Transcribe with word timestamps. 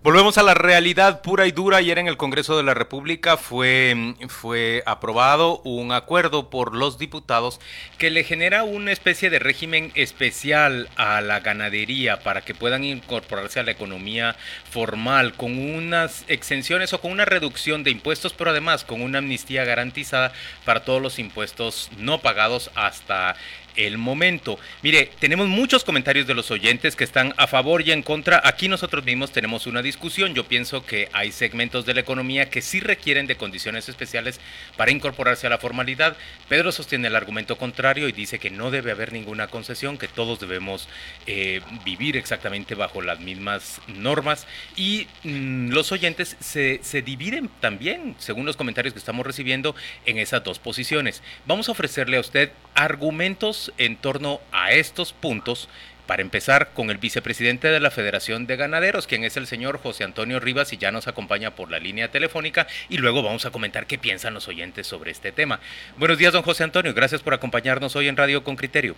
Volvemos 0.00 0.38
a 0.38 0.44
la 0.44 0.54
realidad 0.54 1.22
pura 1.22 1.48
y 1.48 1.50
dura. 1.50 1.78
Ayer 1.78 1.98
en 1.98 2.06
el 2.06 2.16
Congreso 2.16 2.56
de 2.56 2.62
la 2.62 2.72
República 2.72 3.36
fue, 3.36 4.14
fue 4.28 4.84
aprobado 4.86 5.60
un 5.64 5.90
acuerdo 5.90 6.50
por 6.50 6.76
los 6.76 6.98
diputados 6.98 7.58
que 7.98 8.10
le 8.10 8.22
genera 8.22 8.62
una 8.62 8.92
especie 8.92 9.28
de 9.28 9.40
régimen 9.40 9.90
especial 9.96 10.88
a 10.94 11.20
la 11.20 11.40
ganadería 11.40 12.20
para 12.20 12.42
que 12.42 12.54
puedan 12.54 12.84
incorporarse 12.84 13.58
a 13.58 13.64
la 13.64 13.72
economía 13.72 14.36
formal 14.70 15.34
con 15.34 15.58
unas 15.58 16.24
exenciones 16.28 16.92
o 16.92 17.00
con 17.00 17.10
una 17.10 17.24
reducción 17.24 17.82
de 17.82 17.90
impuestos, 17.90 18.32
pero 18.32 18.50
además 18.50 18.84
con 18.84 19.02
una 19.02 19.18
amnistía 19.18 19.64
garantizada 19.64 20.32
para 20.64 20.84
todos 20.84 21.02
los 21.02 21.18
impuestos 21.18 21.90
no 21.98 22.20
pagados 22.20 22.70
hasta 22.76 23.34
el 23.78 23.96
momento. 23.96 24.58
Mire, 24.82 25.10
tenemos 25.20 25.46
muchos 25.48 25.84
comentarios 25.84 26.26
de 26.26 26.34
los 26.34 26.50
oyentes 26.50 26.96
que 26.96 27.04
están 27.04 27.32
a 27.36 27.46
favor 27.46 27.80
y 27.86 27.92
en 27.92 28.02
contra. 28.02 28.42
Aquí 28.44 28.68
nosotros 28.68 29.04
mismos 29.04 29.32
tenemos 29.32 29.66
una 29.66 29.82
discusión. 29.82 30.34
Yo 30.34 30.44
pienso 30.44 30.84
que 30.84 31.08
hay 31.12 31.32
segmentos 31.32 31.86
de 31.86 31.94
la 31.94 32.00
economía 32.00 32.50
que 32.50 32.60
sí 32.60 32.80
requieren 32.80 33.26
de 33.26 33.36
condiciones 33.36 33.88
especiales 33.88 34.40
para 34.76 34.90
incorporarse 34.90 35.46
a 35.46 35.50
la 35.50 35.58
formalidad. 35.58 36.16
Pedro 36.48 36.72
sostiene 36.72 37.06
el 37.08 37.16
argumento 37.16 37.56
contrario 37.56 38.08
y 38.08 38.12
dice 38.12 38.40
que 38.40 38.50
no 38.50 38.70
debe 38.70 38.90
haber 38.90 39.12
ninguna 39.12 39.46
concesión, 39.46 39.96
que 39.96 40.08
todos 40.08 40.40
debemos 40.40 40.88
eh, 41.26 41.60
vivir 41.84 42.16
exactamente 42.16 42.74
bajo 42.74 43.00
las 43.00 43.20
mismas 43.20 43.80
normas. 43.86 44.46
Y 44.74 45.06
mm, 45.22 45.70
los 45.70 45.92
oyentes 45.92 46.36
se, 46.40 46.80
se 46.82 47.00
dividen 47.00 47.48
también, 47.60 48.16
según 48.18 48.44
los 48.44 48.56
comentarios 48.56 48.92
que 48.92 48.98
estamos 48.98 49.24
recibiendo, 49.24 49.76
en 50.04 50.18
esas 50.18 50.42
dos 50.42 50.58
posiciones. 50.58 51.22
Vamos 51.46 51.68
a 51.68 51.72
ofrecerle 51.72 52.16
a 52.16 52.20
usted 52.20 52.50
argumentos 52.74 53.67
en 53.78 53.96
torno 53.96 54.40
a 54.52 54.72
estos 54.72 55.12
puntos. 55.12 55.68
Para 56.06 56.22
empezar 56.22 56.70
con 56.72 56.88
el 56.88 56.96
vicepresidente 56.96 57.68
de 57.68 57.80
la 57.80 57.90
Federación 57.90 58.46
de 58.46 58.56
Ganaderos, 58.56 59.06
quien 59.06 59.24
es 59.24 59.36
el 59.36 59.46
señor 59.46 59.78
José 59.78 60.04
Antonio 60.04 60.40
Rivas 60.40 60.72
y 60.72 60.78
ya 60.78 60.90
nos 60.90 61.06
acompaña 61.06 61.50
por 61.50 61.70
la 61.70 61.78
línea 61.78 62.10
telefónica 62.10 62.66
y 62.88 62.96
luego 62.96 63.22
vamos 63.22 63.44
a 63.44 63.50
comentar 63.50 63.84
qué 63.86 63.98
piensan 63.98 64.32
los 64.32 64.48
oyentes 64.48 64.86
sobre 64.86 65.10
este 65.10 65.32
tema. 65.32 65.60
Buenos 65.98 66.16
días, 66.16 66.32
don 66.32 66.42
José 66.42 66.64
Antonio, 66.64 66.94
gracias 66.94 67.22
por 67.22 67.34
acompañarnos 67.34 67.94
hoy 67.94 68.08
en 68.08 68.16
Radio 68.16 68.42
con 68.42 68.56
Criterio. 68.56 68.94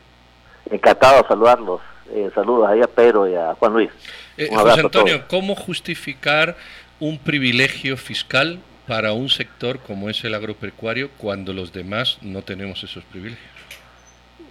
Encantado 0.70 1.22
de 1.22 1.26
saludarlos. 1.26 1.80
Eh, 2.12 2.30
saludos 2.32 2.68
ahí 2.68 2.80
a 2.80 2.86
Pedro 2.86 3.28
y 3.28 3.34
a 3.34 3.54
Juan 3.54 3.72
Luis. 3.72 3.90
Eh, 4.36 4.48
José 4.52 4.80
Antonio, 4.80 5.24
¿cómo 5.26 5.56
justificar 5.56 6.56
un 7.00 7.18
privilegio 7.18 7.96
fiscal 7.96 8.60
para 8.86 9.12
un 9.12 9.28
sector 9.28 9.78
como 9.80 10.10
es 10.10 10.24
el 10.24 10.34
agropecuario 10.34 11.10
cuando 11.16 11.52
los 11.52 11.72
demás 11.72 12.18
no 12.22 12.42
tenemos 12.42 12.82
esos 12.82 13.04
privilegios? 13.04 13.59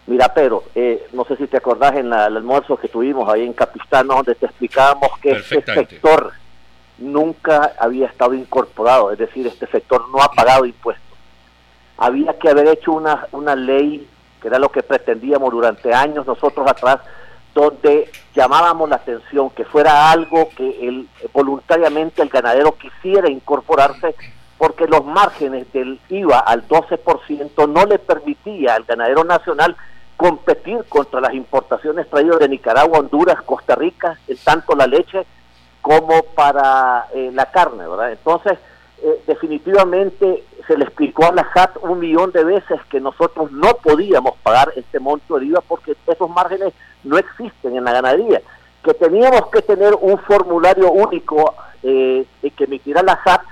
Mira, 0.10 0.34
Pedro, 0.34 0.64
eh, 0.74 1.08
no 1.14 1.24
sé 1.26 1.36
si 1.36 1.46
te 1.46 1.58
acordás 1.58 1.96
en 1.96 2.08
el 2.08 2.14
almuerzo 2.14 2.78
que 2.78 2.88
tuvimos 2.88 3.30
ahí 3.30 3.46
en 3.46 3.54
Capistano, 3.54 4.16
donde 4.16 4.34
te 4.34 4.48
explicábamos 4.48 5.12
que 5.22 5.34
este 5.34 5.62
sector 5.62 6.34
nunca 6.98 7.74
había 7.78 8.08
estado 8.08 8.34
incorporado, 8.34 9.12
es 9.12 9.20
decir, 9.20 9.46
este 9.46 9.68
sector 9.68 10.10
no 10.10 10.20
ha 10.24 10.32
pagado 10.32 10.66
impuestos. 10.66 11.16
Había 11.96 12.34
que 12.40 12.50
haber 12.50 12.70
hecho 12.70 12.94
una, 12.94 13.28
una 13.34 13.56
ley, 13.56 14.10
que 14.42 14.48
era 14.48 14.58
lo 14.58 14.72
que 14.72 14.82
pretendíamos 14.82 15.52
durante 15.52 15.94
años 15.94 16.26
nosotros 16.26 16.68
atrás, 16.68 17.02
donde 17.54 18.10
llamábamos 18.34 18.90
la 18.90 18.96
atención 18.96 19.52
que 19.52 19.64
fuera 19.64 20.10
algo 20.10 20.50
que 20.58 20.88
el, 20.88 21.08
voluntariamente 21.32 22.24
el 22.24 22.30
ganadero 22.30 22.72
quisiera 22.72 23.30
incorporarse 23.30 24.16
porque 24.58 24.88
los 24.88 25.06
márgenes 25.06 25.72
del 25.72 26.00
IVA 26.10 26.40
al 26.40 26.68
12% 26.68 27.70
no 27.70 27.86
le 27.86 28.00
permitía 28.00 28.74
al 28.74 28.86
ganadero 28.86 29.24
nacional 29.24 29.78
competir 30.20 30.84
contra 30.90 31.22
las 31.22 31.34
importaciones 31.34 32.10
traídas 32.10 32.40
de 32.40 32.50
Nicaragua, 32.50 33.00
Honduras, 33.00 33.42
Costa 33.44 33.74
Rica, 33.76 34.20
en 34.28 34.36
tanto 34.36 34.76
la 34.76 34.86
leche 34.86 35.26
como 35.80 36.24
para 36.36 37.08
eh, 37.14 37.32
la 37.34 37.46
carne, 37.46 37.88
¿verdad? 37.88 38.12
Entonces, 38.12 38.60
eh, 39.02 39.24
definitivamente 39.26 40.44
se 40.68 40.78
le 40.78 40.84
explicó 40.84 41.28
a 41.28 41.32
la 41.32 41.46
JAT 41.46 41.78
un 41.84 42.00
millón 42.00 42.34
de 42.34 42.44
veces 42.44 42.82
que 42.90 43.00
nosotros 43.00 43.50
no 43.54 43.76
podíamos 43.82 44.34
pagar 44.44 44.74
este 44.76 45.00
monto 45.00 45.40
de 45.40 45.46
IVA 45.46 45.62
porque 45.62 45.96
esos 46.06 46.30
márgenes 46.30 46.74
no 47.06 47.18
existen 47.18 47.78
en 47.78 47.86
la 47.86 47.94
ganadería, 47.94 48.42
que 48.84 48.94
teníamos 48.96 49.48
que 49.48 49.62
tener 49.62 49.96
un 50.02 50.18
formulario 50.18 50.92
único 50.92 51.56
eh, 51.82 52.26
que 52.42 52.64
emitiera 52.66 53.02
la 53.04 53.16
JAT 53.16 53.44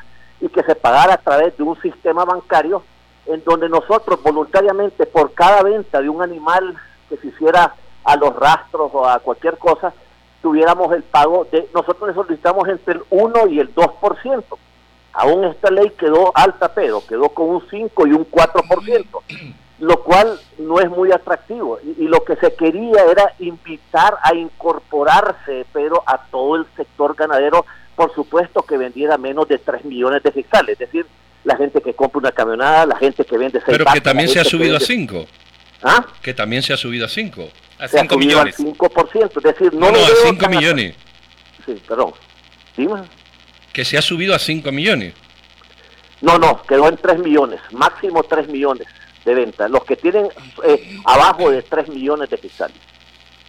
y 0.41 0.49
que 0.49 0.63
se 0.63 0.75
pagara 0.75 1.13
a 1.13 1.21
través 1.21 1.55
de 1.55 1.63
un 1.63 1.79
sistema 1.81 2.25
bancario 2.25 2.83
en 3.27 3.43
donde 3.43 3.69
nosotros 3.69 4.21
voluntariamente 4.23 5.05
por 5.05 5.33
cada 5.33 5.63
venta 5.63 6.01
de 6.01 6.09
un 6.09 6.21
animal 6.21 6.75
que 7.09 7.17
se 7.17 7.27
hiciera 7.27 7.73
a 8.03 8.15
los 8.15 8.35
rastros 8.35 8.89
o 8.93 9.07
a 9.07 9.19
cualquier 9.19 9.57
cosa, 9.57 9.93
tuviéramos 10.41 10.93
el 10.93 11.03
pago 11.03 11.45
de, 11.51 11.67
nosotros 11.73 12.09
le 12.09 12.15
solicitamos 12.15 12.67
entre 12.69 12.95
el 12.95 13.03
1 13.09 13.47
y 13.47 13.59
el 13.59 13.73
2%. 13.73 14.43
Aún 15.13 15.45
esta 15.45 15.71
ley 15.71 15.89
quedó 15.97 16.31
alta, 16.35 16.73
pero 16.73 17.05
quedó 17.05 17.29
con 17.29 17.49
un 17.49 17.63
5 17.69 18.07
y 18.07 18.13
un 18.13 18.29
4%, 18.29 19.05
lo 19.79 20.03
cual 20.03 20.39
no 20.59 20.79
es 20.79 20.89
muy 20.89 21.11
atractivo. 21.11 21.79
Y, 21.83 22.07
lo 22.07 22.23
que 22.23 22.35
se 22.35 22.53
quería 22.55 23.03
era 23.03 23.33
invitar 23.39 24.17
a 24.21 24.35
incorporarse, 24.35 25.65
pero 25.73 26.03
a 26.05 26.19
todo 26.29 26.57
el 26.57 26.65
sector 26.75 27.15
ganadero, 27.15 27.65
por 27.95 28.13
supuesto 28.13 28.61
que 28.61 28.77
vendiera 28.77 29.17
menos 29.17 29.47
de 29.47 29.57
3 29.57 29.85
millones 29.85 30.21
de 30.23 30.31
fiscales, 30.31 30.73
es 30.73 30.79
decir, 30.79 31.07
la 31.47 31.55
gente 31.55 31.81
que 31.81 31.93
compra 31.93 32.19
una 32.19 32.31
camionada, 32.33 32.85
la 32.85 32.97
gente 32.97 33.23
que 33.23 33.37
vende 33.37 33.61
seis 33.65 33.77
Pero 33.77 33.85
que 33.85 34.01
también 34.01 34.27
se 34.27 34.37
ha 34.37 34.43
subido 34.43 34.75
a 34.75 34.81
5. 34.81 35.27
¿Ah? 35.81 36.05
Que 36.21 36.33
también 36.33 36.61
se 36.61 36.73
ha 36.73 36.77
subido 36.77 37.05
a 37.05 37.09
5. 37.09 37.49
A 37.79 37.87
5 37.87 38.17
millones. 38.17 38.59
Al 38.59 38.65
5%, 38.65 39.37
es 39.37 39.43
decir, 39.43 39.73
no, 39.73 39.89
no, 39.89 39.97
a 39.97 40.09
5 40.25 40.49
millones. 40.49 40.95
Sí, 41.65 41.81
perdón. 41.87 42.11
Dime. 42.75 43.01
Que 43.71 43.85
se 43.85 43.97
ha 43.97 44.01
subido 44.01 44.35
a 44.35 44.39
5 44.39 44.69
millones. 44.73 45.13
No, 46.19 46.37
no, 46.37 46.61
quedó 46.63 46.89
en 46.89 46.97
3 46.97 47.19
millones, 47.19 47.61
máximo 47.71 48.23
3 48.23 48.49
millones 48.49 48.85
de 49.23 49.33
venta. 49.33 49.69
Los 49.69 49.85
que 49.85 49.95
tienen 49.95 50.27
eh, 50.65 50.99
abajo 51.05 51.49
de 51.49 51.61
3 51.61 51.87
millones 51.87 52.29
de 52.29 52.37
fiscales. 52.37 52.75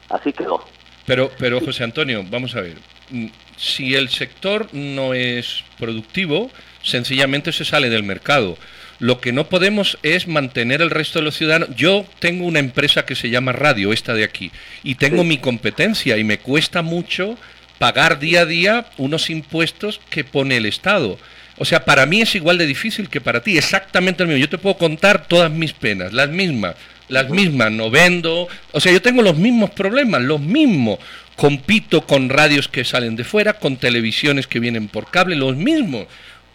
Así 0.09 0.33
quedó. 0.33 0.65
Pero, 1.05 1.33
pero 1.37 1.61
José 1.61 1.83
Antonio, 1.83 2.25
vamos 2.31 2.55
a 2.55 2.61
ver. 2.61 2.77
Mm, 3.11 3.27
si 3.57 3.97
el 3.97 4.09
sector 4.09 4.69
no 4.73 5.15
es 5.15 5.65
productivo, 5.79 6.49
sencillamente 6.89 7.53
se 7.53 7.65
sale 7.65 7.91
del 7.91 8.03
mercado. 8.03 8.59
Lo 8.99 9.21
que 9.21 9.33
no 9.33 9.49
podemos 9.49 9.99
es 10.03 10.27
mantener 10.27 10.83
el 10.83 10.91
resto 10.91 11.21
de 11.21 11.25
los 11.25 11.37
ciudadanos. 11.37 11.77
Yo 11.77 12.05
tengo 12.19 12.45
una 12.45 12.59
empresa 12.59 13.07
que 13.07 13.15
se 13.15 13.31
llama 13.31 13.53
Radio, 13.53 13.93
esta 13.93 14.15
de 14.15 14.25
aquí, 14.25 14.51
y 14.83 14.97
tengo 14.97 15.23
mi 15.23 15.39
competencia 15.39 16.17
y 16.17 16.25
me 16.25 16.39
cuesta 16.39 16.83
mucho 16.83 17.39
pagar 17.79 18.19
día 18.19 18.41
a 18.41 18.47
día 18.47 18.87
unos 18.97 19.31
impuestos 19.31 20.01
que 20.11 20.25
pone 20.25 20.57
el 20.57 20.67
Estado. 20.67 21.19
O 21.59 21.65
sea, 21.65 21.85
para 21.85 22.07
mí 22.07 22.21
es 22.21 22.35
igual 22.35 22.59
de 22.59 22.67
difícil 22.67 23.09
que 23.09 23.21
para 23.21 23.43
ti, 23.43 23.59
exactamente 23.59 24.23
lo 24.23 24.29
mismo. 24.29 24.41
Yo 24.41 24.49
te 24.49 24.59
puedo 24.59 24.77
contar 24.77 25.27
todas 25.27 25.51
mis 25.51 25.73
penas, 25.73 26.13
las 26.13 26.29
mismas, 26.29 26.77
las 27.09 27.31
mismas, 27.31 27.73
no 27.73 27.91
vendo. 27.91 28.49
O 28.73 28.81
sea, 28.81 28.93
yo 28.93 29.03
tengo 29.03 29.23
los 29.23 29.37
mismos 29.37 29.71
problemas, 29.71 30.23
los 30.23 30.41
mismos. 30.41 30.99
Compito 31.37 32.07
con 32.07 32.29
radios 32.29 32.69
que 32.69 32.85
salen 32.85 33.17
de 33.17 33.25
fuera, 33.25 33.55
con 33.55 33.77
televisiones 33.77 34.47
que 34.47 34.61
vienen 34.61 34.89
por 34.89 35.11
cable, 35.11 35.37
los 35.37 35.57
mismos. 35.57 36.07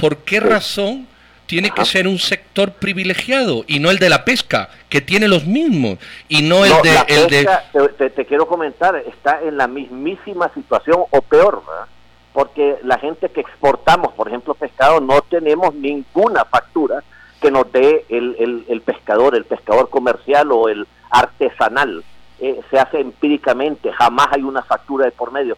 ¿Por 0.03 0.17
qué 0.17 0.41
razón 0.41 1.07
tiene 1.45 1.71
que 1.71 1.85
ser 1.85 2.09
un 2.09 2.19
sector 2.19 2.73
privilegiado 2.73 3.63
y 3.67 3.79
no 3.79 3.89
el 3.89 3.99
de 3.99 4.09
la 4.09 4.25
pesca, 4.25 4.67
que 4.89 4.99
tiene 4.99 5.29
los 5.29 5.45
mismos, 5.45 5.97
y 6.27 6.41
no 6.41 6.65
el 6.65 6.73
de... 6.81 7.05
el 7.07 7.27
de... 7.29 8.09
Te, 8.09 8.25
quiero 8.25 8.45
comentar, 8.45 8.97
está 8.97 9.41
en 9.41 9.55
la 9.55 9.67
mismísima 9.67 10.53
situación 10.53 11.05
o 11.09 11.21
peor, 11.21 11.63
¿verdad? 11.65 11.87
porque 12.33 12.79
la 12.83 12.99
gente 12.99 13.29
que 13.29 13.39
exportamos, 13.39 14.11
por 14.11 14.27
ejemplo, 14.27 14.55
pescado, 14.55 14.99
no 14.99 15.21
tenemos 15.21 15.73
ninguna 15.73 16.43
factura 16.43 17.01
que 17.39 17.49
nos 17.49 17.71
dé 17.71 18.03
el, 18.09 18.65
el, 18.67 18.81
pescador, 18.81 19.35
el 19.35 19.45
pescador 19.45 19.89
comercial 19.89 20.51
o 20.51 20.67
el 20.67 20.85
artesanal. 21.11 22.03
Eh, 22.39 22.59
se 22.69 22.77
hace 22.77 22.99
empíricamente, 22.99 23.93
jamás 23.93 24.27
hay 24.31 24.41
una 24.41 24.63
factura 24.63 25.05
de 25.05 25.11
por 25.11 25.31
medio. 25.31 25.55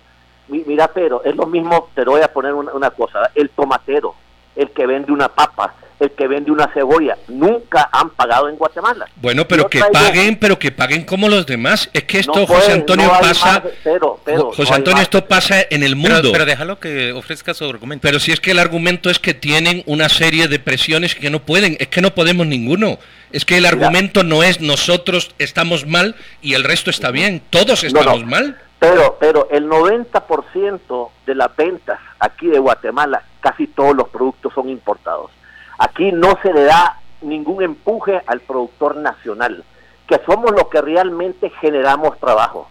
Mira, 0.49 0.87
pero 0.93 1.23
es 1.23 1.35
lo 1.35 1.47
mismo, 1.47 1.89
te 1.95 2.03
voy 2.03 2.21
a 2.21 2.31
poner 2.31 2.53
una 2.53 2.91
cosa, 2.91 3.31
el 3.33 3.49
tomatero, 3.49 4.13
el 4.55 4.71
que 4.71 4.85
vende 4.85 5.11
una 5.11 5.29
papa, 5.29 5.75
el 5.99 6.11
que 6.11 6.27
vende 6.27 6.51
una 6.51 6.67
cebolla, 6.73 7.17
nunca 7.27 7.89
han 7.91 8.09
pagado 8.09 8.49
en 8.49 8.57
Guatemala. 8.57 9.07
Bueno, 9.15 9.47
pero 9.47 9.69
que 9.69 9.79
paguen, 9.79 10.37
pero 10.37 10.59
que 10.59 10.71
paguen 10.71 11.03
como 11.03 11.29
los 11.29 11.45
demás. 11.45 11.89
Es 11.93 12.03
que 12.03 12.19
esto, 12.19 12.45
José 12.45 12.73
Antonio, 12.73 13.09
pasa. 13.21 13.63
pero, 13.83 14.19
José 14.53 14.73
Antonio, 14.73 15.01
esto 15.01 15.25
pasa 15.25 15.65
en 15.69 15.83
el 15.83 15.95
mundo. 15.95 16.31
Pero, 16.31 16.45
déjalo 16.45 16.79
que 16.79 17.13
ofrezca 17.13 17.53
su 17.53 17.65
argumento. 17.65 18.01
Pero 18.01 18.19
si 18.19 18.31
es 18.31 18.39
que 18.39 18.51
el 18.51 18.59
argumento 18.59 19.09
es 19.09 19.19
que 19.19 19.33
tienen 19.33 19.83
una 19.85 20.09
serie 20.09 20.47
de 20.47 20.59
presiones 20.59 21.15
que 21.15 21.29
no 21.29 21.39
pueden, 21.39 21.77
es 21.79 21.87
que 21.87 22.01
no 22.01 22.13
podemos 22.13 22.45
ninguno. 22.45 22.99
Es 23.31 23.45
que 23.45 23.57
el 23.57 23.65
argumento 23.65 24.23
no 24.23 24.43
es 24.43 24.61
nosotros 24.61 25.31
estamos 25.39 25.85
mal 25.85 26.15
y 26.41 26.53
el 26.53 26.63
resto 26.63 26.89
está 26.89 27.11
bien. 27.11 27.41
Todos 27.49 27.83
estamos 27.83 28.25
mal. 28.25 28.61
Pero, 28.87 29.17
pero 29.19 29.47
el 29.49 29.67
90% 29.67 31.09
de 31.25 31.33
las 31.33 31.55
ventas 31.55 31.99
aquí 32.19 32.45
de 32.45 32.59
Guatemala, 32.59 33.23
casi 33.39 33.65
todos 33.65 33.95
los 33.95 34.09
productos 34.09 34.53
son 34.53 34.69
importados. 34.69 35.31
Aquí 35.79 36.11
no 36.11 36.37
se 36.43 36.53
le 36.53 36.65
da 36.65 36.99
ningún 37.21 37.63
empuje 37.63 38.21
al 38.27 38.41
productor 38.41 38.97
nacional, 38.97 39.63
que 40.07 40.21
somos 40.27 40.51
los 40.51 40.67
que 40.67 40.81
realmente 40.81 41.49
generamos 41.61 42.19
trabajo. 42.19 42.69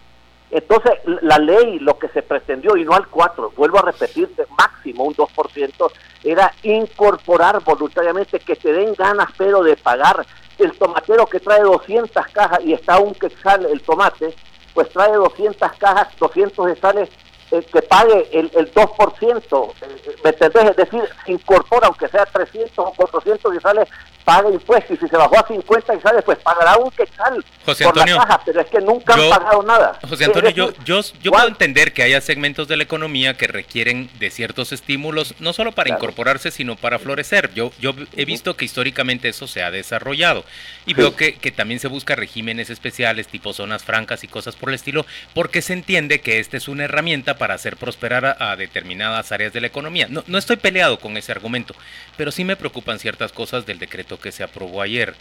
Entonces, 0.51 0.93
la 1.03 1.37
ley, 1.37 1.79
lo 1.79 1.99
que 1.99 2.07
se 2.07 2.21
pretendió, 2.21 2.77
y 2.77 2.85
no 2.85 2.93
al 2.93 3.07
4, 3.07 3.51
vuelvo 3.57 3.79
a 3.79 3.81
repetirte, 3.81 4.45
máximo 4.57 5.03
un 5.03 5.15
2%, 5.15 5.91
era 6.23 6.49
incorporar 6.63 7.61
voluntariamente 7.61 8.39
que 8.39 8.55
te 8.55 8.71
den 8.71 8.93
ganas, 8.93 9.27
pero 9.37 9.63
de 9.63 9.75
pagar. 9.75 10.25
El 10.57 10.71
tomatero 10.77 11.25
que 11.25 11.41
trae 11.41 11.59
200 11.61 12.25
cajas 12.27 12.59
y 12.63 12.71
está 12.71 12.99
un 12.99 13.13
quexal 13.13 13.65
el 13.65 13.81
tomate, 13.81 14.33
pues 14.75 14.89
trae 14.89 15.13
200 15.13 15.71
cajas, 15.79 16.09
200 16.19 16.67
de 16.67 16.75
sales 16.75 17.09
eh, 17.51 17.65
que 17.71 17.81
pague 17.81 18.27
el, 18.31 18.51
el 18.53 18.71
2%, 18.73 19.73
eh, 19.81 20.15
¿me 20.23 20.29
entendés? 20.29 20.69
Es 20.69 20.75
decir, 20.75 21.03
incorpora, 21.27 21.87
aunque 21.87 22.07
sea 22.09 22.25
300 22.25 22.77
o 22.77 22.93
400 22.93 23.55
y 23.55 23.59
sale, 23.61 23.87
paga 24.25 24.49
impuestos, 24.49 24.97
y 24.97 24.99
si 24.99 25.07
se 25.07 25.15
bajó 25.15 25.37
a 25.37 25.47
50 25.47 25.95
y 25.95 26.01
sale, 26.01 26.21
pues 26.23 26.39
pagará 26.39 26.77
un 26.77 26.89
quetzal 26.91 27.45
José 27.63 27.85
por 27.85 27.95
la 27.95 28.05
caja, 28.05 28.41
pero 28.43 28.61
es 28.61 28.67
que 28.67 28.81
nunca 28.81 29.13
han 29.13 29.29
pagado 29.29 29.63
nada. 29.63 29.99
José 30.09 30.25
Antonio, 30.25 30.49
yo, 30.49 30.73
yo, 30.83 30.99
yo 31.21 31.31
puedo 31.31 31.47
entender 31.47 31.93
que 31.93 32.03
haya 32.03 32.19
segmentos 32.19 32.67
de 32.67 32.75
la 32.75 32.83
economía 32.83 33.35
que 33.35 33.47
requieren 33.47 34.09
de 34.19 34.31
ciertos 34.31 34.71
estímulos, 34.71 35.35
no 35.39 35.53
solo 35.53 35.71
para 35.71 35.91
incorporarse, 35.91 36.51
sino 36.51 36.75
para 36.75 36.99
florecer. 36.99 37.53
Yo, 37.53 37.71
yo 37.79 37.93
he 38.17 38.25
visto 38.25 38.57
que 38.57 38.65
históricamente 38.65 39.29
eso 39.29 39.47
se 39.47 39.63
ha 39.63 39.71
desarrollado, 39.71 40.43
y 40.85 40.95
veo 40.95 41.15
que, 41.15 41.35
que 41.35 41.51
también 41.51 41.79
se 41.79 41.87
busca 41.87 42.15
regímenes 42.15 42.69
especiales, 42.69 43.27
tipo 43.27 43.53
zonas 43.53 43.83
francas 43.83 44.23
y 44.23 44.27
cosas 44.27 44.55
por 44.55 44.69
el 44.69 44.75
estilo, 44.75 45.05
porque 45.33 45.61
se 45.61 45.73
entiende 45.73 46.19
que 46.21 46.39
esta 46.39 46.57
es 46.57 46.67
una 46.67 46.85
herramienta 46.85 47.37
para 47.37 47.53
hacer 47.53 47.77
prosperar 47.77 48.37
a, 48.39 48.55
determinadas 48.55 49.31
áreas 49.31 49.53
de 49.53 49.61
la 49.61 49.67
economía. 49.67 50.07
No, 50.09 50.23
no 50.27 50.37
estoy 50.37 50.57
peleado 50.57 50.99
con 50.99 51.15
ese 51.17 51.31
argumento, 51.31 51.75
pero 52.17 52.31
sí 52.31 52.43
me 52.43 52.55
preocupan 52.55 52.99
ciertas 52.99 53.31
cosas 53.31 53.65
del 53.65 53.79
decreto 53.79 54.14
que 54.19 54.31
se 54.31 54.43
aprobó 54.43 54.81
ayer. 54.81 55.15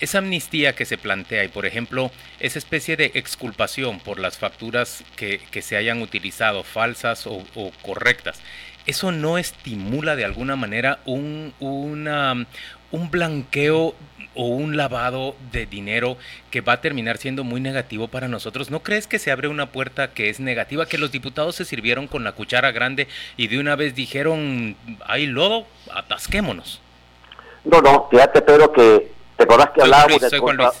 Esa 0.00 0.18
amnistía 0.18 0.74
que 0.74 0.86
se 0.86 0.96
plantea 0.96 1.44
y, 1.44 1.48
por 1.48 1.66
ejemplo, 1.66 2.10
esa 2.38 2.58
especie 2.58 2.96
de 2.96 3.12
exculpación 3.14 4.00
por 4.00 4.18
las 4.18 4.38
facturas 4.38 5.04
que, 5.16 5.40
se 5.60 5.76
hayan 5.76 6.00
utilizado, 6.00 6.64
falsas 6.64 7.26
o, 7.26 7.44
correctas, 7.82 8.40
¿eso 8.86 9.12
no 9.12 9.36
estimula 9.36 10.16
de 10.16 10.24
alguna 10.24 10.56
manera 10.56 11.00
un, 11.04 11.52
una, 11.60 12.46
un 12.90 13.10
blanqueo 13.10 13.94
o 14.34 14.46
un 14.46 14.76
lavado 14.76 15.36
de 15.52 15.66
dinero 15.66 16.16
que 16.50 16.60
va 16.60 16.74
a 16.74 16.80
terminar 16.80 17.18
siendo 17.18 17.44
muy 17.44 17.60
negativo 17.60 18.08
para 18.08 18.28
nosotros. 18.28 18.70
¿No 18.70 18.82
crees 18.82 19.06
que 19.06 19.18
se 19.18 19.30
abre 19.30 19.48
una 19.48 19.70
puerta 19.72 20.12
que 20.12 20.28
es 20.28 20.40
negativa? 20.40 20.86
Que 20.86 20.98
los 20.98 21.12
diputados 21.12 21.56
se 21.56 21.64
sirvieron 21.64 22.06
con 22.06 22.24
la 22.24 22.32
cuchara 22.32 22.70
grande 22.72 23.08
y 23.36 23.48
de 23.48 23.58
una 23.58 23.76
vez 23.76 23.94
dijeron, 23.94 24.76
hay 25.04 25.26
lodo, 25.26 25.66
atasquémonos. 25.92 26.80
No, 27.64 27.80
no, 27.80 28.08
fíjate 28.10 28.42
Pedro 28.42 28.72
que 28.72 29.12
te 29.36 29.44
acordás 29.44 29.70
que 29.70 29.82
hablábamos 29.82 30.20
del 30.20 30.30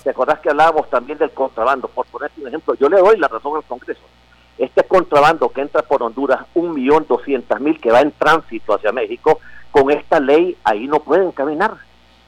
te 0.02 0.10
acordás 0.10 0.38
que 0.40 0.50
hablábamos 0.50 0.90
también 0.90 1.18
del 1.18 1.30
contrabando, 1.30 1.88
por 1.88 2.06
ponerte 2.06 2.40
un 2.40 2.48
ejemplo, 2.48 2.74
yo 2.74 2.88
le 2.88 2.98
doy 2.98 3.18
la 3.18 3.28
razón 3.28 3.56
al 3.56 3.64
Congreso. 3.64 4.02
Este 4.58 4.82
contrabando 4.84 5.48
que 5.48 5.62
entra 5.62 5.82
por 5.82 6.02
Honduras, 6.02 6.40
un 6.54 6.74
millón 6.74 7.06
doscientas 7.08 7.60
mil 7.60 7.80
que 7.80 7.90
va 7.90 8.00
en 8.00 8.12
tránsito 8.12 8.74
hacia 8.74 8.92
México, 8.92 9.40
con 9.70 9.90
esta 9.90 10.20
ley 10.20 10.56
ahí 10.64 10.86
no 10.86 11.00
pueden 11.00 11.32
caminar 11.32 11.78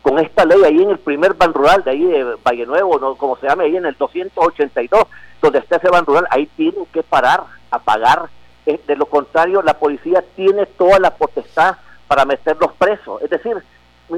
con 0.03 0.19
esta 0.19 0.45
ley 0.45 0.63
ahí 0.65 0.83
en 0.83 0.91
el 0.91 0.99
primer 0.99 1.35
ban 1.35 1.55
rural 1.55 1.85
de 1.85 1.93
ahí 1.93 2.05
de 2.05 2.37
Valle 2.45 2.67
Nuevo, 2.67 2.99
¿no? 2.99 3.15
como 3.15 3.37
se 3.37 3.47
llama 3.47 3.63
ahí 3.63 3.77
en 3.77 3.87
el 3.87 3.97
282, 3.97 5.05
donde 5.41 5.61
está 5.61 5.77
ese 5.77 5.89
ban 5.89 6.05
rural, 6.05 6.27
ahí 6.31 6.47
tienen 6.57 6.85
que 6.93 7.03
parar 7.03 7.45
a 7.71 7.79
pagar. 7.79 8.29
Eh, 8.67 8.81
de 8.87 8.97
lo 8.97 9.07
contrario, 9.07 9.63
la 9.63 9.79
policía 9.79 10.25
tiene 10.37 10.67
toda 10.67 10.99
la 10.99 11.15
potestad 11.15 11.77
para 12.09 12.25
meterlos 12.25 12.73
presos. 12.79 13.23
Es 13.23 13.31
decir, 13.31 13.57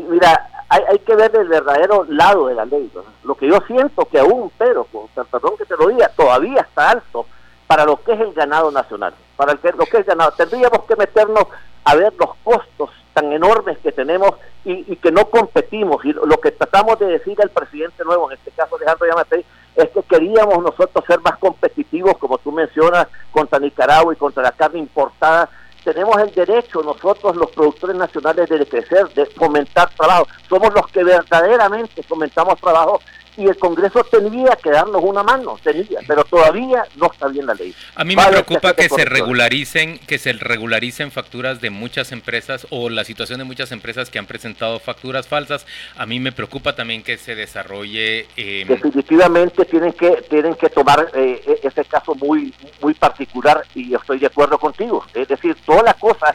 mira, 0.03 0.51
hay, 0.69 0.83
hay 0.89 0.99
que 0.99 1.15
ver 1.15 1.35
el 1.37 1.49
verdadero 1.49 2.05
lado 2.09 2.47
de 2.47 2.55
la 2.55 2.65
ley. 2.65 2.91
Lo 3.23 3.35
que 3.35 3.49
yo 3.49 3.59
siento 3.67 4.05
que 4.07 4.19
aún, 4.19 4.51
pero, 4.59 4.87
perdón 5.31 5.57
que 5.57 5.65
te 5.65 5.77
lo 5.77 5.89
diga, 5.89 6.09
todavía 6.17 6.63
está 6.63 6.91
alto 6.91 7.27
para 7.67 7.85
lo 7.85 8.03
que 8.03 8.13
es 8.13 8.21
el 8.21 8.33
ganado 8.33 8.71
nacional, 8.71 9.15
para 9.37 9.55
lo 9.55 9.87
que 9.87 9.99
es 9.99 10.07
ganado. 10.07 10.33
Tendríamos 10.33 10.85
que 10.85 10.97
meternos 10.97 11.45
a 11.85 11.95
ver 11.95 12.13
los 12.19 12.35
costos 12.43 12.91
tan 13.13 13.33
enormes 13.33 13.79
que 13.79 13.93
tenemos 13.93 14.33
y, 14.65 14.97
que 14.97 15.13
no 15.13 15.27
competimos. 15.31 16.05
Y 16.05 16.13
lo 16.13 16.41
que 16.41 16.51
tratamos 16.51 16.99
de 16.99 17.07
decir 17.07 17.41
al 17.41 17.51
presidente 17.51 18.05
nuevo, 18.05 18.31
en 18.31 18.39
este 18.39 18.51
caso 18.51 18.77
Alejandro 18.77 19.07
Yamatei, 19.07 19.45
es 19.77 19.91
que 19.91 20.03
queríamos 20.03 20.63
nosotros 20.63 21.05
ser 21.07 21.21
más 21.21 21.39
competitivos, 21.39 22.17
como 22.19 22.39
tú 22.39 22.53
mencionas, 22.53 23.07
contra 23.31 23.59
Nicaragua 23.59 24.13
y 24.13 24.17
contra 24.17 24.43
la 24.43 24.53
carne 24.53 24.81
importada. 24.81 25.49
Tenemos 25.85 26.17
el 26.17 26.33
derecho 26.33 26.83
nosotros, 26.83 27.37
los 27.37 27.51
productores 27.51 27.95
nacionales, 27.95 28.49
de 28.49 28.67
crecer, 28.67 29.07
de 29.11 29.27
fomentar 29.27 29.91
trabajo. 29.91 30.27
Somos 30.49 30.73
los 30.73 30.87
que 30.89 31.05
verdaderamente 31.05 32.03
fomentamos 32.03 32.59
trabajo 32.59 33.01
y 33.37 33.47
el 33.47 33.57
Congreso 33.57 34.05
tenía 34.05 34.57
que 34.63 34.71
darnos 34.71 35.03
una 35.03 35.23
mano, 35.23 35.59
tenía, 35.63 36.01
pero 36.07 36.25
todavía 36.25 36.85
no 36.97 37.11
está 37.13 37.29
bien 37.29 37.47
la 37.47 37.55
ley. 37.55 37.75
A 37.95 38.05
mí 38.05 38.15
me 38.15 38.25
preocupa 38.27 38.75
que, 38.75 38.89
se 38.89 39.05
regularicen, 39.05 39.99
que 39.99 40.19
se 40.19 40.33
regularicen 40.33 41.11
facturas 41.11 41.61
de 41.61 41.71
muchas 41.71 42.13
empresas 42.13 42.67
o 42.71 42.89
la 42.89 43.05
situación 43.05 43.39
de 43.39 43.45
muchas 43.45 43.73
empresas 43.73 44.11
que 44.11 44.19
han 44.19 44.27
presentado 44.27 44.79
facturas 44.79 45.27
falsas. 45.27 45.67
A 45.97 46.07
mí 46.07 46.21
me 46.21 46.33
preocupa 46.33 46.75
también 46.75 47.03
que 47.03 47.17
se 47.17 47.35
desarrolle. 47.35 48.27
Em, 48.37 48.69
Definitivamente 48.69 49.65
tienen 49.65 49.93
que 49.93 50.11
tienen 50.29 50.55
que 50.55 50.69
tomar 50.69 51.11
eh, 51.15 51.43
e-, 51.47 51.67
ese 51.67 51.85
caso 51.85 52.15
muy 52.15 52.53
muy 52.81 52.95
particular 52.95 53.65
y 53.75 53.95
estoy 53.95 54.19
de 54.19 54.27
acuerdo 54.27 54.59
contigo. 54.59 55.05
Es 55.15 55.29
decir, 55.29 55.57
todas 55.65 55.85
las 55.85 55.97
cosas 55.97 56.33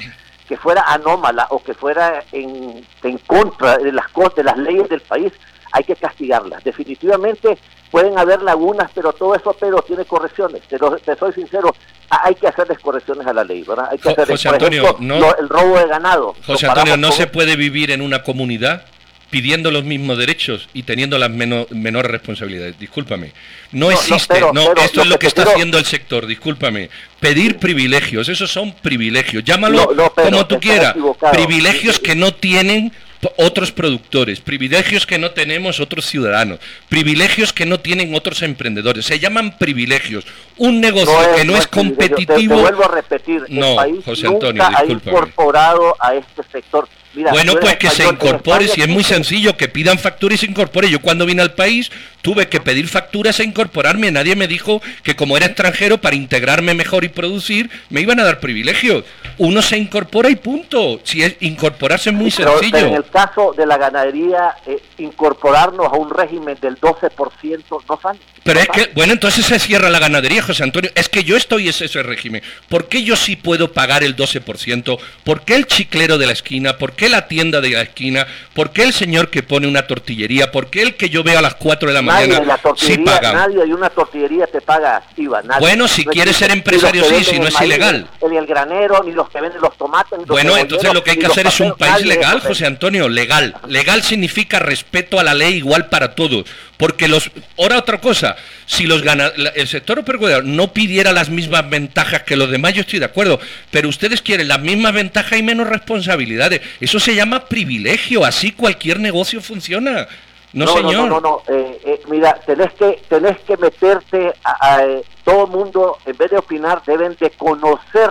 que 0.48 0.58
fuera 0.58 0.82
anómala 0.82 1.46
o 1.52 1.62
que 1.62 1.76
fuera 1.76 2.24
en, 2.32 2.84
en 3.04 3.18
contra 3.20 3.78
de 3.78 3.92
las 3.92 4.06
de 4.36 4.44
las 4.44 4.58
leyes 4.58 4.90
del 4.90 5.02
país 5.02 5.32
hay 5.72 5.84
que 5.84 5.96
castigarlas. 5.96 6.64
Definitivamente 6.64 7.58
pueden 7.92 8.18
haber 8.18 8.42
lagunas, 8.42 8.90
pero 8.94 9.14
todo 9.14 9.36
eso 9.36 9.56
pero 9.60 9.82
tiene 9.82 10.06
correcciones. 10.06 10.62
Pero 10.70 10.98
te 10.98 11.16
soy 11.16 11.34
sincero, 11.34 11.74
hay 12.10 12.36
que 12.36 12.48
hacerles 12.48 12.80
correcciones 12.80 13.26
a 13.28 13.34
la 13.34 13.44
ley, 13.44 13.64
¿verdad? 13.64 13.90
Hay 13.92 13.98
que 13.98 14.16
José 14.26 14.50
Antonio, 14.50 14.96
no, 15.00 15.36
el 15.36 15.50
robo 15.50 15.78
de 15.78 15.88
ganado. 15.88 16.36
José 16.46 16.68
Antonio, 16.68 16.98
no 16.98 17.12
se 17.12 17.28
puede 17.28 17.56
vivir 17.56 17.92
en 17.92 18.02
una 18.02 18.24
comunidad 18.24 18.86
pidiendo 19.30 19.72
los 19.72 19.84
mismos 19.84 20.18
derechos 20.18 20.70
y 20.74 20.84
teniendo 20.84 21.18
las 21.18 21.30
menores 21.30 22.12
responsabilidades. 22.12 22.80
Discúlpame. 22.80 23.32
No, 23.72 23.92
existe, 23.92 24.42
no, 24.54 24.74
esto 24.76 25.02
es 25.02 25.08
lo 25.08 25.20
que 25.20 25.28
está 25.28 25.44
haciendo 25.44 25.78
el 25.78 25.86
sector, 25.86 26.26
discúlpame. 26.26 26.90
Pedir 27.20 27.58
privilegios, 27.58 28.30
esos 28.30 28.52
son 28.52 28.74
privilegios. 28.74 29.44
Llámalo 29.44 29.88
como 30.16 30.48
tú 30.48 30.60
quieras. 30.60 30.96
Privilegios 31.32 32.00
que 32.00 32.16
no 32.16 32.34
tienen 32.34 32.92
otros 33.38 33.72
productores, 33.72 34.40
privilegios 34.40 35.06
que 35.06 35.18
no 35.18 35.32
tenemos 35.32 35.80
otros 35.80 36.06
ciudadanos, 36.06 36.60
privilegios 36.88 37.52
que 37.52 37.66
no 37.66 37.80
tienen 37.80 38.16
otros 38.16 38.42
emprendedores. 38.42 39.06
Se 39.06 39.20
llaman 39.20 39.58
privilegios. 39.58 40.26
Un 40.58 40.80
negocio 40.80 41.14
que 41.36 41.44
no, 41.44 41.58
es, 41.58 41.68
competitivo. 41.68 42.56
Te, 42.56 42.62
vuelvo 42.62 42.86
a 42.86 42.88
repetir, 42.88 43.44
no, 43.50 43.72
el 43.72 43.76
país 43.76 44.06
José 44.06 44.28
Antonio, 44.28 44.64
nunca 44.64 44.80
ha 44.80 44.86
incorporado 44.86 45.96
a 46.00 46.16
este 46.16 46.44
sector 46.52 46.88
bueno, 47.32 47.56
pues 47.60 47.78
que 47.78 47.90
se 47.90 48.08
incorpore, 48.08 48.68
si 48.68 48.82
es 48.82 48.88
muy 48.88 49.04
sencillo, 49.04 49.58
que 49.58 49.68
pidan 49.68 50.00
factura 50.00 50.36
y 50.36 50.38
se 50.38 50.46
incorpore. 50.46 50.90
Yo 50.90 51.02
cuando 51.02 51.26
vine 51.26 51.42
al 51.42 51.54
país 51.54 51.92
tuve 52.22 52.50
que 52.50 52.60
pedir 52.60 52.88
facturas 52.88 53.40
e 53.40 53.44
incorporarme. 53.44 54.12
Nadie 54.12 54.36
me 54.36 54.48
dijo 54.48 54.82
que 55.04 55.16
como 55.16 55.38
era 55.38 55.46
extranjero, 55.46 56.00
para 56.00 56.16
integrarme 56.16 56.74
mejor 56.74 57.04
y 57.04 57.10
producir, 57.10 57.70
me 57.90 58.02
iban 58.02 58.20
a 58.20 58.24
dar 58.24 58.40
privilegios. 58.40 59.06
Uno 59.38 59.62
se 59.62 59.78
incorpora 59.78 60.30
y 60.30 60.36
punto. 60.36 61.00
Si 61.04 61.24
es 61.24 61.36
incorporarse 61.40 62.10
es 62.10 62.16
muy 62.16 62.32
sencillo. 62.32 62.78
en 62.78 62.96
el 62.96 63.06
caso 63.06 63.54
de 63.56 63.66
la 63.66 63.78
ganadería, 63.78 64.56
eh, 64.66 64.82
incorporarnos 64.98 65.88
a 65.88 65.98
un 65.98 66.10
régimen 66.10 66.58
del 66.62 66.80
12% 66.80 67.84
no 67.88 68.00
sale. 68.02 68.20
Pero 68.44 68.60
es 68.60 68.68
que, 68.70 68.90
bueno, 68.96 69.14
entonces 69.14 69.46
se 69.46 69.60
cierra 69.60 69.90
la 69.90 70.00
ganadería, 70.00 70.42
José 70.42 70.64
Antonio. 70.64 70.90
Es 70.96 71.10
que 71.10 71.24
yo 71.24 71.38
estoy 71.38 71.64
en 71.64 71.70
ese 71.70 72.04
régimen. 72.04 72.42
¿Por 72.68 72.88
qué 72.88 73.04
yo 73.04 73.16
sí 73.16 73.36
puedo 73.36 73.74
pagar 73.74 74.04
el 74.04 74.16
12%? 74.16 74.98
¿Por 75.24 75.42
qué 75.42 75.56
el 75.56 75.68
chiclero 75.68 76.18
de 76.18 76.26
la 76.26 76.34
esquina? 76.34 76.78
¿Por 76.78 76.94
qué 76.94 77.09
la 77.10 77.28
tienda 77.28 77.62
de 77.62 77.72
la 77.72 77.82
esquina? 77.82 78.28
¿Por 78.54 78.72
qué 78.72 78.84
el 78.84 78.94
señor 78.94 79.30
que 79.30 79.44
pone 79.44 79.68
una 79.68 79.88
tortillería? 79.88 80.52
¿Por 80.52 80.70
qué 80.70 80.82
el 80.82 80.96
que 80.96 81.10
yo 81.10 81.24
veo 81.24 81.40
a 81.40 81.42
las 81.42 81.56
4 81.56 81.90
de 81.90 81.94
la 81.94 82.02
mañana 82.02 82.60
sí 82.76 82.98
paga? 83.00 83.34
Nadie 83.34 83.64
hay 83.64 83.74
una 83.74 83.90
tortillería 83.90 84.48
te 84.48 84.62
paga 84.62 85.02
IVA. 85.18 85.42
Bueno, 85.60 85.88
si 85.88 86.06
quieres 86.06 86.36
ser 86.38 86.52
empresario 86.52 87.04
sí, 87.04 87.24
si 87.24 87.40
no 87.40 87.48
es 87.48 87.62
ilegal. 87.62 88.08
Ni 88.30 88.38
el 88.38 88.46
granero, 88.46 89.04
ni 89.04 89.12
los 89.12 89.30
que 89.30 89.42
venden 89.42 89.62
los 89.62 89.78
tomates. 89.78 90.20
bueno, 90.28 90.58
entonces 90.58 90.94
lo 90.94 91.04
que 91.04 91.12
hay 91.12 91.18
que 91.18 91.28
hacer 91.28 91.48
es 91.48 91.60
un 91.60 91.76
país 91.76 92.06
legal, 92.06 92.40
José 92.42 92.66
Antonio, 92.66 93.10
legal. 93.10 93.56
Legal 93.68 94.04
significa 94.04 94.60
respeto 94.60 95.20
a 95.20 95.24
la 95.24 95.34
ley 95.34 95.56
igual 95.56 95.88
para 95.88 96.16
todos. 96.16 96.46
Porque 96.80 97.10
los... 97.10 97.30
Ahora 97.58 97.78
otra 97.78 98.00
cosa, 98.00 98.38
si 98.66 98.88
los 98.88 99.02
gana, 99.02 99.34
el 99.54 99.68
sector 99.68 100.00
agropecuario 100.00 100.42
no 100.44 100.72
pidiera 100.72 101.12
las 101.12 101.30
mismas 101.30 101.70
ventajas 101.70 102.24
que 102.24 102.38
los 102.38 102.50
demás, 102.50 102.74
yo 102.74 102.82
estoy 102.82 103.00
de 103.00 103.06
acuerdo, 103.06 103.38
pero 103.70 103.90
ustedes 103.90 104.22
quieren 104.22 104.48
las 104.48 104.62
mismas 104.62 104.94
ventajas 104.94 105.38
y 105.38 105.44
menos 105.44 105.68
responsabilidades. 105.68 106.62
Eso 106.80 106.98
se 107.02 107.16
llama 107.16 107.48
privilegio, 107.48 108.24
así 108.24 108.54
cualquier 108.54 109.02
negocio 109.02 109.42
funciona. 109.42 110.08
No, 110.54 110.68
señor. 110.68 110.94
No, 110.94 111.08
no, 111.08 111.20
no, 111.20 111.42
eh, 111.54 111.82
eh, 111.84 112.02
mira, 112.08 112.40
tenés 112.46 112.72
que, 112.72 113.02
tenés 113.10 113.38
que 113.42 113.58
meterte 113.58 114.34
a, 114.46 114.82
eh, 114.82 115.04
todo 115.26 115.48
el 115.48 115.52
mundo, 115.52 115.98
en 116.06 116.16
vez 116.16 116.32
de 116.32 116.38
opinar, 116.38 116.82
deben 116.88 117.14
de 117.20 117.30
conocer 117.32 118.10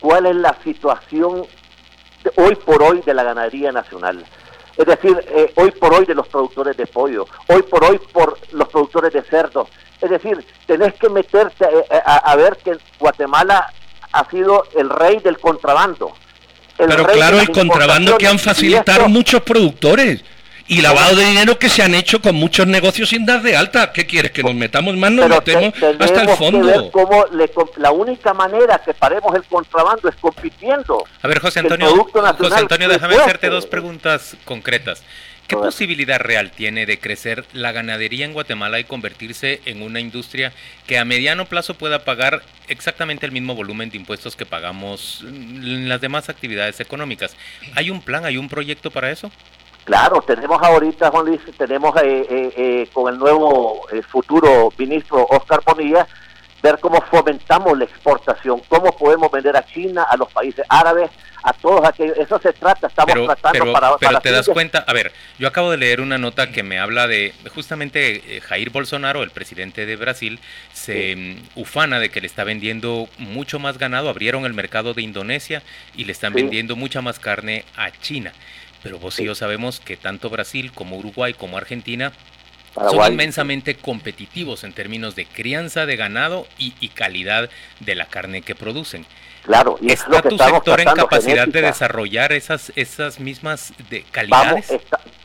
cuál 0.00 0.24
es 0.24 0.36
la 0.36 0.56
situación 0.64 1.44
hoy 2.36 2.54
por 2.64 2.82
hoy 2.82 3.02
de 3.04 3.12
la 3.12 3.24
ganadería 3.24 3.72
nacional 3.72 4.24
Es 4.80 4.86
decir, 4.86 5.14
eh, 5.28 5.52
hoy 5.56 5.72
por 5.72 5.92
hoy 5.92 6.06
de 6.06 6.14
los 6.14 6.26
productores 6.26 6.74
de 6.74 6.86
pollo, 6.86 7.26
hoy 7.48 7.60
por 7.64 7.84
hoy 7.84 8.00
por 8.14 8.38
los 8.52 8.66
productores 8.68 9.12
de 9.12 9.20
cerdo. 9.20 9.68
Es 10.00 10.08
decir, 10.08 10.42
tenés 10.64 10.94
que 10.94 11.10
meterte 11.10 11.66
eh, 11.66 11.84
eh, 11.90 12.00
a, 12.02 12.34
ver 12.36 12.56
que 12.64 12.78
Guatemala 12.98 13.70
ha 14.10 14.30
sido 14.30 14.64
el 14.74 14.88
rey 14.88 15.18
del 15.18 15.38
contrabando. 15.38 16.12
Pero 16.78 17.04
claro, 17.08 17.40
el 17.40 17.50
contrabando 17.50 18.16
que 18.16 18.26
han 18.26 18.38
facilitado 18.38 19.06
muchos 19.10 19.42
productores 19.42 20.24
y 20.70 20.82
lavado 20.82 21.16
de 21.16 21.24
dinero 21.24 21.58
que 21.58 21.68
se 21.68 21.82
han 21.82 21.96
hecho 21.96 22.22
con 22.22 22.36
muchos 22.36 22.64
negocios 22.64 23.08
sin 23.08 23.26
dar 23.26 23.42
de 23.42 23.56
alta. 23.56 23.90
¿Qué 23.92 24.06
quieres? 24.06 24.30
¿Que 24.30 24.44
nos 24.44 24.54
metamos 24.54 24.96
más? 24.96 25.10
Nos 25.10 25.28
metemos 25.28 25.74
hasta 25.98 26.22
el 26.22 26.28
fondo. 26.28 26.92
la 27.76 27.90
única 27.90 28.32
manera 28.32 28.78
que 28.78 28.94
paremos 28.94 29.34
el 29.34 29.42
contrabando 29.42 30.08
es 30.08 30.14
compitiendo. 30.14 31.04
A 31.22 31.26
ver, 31.26 31.40
José 31.40 31.58
Antonio, 31.58 31.88
José 32.38 32.54
Antonio 32.54 32.88
déjame 32.88 33.16
hacerte 33.16 33.48
dos 33.48 33.66
preguntas 33.66 34.36
concretas. 34.44 35.02
¿Qué 35.48 35.56
posibilidad 35.56 36.20
real 36.20 36.52
tiene 36.52 36.86
de 36.86 37.00
crecer 37.00 37.44
la 37.52 37.72
ganadería 37.72 38.24
en 38.24 38.32
Guatemala 38.32 38.78
y 38.78 38.84
convertirse 38.84 39.60
en 39.64 39.82
una 39.82 39.98
industria 39.98 40.52
que 40.86 41.00
a 41.00 41.04
mediano 41.04 41.46
plazo 41.46 41.74
pueda 41.74 42.04
pagar 42.04 42.42
exactamente 42.68 43.26
el 43.26 43.32
mismo 43.32 43.56
volumen 43.56 43.90
de 43.90 43.96
impuestos 43.96 44.36
que 44.36 44.46
pagamos 44.46 45.24
en 45.26 45.88
las 45.88 46.00
demás 46.00 46.28
actividades 46.28 46.78
económicas? 46.78 47.34
¿Hay 47.74 47.90
un 47.90 48.02
plan, 48.02 48.24
hay 48.24 48.36
un 48.36 48.48
proyecto 48.48 48.92
para 48.92 49.10
eso? 49.10 49.32
Claro, 49.90 50.22
tenemos 50.22 50.62
ahorita, 50.62 51.10
Juan 51.10 51.26
Luis, 51.26 51.40
tenemos 51.58 51.96
eh, 51.96 52.24
eh, 52.30 52.52
eh, 52.56 52.88
con 52.92 53.12
el 53.12 53.18
nuevo 53.18 53.88
futuro 54.08 54.72
ministro 54.78 55.26
Oscar 55.28 55.62
Bonilla, 55.66 56.06
ver 56.62 56.78
cómo 56.78 57.00
fomentamos 57.10 57.76
la 57.76 57.86
exportación, 57.86 58.62
cómo 58.68 58.96
podemos 58.96 59.32
vender 59.32 59.56
a 59.56 59.66
China, 59.66 60.06
a 60.08 60.16
los 60.16 60.30
países 60.30 60.64
árabes, 60.68 61.10
a 61.42 61.52
todos 61.54 61.84
aquellos. 61.84 62.16
Eso 62.18 62.38
se 62.38 62.52
trata, 62.52 62.86
estamos 62.86 63.16
tratando 63.26 63.72
para. 63.72 63.96
Pero 63.96 64.20
te 64.20 64.30
das 64.30 64.48
cuenta, 64.48 64.84
a 64.86 64.92
ver, 64.92 65.10
yo 65.40 65.48
acabo 65.48 65.72
de 65.72 65.78
leer 65.78 66.00
una 66.00 66.18
nota 66.18 66.52
que 66.52 66.62
me 66.62 66.78
habla 66.78 67.08
de 67.08 67.34
justamente 67.52 68.40
Jair 68.42 68.70
Bolsonaro, 68.70 69.24
el 69.24 69.32
presidente 69.32 69.86
de 69.86 69.96
Brasil, 69.96 70.38
se 70.72 71.16
mm, 71.16 71.58
ufana 71.62 71.98
de 71.98 72.10
que 72.10 72.20
le 72.20 72.28
está 72.28 72.44
vendiendo 72.44 73.08
mucho 73.18 73.58
más 73.58 73.76
ganado. 73.76 74.08
Abrieron 74.08 74.44
el 74.44 74.54
mercado 74.54 74.94
de 74.94 75.02
Indonesia 75.02 75.64
y 75.96 76.04
le 76.04 76.12
están 76.12 76.32
vendiendo 76.32 76.76
mucha 76.76 77.02
más 77.02 77.18
carne 77.18 77.64
a 77.76 77.90
China. 77.90 78.32
Pero 78.82 78.98
vos 78.98 79.18
y 79.20 79.24
yo 79.24 79.34
sabemos 79.34 79.80
que 79.80 79.96
tanto 79.96 80.30
Brasil 80.30 80.72
como 80.72 80.96
Uruguay 80.96 81.34
como 81.34 81.58
Argentina 81.58 82.12
son 82.74 83.12
inmensamente 83.12 83.74
competitivos 83.74 84.64
en 84.64 84.72
términos 84.72 85.16
de 85.16 85.26
crianza 85.26 85.86
de 85.86 85.96
ganado 85.96 86.46
y, 86.56 86.88
calidad 86.88 87.50
de 87.80 87.94
la 87.94 88.06
carne 88.06 88.42
que 88.42 88.54
producen. 88.54 89.06
Claro, 89.42 89.78
y 89.80 89.90
¿Está 89.90 90.22
tu 90.22 90.36
sector 90.36 90.80
en 90.80 90.86
capacidad 90.88 91.48
de 91.48 91.62
desarrollar 91.62 92.32
esas, 92.32 92.72
esas 92.76 93.18
mismas 93.18 93.72
de 93.88 94.04
calidades? 94.10 94.72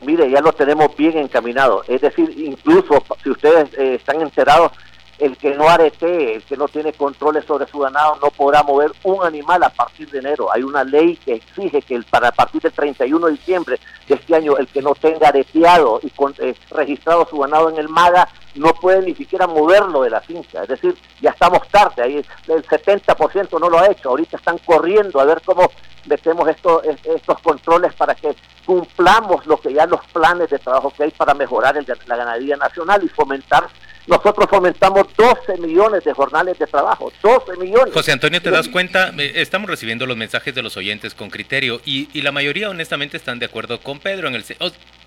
mire, 0.00 0.30
ya 0.30 0.40
lo 0.40 0.52
tenemos 0.52 0.96
bien 0.96 1.18
encaminado. 1.18 1.84
Es 1.86 2.00
decir, 2.00 2.32
incluso 2.36 3.04
si 3.22 3.30
ustedes 3.30 3.68
eh, 3.78 3.94
están 3.96 4.22
enterados, 4.22 4.72
el 5.18 5.36
que 5.36 5.54
no 5.54 5.68
arete, 5.68 6.34
el 6.34 6.42
que 6.42 6.56
no 6.56 6.68
tiene 6.68 6.92
controles 6.92 7.44
sobre 7.44 7.66
su 7.66 7.78
ganado, 7.78 8.18
no 8.22 8.30
podrá 8.30 8.62
mover 8.62 8.92
un 9.02 9.24
animal 9.24 9.62
a 9.62 9.70
partir 9.70 10.10
de 10.10 10.18
enero. 10.18 10.52
Hay 10.52 10.62
una 10.62 10.84
ley 10.84 11.16
que 11.16 11.34
exige 11.34 11.82
que 11.82 11.94
el, 11.94 12.04
para 12.04 12.28
a 12.28 12.32
partir 12.32 12.60
del 12.60 12.72
31 12.72 13.26
de 13.26 13.32
diciembre 13.32 13.80
de 14.08 14.14
este 14.14 14.34
año, 14.34 14.56
el 14.56 14.66
que 14.68 14.82
no 14.82 14.94
tenga 14.94 15.28
areteado 15.28 16.00
y 16.02 16.12
eh, 16.38 16.54
registrado 16.70 17.26
su 17.28 17.38
ganado 17.38 17.70
en 17.70 17.78
el 17.78 17.88
MAGA 17.88 18.28
no 18.56 18.72
puede 18.74 19.02
ni 19.02 19.14
siquiera 19.14 19.46
moverlo 19.46 20.02
de 20.02 20.10
la 20.10 20.20
finca. 20.20 20.62
Es 20.62 20.68
decir, 20.68 20.96
ya 21.20 21.30
estamos 21.30 21.66
tarde, 21.68 22.02
ahí 22.02 22.24
el 22.48 22.66
70% 22.66 23.60
no 23.60 23.68
lo 23.68 23.78
ha 23.78 23.90
hecho. 23.90 24.10
Ahorita 24.10 24.36
están 24.36 24.58
corriendo 24.58 25.20
a 25.20 25.24
ver 25.24 25.42
cómo 25.44 25.70
metemos 26.06 26.48
estos, 26.48 26.82
estos 27.04 27.40
controles 27.40 27.92
para 27.94 28.14
que 28.14 28.34
cumplamos 28.64 29.46
lo 29.46 29.58
que 29.60 29.72
ya 29.72 29.86
los 29.86 30.04
planes 30.06 30.50
de 30.50 30.58
trabajo 30.58 30.92
que 30.96 31.04
hay 31.04 31.10
para 31.10 31.34
mejorar 31.34 31.76
el, 31.76 31.86
la 32.06 32.16
ganadería 32.16 32.56
nacional 32.56 33.02
y 33.04 33.08
fomentar 33.08 33.66
nosotros 34.06 34.46
fomentamos 34.48 35.06
12 35.16 35.58
millones 35.58 36.04
de 36.04 36.12
jornales 36.12 36.58
de 36.58 36.66
trabajo, 36.66 37.12
12 37.22 37.56
millones. 37.56 37.92
José 37.92 38.12
Antonio, 38.12 38.40
¿te 38.40 38.50
das 38.50 38.68
cuenta? 38.68 39.12
Estamos 39.18 39.68
recibiendo 39.68 40.06
los 40.06 40.16
mensajes 40.16 40.54
de 40.54 40.62
los 40.62 40.76
oyentes 40.76 41.14
con 41.14 41.28
criterio 41.28 41.80
y, 41.84 42.06
la 42.26 42.32
mayoría 42.32 42.70
honestamente 42.70 43.16
están 43.16 43.38
de 43.38 43.46
acuerdo 43.46 43.80
con 43.80 43.98
Pedro. 43.98 44.28
En 44.28 44.34
el, 44.34 44.44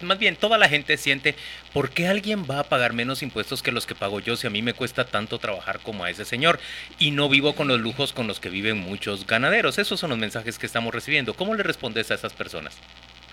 más 0.01 0.19
bien, 0.19 0.35
toda 0.35 0.57
la 0.57 0.69
gente 0.69 0.97
siente, 0.97 1.35
¿por 1.73 1.89
qué 1.89 2.07
alguien 2.07 2.45
va 2.49 2.59
a 2.59 2.63
pagar 2.63 2.93
menos 2.93 3.23
impuestos 3.23 3.61
que 3.61 3.71
los 3.71 3.85
que 3.85 3.95
pago 3.95 4.19
yo 4.19 4.35
si 4.35 4.47
a 4.47 4.49
mí 4.49 4.61
me 4.61 4.73
cuesta 4.73 5.05
tanto 5.05 5.39
trabajar 5.39 5.79
como 5.79 6.03
a 6.03 6.09
ese 6.09 6.25
señor? 6.25 6.59
Y 6.97 7.11
no 7.11 7.29
vivo 7.29 7.55
con 7.55 7.67
los 7.67 7.79
lujos 7.79 8.13
con 8.13 8.27
los 8.27 8.39
que 8.39 8.49
viven 8.49 8.77
muchos 8.77 9.25
ganaderos. 9.25 9.77
Esos 9.79 9.99
son 9.99 10.09
los 10.09 10.19
mensajes 10.19 10.59
que 10.59 10.65
estamos 10.65 10.93
recibiendo. 10.93 11.33
¿Cómo 11.33 11.55
le 11.55 11.63
respondes 11.63 12.11
a 12.11 12.15
esas 12.15 12.33
personas? 12.33 12.77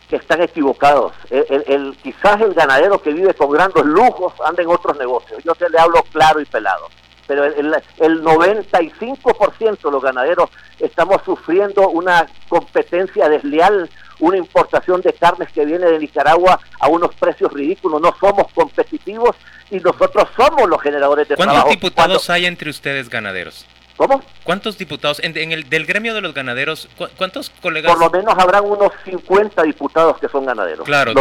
Que 0.08 0.16
están 0.16 0.42
equivocados. 0.42 1.12
El, 1.30 1.96
quizás 2.02 2.40
el 2.40 2.54
ganadero 2.54 3.00
que 3.00 3.12
vive 3.12 3.34
con 3.34 3.50
grandes 3.50 3.84
lujos 3.84 4.34
anda 4.44 4.62
en 4.62 4.68
otros 4.68 4.96
negocios. 4.98 5.42
Yo 5.44 5.54
te 5.54 5.68
le 5.68 5.78
hablo 5.78 6.02
claro 6.12 6.40
y 6.40 6.44
pelado. 6.44 6.88
Pero 7.26 7.44
el, 7.44 7.74
el 7.98 8.22
95% 8.22 9.82
de 9.82 9.90
los 9.90 10.02
ganaderos 10.02 10.48
estamos 10.78 11.22
sufriendo 11.24 11.88
una 11.88 12.26
competencia 12.48 13.28
desleal, 13.28 13.90
una 14.20 14.36
importación 14.36 15.00
de 15.00 15.12
carnes 15.12 15.50
que 15.52 15.64
viene 15.64 15.86
de 15.86 15.98
Nicaragua 15.98 16.60
a 16.78 16.88
unos 16.88 17.12
precios 17.16 17.52
ridículos. 17.52 18.00
No 18.00 18.14
somos 18.20 18.46
competitivos 18.54 19.34
y 19.70 19.80
nosotros 19.80 20.28
somos 20.36 20.68
los 20.68 20.80
generadores 20.80 21.28
de 21.28 21.34
¿Cuántos 21.34 21.68
diputados 21.68 22.30
hay 22.30 22.46
entre 22.46 22.70
ustedes 22.70 23.08
ganaderos? 23.08 23.66
¿Cómo? 23.96 24.22
¿Cuántos 24.44 24.76
diputados, 24.76 25.20
en, 25.22 25.52
el 25.52 25.68
del 25.68 25.86
gremio 25.86 26.14
de 26.14 26.20
los 26.20 26.34
ganaderos, 26.34 26.88
cuántos 27.16 27.50
colegas? 27.50 27.92
Por 27.92 28.00
lo 28.00 28.10
menos 28.10 28.34
habrán 28.38 28.64
unos 28.64 28.92
50 29.04 29.62
diputados 29.62 30.18
que 30.18 30.28
son 30.28 30.44
ganaderos. 30.44 30.84
Claro, 30.84 31.14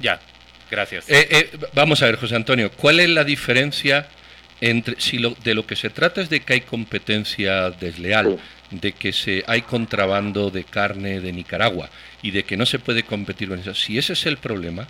ya, 0.00 0.20
gracias. 0.70 1.08
Eh, 1.08 1.26
eh, 1.30 1.58
vamos 1.72 2.02
a 2.02 2.06
ver, 2.06 2.16
José 2.16 2.36
Antonio, 2.36 2.70
¿cuál 2.70 3.00
es 3.00 3.08
la 3.08 3.24
diferencia 3.24 4.06
entre, 4.60 5.00
si 5.00 5.18
lo, 5.18 5.30
de 5.30 5.54
lo 5.54 5.66
que 5.66 5.76
se 5.76 5.90
trata 5.90 6.20
es 6.20 6.30
de 6.30 6.40
que 6.40 6.54
hay 6.54 6.60
competencia 6.60 7.70
desleal, 7.70 8.38
de 8.70 8.92
que 8.92 9.12
se 9.12 9.44
hay 9.46 9.62
contrabando 9.62 10.50
de 10.50 10.64
carne 10.64 11.20
de 11.20 11.32
Nicaragua 11.32 11.88
y 12.22 12.30
de 12.30 12.44
que 12.44 12.56
no 12.56 12.66
se 12.66 12.78
puede 12.78 13.02
competir 13.02 13.48
con 13.48 13.58
eso, 13.58 13.74
si 13.74 13.98
ese 13.98 14.12
es 14.12 14.26
el 14.26 14.38
problema, 14.38 14.86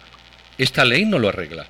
esta 0.59 0.85
ley 0.85 1.04
no 1.04 1.18
lo 1.18 1.28
arregla. 1.28 1.66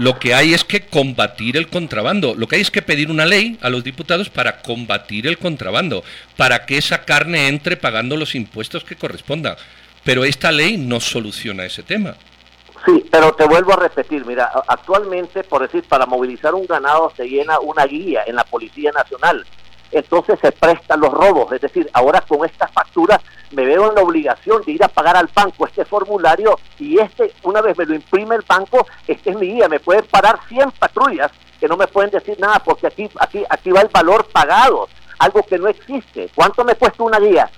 Lo 0.00 0.18
que 0.18 0.32
hay 0.32 0.54
es 0.54 0.64
que 0.64 0.86
combatir 0.86 1.58
el 1.58 1.68
contrabando. 1.68 2.34
Lo 2.34 2.48
que 2.48 2.56
hay 2.56 2.62
es 2.62 2.70
que 2.70 2.80
pedir 2.80 3.10
una 3.10 3.26
ley 3.26 3.58
a 3.60 3.68
los 3.68 3.84
diputados 3.84 4.30
para 4.30 4.62
combatir 4.62 5.26
el 5.26 5.36
contrabando, 5.36 6.02
para 6.38 6.64
que 6.64 6.78
esa 6.78 7.04
carne 7.04 7.48
entre 7.48 7.76
pagando 7.76 8.16
los 8.16 8.34
impuestos 8.34 8.82
que 8.82 8.96
correspondan. 8.96 9.56
Pero 10.02 10.24
esta 10.24 10.52
ley 10.52 10.78
no 10.78 11.00
soluciona 11.00 11.66
ese 11.66 11.82
tema. 11.82 12.14
Sí, 12.86 13.04
pero 13.12 13.34
te 13.34 13.44
vuelvo 13.44 13.74
a 13.74 13.76
repetir, 13.76 14.24
mira, 14.24 14.50
actualmente, 14.68 15.44
por 15.44 15.60
decir, 15.60 15.84
para 15.86 16.06
movilizar 16.06 16.54
un 16.54 16.64
ganado 16.64 17.12
se 17.14 17.28
llena 17.28 17.60
una 17.60 17.84
guía 17.84 18.22
en 18.26 18.36
la 18.36 18.44
Policía 18.44 18.92
Nacional. 18.92 19.44
Entonces 19.92 20.38
se 20.40 20.52
prestan 20.52 21.00
los 21.00 21.12
robos, 21.12 21.52
es 21.52 21.60
decir, 21.60 21.88
ahora 21.92 22.20
con 22.20 22.44
esta 22.44 22.68
factura 22.68 23.20
me 23.50 23.64
veo 23.64 23.88
en 23.88 23.96
la 23.96 24.02
obligación 24.02 24.62
de 24.62 24.72
ir 24.72 24.84
a 24.84 24.88
pagar 24.88 25.16
al 25.16 25.28
banco 25.34 25.66
este 25.66 25.84
formulario 25.84 26.58
y 26.78 26.98
este, 26.98 27.32
una 27.42 27.60
vez 27.60 27.76
me 27.76 27.86
lo 27.86 27.94
imprime 27.94 28.36
el 28.36 28.44
banco, 28.46 28.86
este 29.08 29.30
es 29.30 29.36
mi 29.36 29.48
guía, 29.54 29.68
me 29.68 29.80
pueden 29.80 30.04
parar 30.04 30.38
100 30.48 30.70
patrullas 30.72 31.32
que 31.58 31.68
no 31.68 31.76
me 31.76 31.86
pueden 31.86 32.10
decir 32.10 32.38
nada 32.40 32.60
porque 32.60 32.86
aquí, 32.86 33.08
aquí, 33.18 33.44
aquí 33.48 33.70
va 33.70 33.82
el 33.82 33.88
valor 33.88 34.26
pagado, 34.32 34.88
algo 35.18 35.42
que 35.42 35.58
no 35.58 35.68
existe. 35.68 36.30
¿Cuánto 36.34 36.64
me 36.64 36.74
cuesta 36.74 37.02
una 37.02 37.18
guía? 37.18 37.50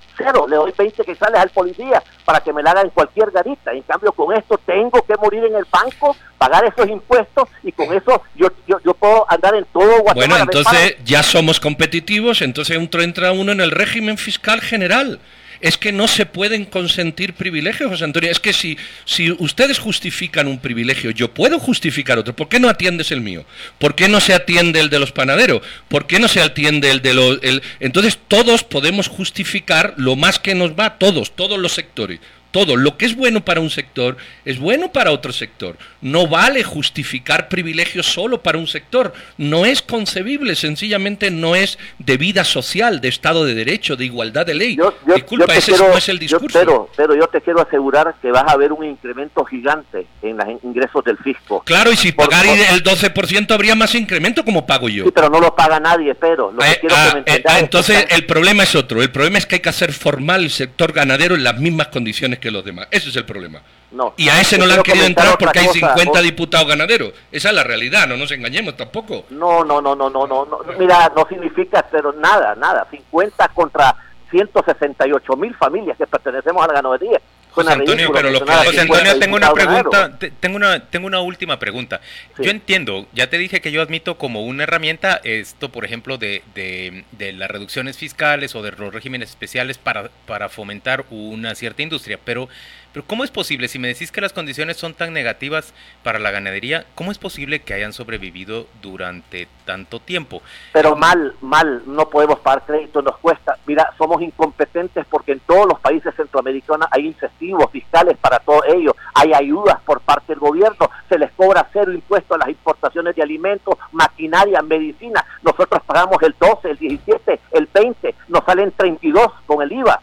Le 0.47 0.55
doy 0.55 0.73
20 0.77 1.03
que 1.03 1.15
sales 1.15 1.39
al 1.39 1.49
policía 1.49 2.01
para 2.25 2.39
que 2.39 2.53
me 2.53 2.63
la 2.63 2.71
haga 2.71 2.81
en 2.81 2.89
cualquier 2.89 3.31
garita. 3.31 3.71
En 3.71 3.81
cambio, 3.83 4.11
con 4.11 4.35
esto 4.35 4.59
tengo 4.65 5.01
que 5.01 5.15
morir 5.15 5.43
en 5.45 5.55
el 5.55 5.65
banco, 5.69 6.15
pagar 6.37 6.65
esos 6.65 6.89
impuestos 6.89 7.49
y 7.63 7.71
con 7.71 7.93
eso 7.93 8.21
yo, 8.35 8.47
yo, 8.67 8.79
yo 8.83 8.93
puedo 8.93 9.29
andar 9.29 9.55
en 9.55 9.65
todo 9.65 10.01
Guatemala. 10.01 10.13
Bueno, 10.15 10.37
entonces 10.43 10.95
ya 11.03 11.23
somos 11.23 11.59
competitivos, 11.59 12.41
entonces 12.41 12.77
entra 12.77 13.31
uno 13.31 13.51
en 13.51 13.61
el 13.61 13.71
régimen 13.71 14.17
fiscal 14.17 14.61
general 14.61 15.19
es 15.63 15.77
que 15.77 15.93
no 15.93 16.09
se 16.09 16.25
pueden 16.25 16.65
consentir 16.65 17.35
privilegios, 17.35 17.89
José 17.89 18.03
Antonio. 18.03 18.29
Es 18.29 18.41
que 18.41 18.51
si, 18.51 18.77
si 19.05 19.31
ustedes 19.31 19.79
justifican 19.79 20.47
un 20.47 20.59
privilegio, 20.59 21.09
yo 21.11 21.33
puedo 21.33 21.57
justificar 21.57 22.19
otro. 22.19 22.35
¿Por 22.35 22.49
qué 22.49 22.59
no 22.59 22.67
atiendes 22.67 23.11
el 23.13 23.21
mío? 23.21 23.45
¿Por 23.79 23.95
qué 23.95 24.09
no 24.09 24.19
se 24.19 24.33
atiende 24.33 24.81
el 24.81 24.89
de 24.89 24.99
los 24.99 25.13
panaderos? 25.13 25.61
¿Por 25.87 26.05
qué 26.05 26.19
no 26.19 26.27
se 26.27 26.41
atiende 26.41 26.91
el 26.91 27.01
de 27.01 27.13
los... 27.13 27.39
Entonces 27.79 28.19
todos 28.27 28.65
podemos 28.65 29.07
justificar 29.07 29.93
lo 29.95 30.17
más 30.17 30.37
que 30.37 30.53
nos 30.53 30.71
va, 30.71 30.97
todos, 30.97 31.33
todos 31.33 31.57
los 31.57 31.71
sectores 31.71 32.19
todo. 32.53 32.77
Lo 32.77 32.97
que 32.97 33.05
es 33.05 33.17
bueno 33.17 33.43
para 33.43 33.59
un 33.59 33.69
sector 33.69 34.15
es 34.45 34.59
bueno 34.59 34.93
para 34.93 35.11
otro 35.11 35.33
sector. 35.33 35.75
No 35.99 36.27
vale 36.27 36.63
justificar 36.63 37.49
privilegios 37.49 38.05
solo 38.05 38.41
para 38.41 38.57
un 38.57 38.67
sector. 38.67 39.11
No 39.37 39.65
es 39.65 39.81
concebible, 39.81 40.55
sencillamente 40.55 41.31
no 41.31 41.55
es 41.55 41.77
de 41.99 42.15
vida 42.15 42.45
social, 42.45 43.01
de 43.01 43.09
Estado 43.09 43.43
de 43.43 43.55
Derecho, 43.55 43.97
de 43.97 44.05
igualdad 44.05 44.45
de 44.45 44.53
ley. 44.53 44.77
Disculpa, 45.13 45.55
ese 45.55 45.77
no 45.77 45.97
es 45.97 46.07
el 46.07 46.19
discurso. 46.19 46.57
pero, 46.57 46.89
pero 46.95 47.15
yo 47.15 47.27
te 47.27 47.41
quiero 47.41 47.61
asegurar 47.61 48.13
que 48.21 48.31
vas 48.31 48.45
a 48.47 48.55
ver 48.55 48.71
un 48.71 48.85
incremento 48.85 49.43
gigante 49.43 50.05
en 50.21 50.37
los 50.37 50.47
ingresos 50.63 51.03
del 51.03 51.17
fisco. 51.17 51.63
Claro, 51.65 51.91
y 51.91 51.97
si 51.97 52.11
pagar 52.11 52.45
el 52.45 52.83
12% 52.83 53.51
habría 53.51 53.75
más 53.75 53.95
incremento 53.95 54.45
como 54.45 54.65
pago 54.65 54.89
yo. 54.89 55.05
Sí, 55.05 55.11
pero 55.13 55.29
no 55.29 55.39
lo 55.39 55.55
paga 55.55 55.79
nadie, 55.79 56.13
pero. 56.13 56.51
Lo 56.51 56.63
eh, 56.63 56.79
ah, 56.91 57.23
eh, 57.25 57.43
ah, 57.47 57.59
entonces 57.59 58.05
el 58.09 58.25
problema 58.27 58.63
es 58.63 58.75
otro. 58.75 59.01
El 59.01 59.11
problema 59.11 59.39
es 59.39 59.47
que 59.47 59.55
hay 59.55 59.61
que 59.61 59.69
hacer 59.69 59.91
formal 59.91 60.43
el 60.43 60.51
sector 60.51 60.93
ganadero 60.93 61.33
en 61.33 61.43
las 61.43 61.57
mismas 61.57 61.87
condiciones 61.87 62.39
que 62.43 62.51
los 62.51 62.65
demás. 62.65 62.87
Ese 62.91 63.07
es 63.07 63.15
el 63.15 63.25
problema. 63.25 63.61
No, 63.91 64.13
y 64.17 64.27
a 64.27 64.41
ese 64.41 64.57
no 64.57 64.65
le 64.65 64.73
han 64.73 64.83
querido 64.83 65.05
entrar 65.05 65.37
porque 65.37 65.59
hay 65.59 65.67
50 65.69 66.21
diputados 66.21 66.67
ganaderos. 66.67 67.13
Esa 67.31 67.49
es 67.49 67.55
la 67.55 67.63
realidad, 67.63 68.05
no 68.05 68.17
nos 68.17 68.29
engañemos 68.31 68.75
tampoco. 68.75 69.25
No, 69.29 69.63
no, 69.63 69.81
no, 69.81 69.95
no, 69.95 70.09
no, 70.09 70.27
no. 70.27 70.45
no. 70.45 70.59
Mira, 70.77 71.09
no 71.15 71.25
significa, 71.29 71.85
pero 71.89 72.11
nada, 72.11 72.53
nada. 72.55 72.85
50 72.91 73.47
contra 73.49 73.95
168 74.29 75.37
mil 75.37 75.55
familias 75.55 75.97
que 75.97 76.05
pertenecemos 76.05 76.61
a 76.63 76.67
la 76.67 76.73
ganadería. 76.73 77.21
José 77.53 77.71
Antonio, 77.71 78.11
pero 78.11 78.31
lo 78.31 78.43
que 78.43 78.51
José 78.51 78.81
Antonio, 78.81 79.19
tengo 79.19 79.35
una 79.35 79.53
pregunta, 79.53 80.17
tengo 80.39 80.55
una, 80.55 80.79
tengo 80.87 81.07
una 81.07 81.19
última 81.21 81.59
pregunta. 81.59 82.01
Yo 82.39 82.49
entiendo, 82.49 83.07
ya 83.13 83.29
te 83.29 83.37
dije 83.37 83.61
que 83.61 83.71
yo 83.71 83.81
admito 83.81 84.17
como 84.17 84.43
una 84.43 84.63
herramienta 84.63 85.21
esto, 85.23 85.69
por 85.69 85.85
ejemplo, 85.85 86.17
de, 86.17 86.41
de, 86.55 87.03
de, 87.11 87.33
las 87.33 87.49
reducciones 87.51 87.97
fiscales 87.97 88.55
o 88.55 88.63
de 88.63 88.71
los 88.71 88.93
regímenes 88.93 89.29
especiales 89.29 89.77
para, 89.77 90.09
para 90.25 90.49
fomentar 90.49 91.05
una 91.11 91.53
cierta 91.55 91.83
industria, 91.83 92.19
pero 92.23 92.49
pero 92.93 93.05
¿cómo 93.07 93.23
es 93.23 93.31
posible, 93.31 93.67
si 93.67 93.79
me 93.79 93.87
decís 93.87 94.11
que 94.11 94.21
las 94.21 94.33
condiciones 94.33 94.77
son 94.77 94.93
tan 94.93 95.13
negativas 95.13 95.73
para 96.03 96.19
la 96.19 96.29
ganadería, 96.29 96.85
cómo 96.93 97.11
es 97.11 97.17
posible 97.17 97.61
que 97.61 97.73
hayan 97.73 97.91
sobrevivido 97.91 98.67
durante 98.83 99.47
tanto 99.65 99.99
tiempo? 99.99 100.43
Pero 100.71 100.95
mal, 100.95 101.33
mal, 101.41 101.81
no 101.87 102.07
podemos 102.09 102.39
pagar 102.39 102.65
crédito, 102.65 103.01
nos 103.01 103.17
cuesta. 103.17 103.57
Mira, 103.65 103.91
somos 103.97 104.21
incompetentes 104.21 105.05
porque 105.09 105.31
en 105.31 105.39
todos 105.39 105.65
los 105.67 105.79
países 105.79 106.13
centroamericanos 106.15 106.87
hay 106.91 107.07
incentivos 107.07 107.71
fiscales 107.71 108.15
para 108.17 108.37
todo 108.39 108.63
ello, 108.65 108.95
hay 109.15 109.33
ayudas 109.33 109.81
por 109.81 109.99
parte 110.01 110.33
del 110.33 110.39
gobierno, 110.39 110.89
se 111.09 111.17
les 111.17 111.31
cobra 111.31 111.67
cero 111.73 111.91
impuestos 111.91 112.35
a 112.35 112.39
las 112.39 112.49
importaciones 112.49 113.15
de 113.15 113.23
alimentos, 113.23 113.75
maquinaria, 113.91 114.61
medicina. 114.61 115.25
Nosotros 115.41 115.81
pagamos 115.85 116.21
el 116.21 116.35
12, 116.39 116.69
el 116.69 116.77
17, 116.77 117.39
el 117.53 117.67
20, 117.73 118.15
nos 118.27 118.45
salen 118.45 118.71
32 118.71 119.27
con 119.47 119.63
el 119.63 119.71
IVA. 119.71 119.99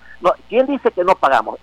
¿Quién 0.49 0.67
dice 0.67 0.91
que 0.91 1.05
no 1.05 1.15
pagamos? 1.15 1.59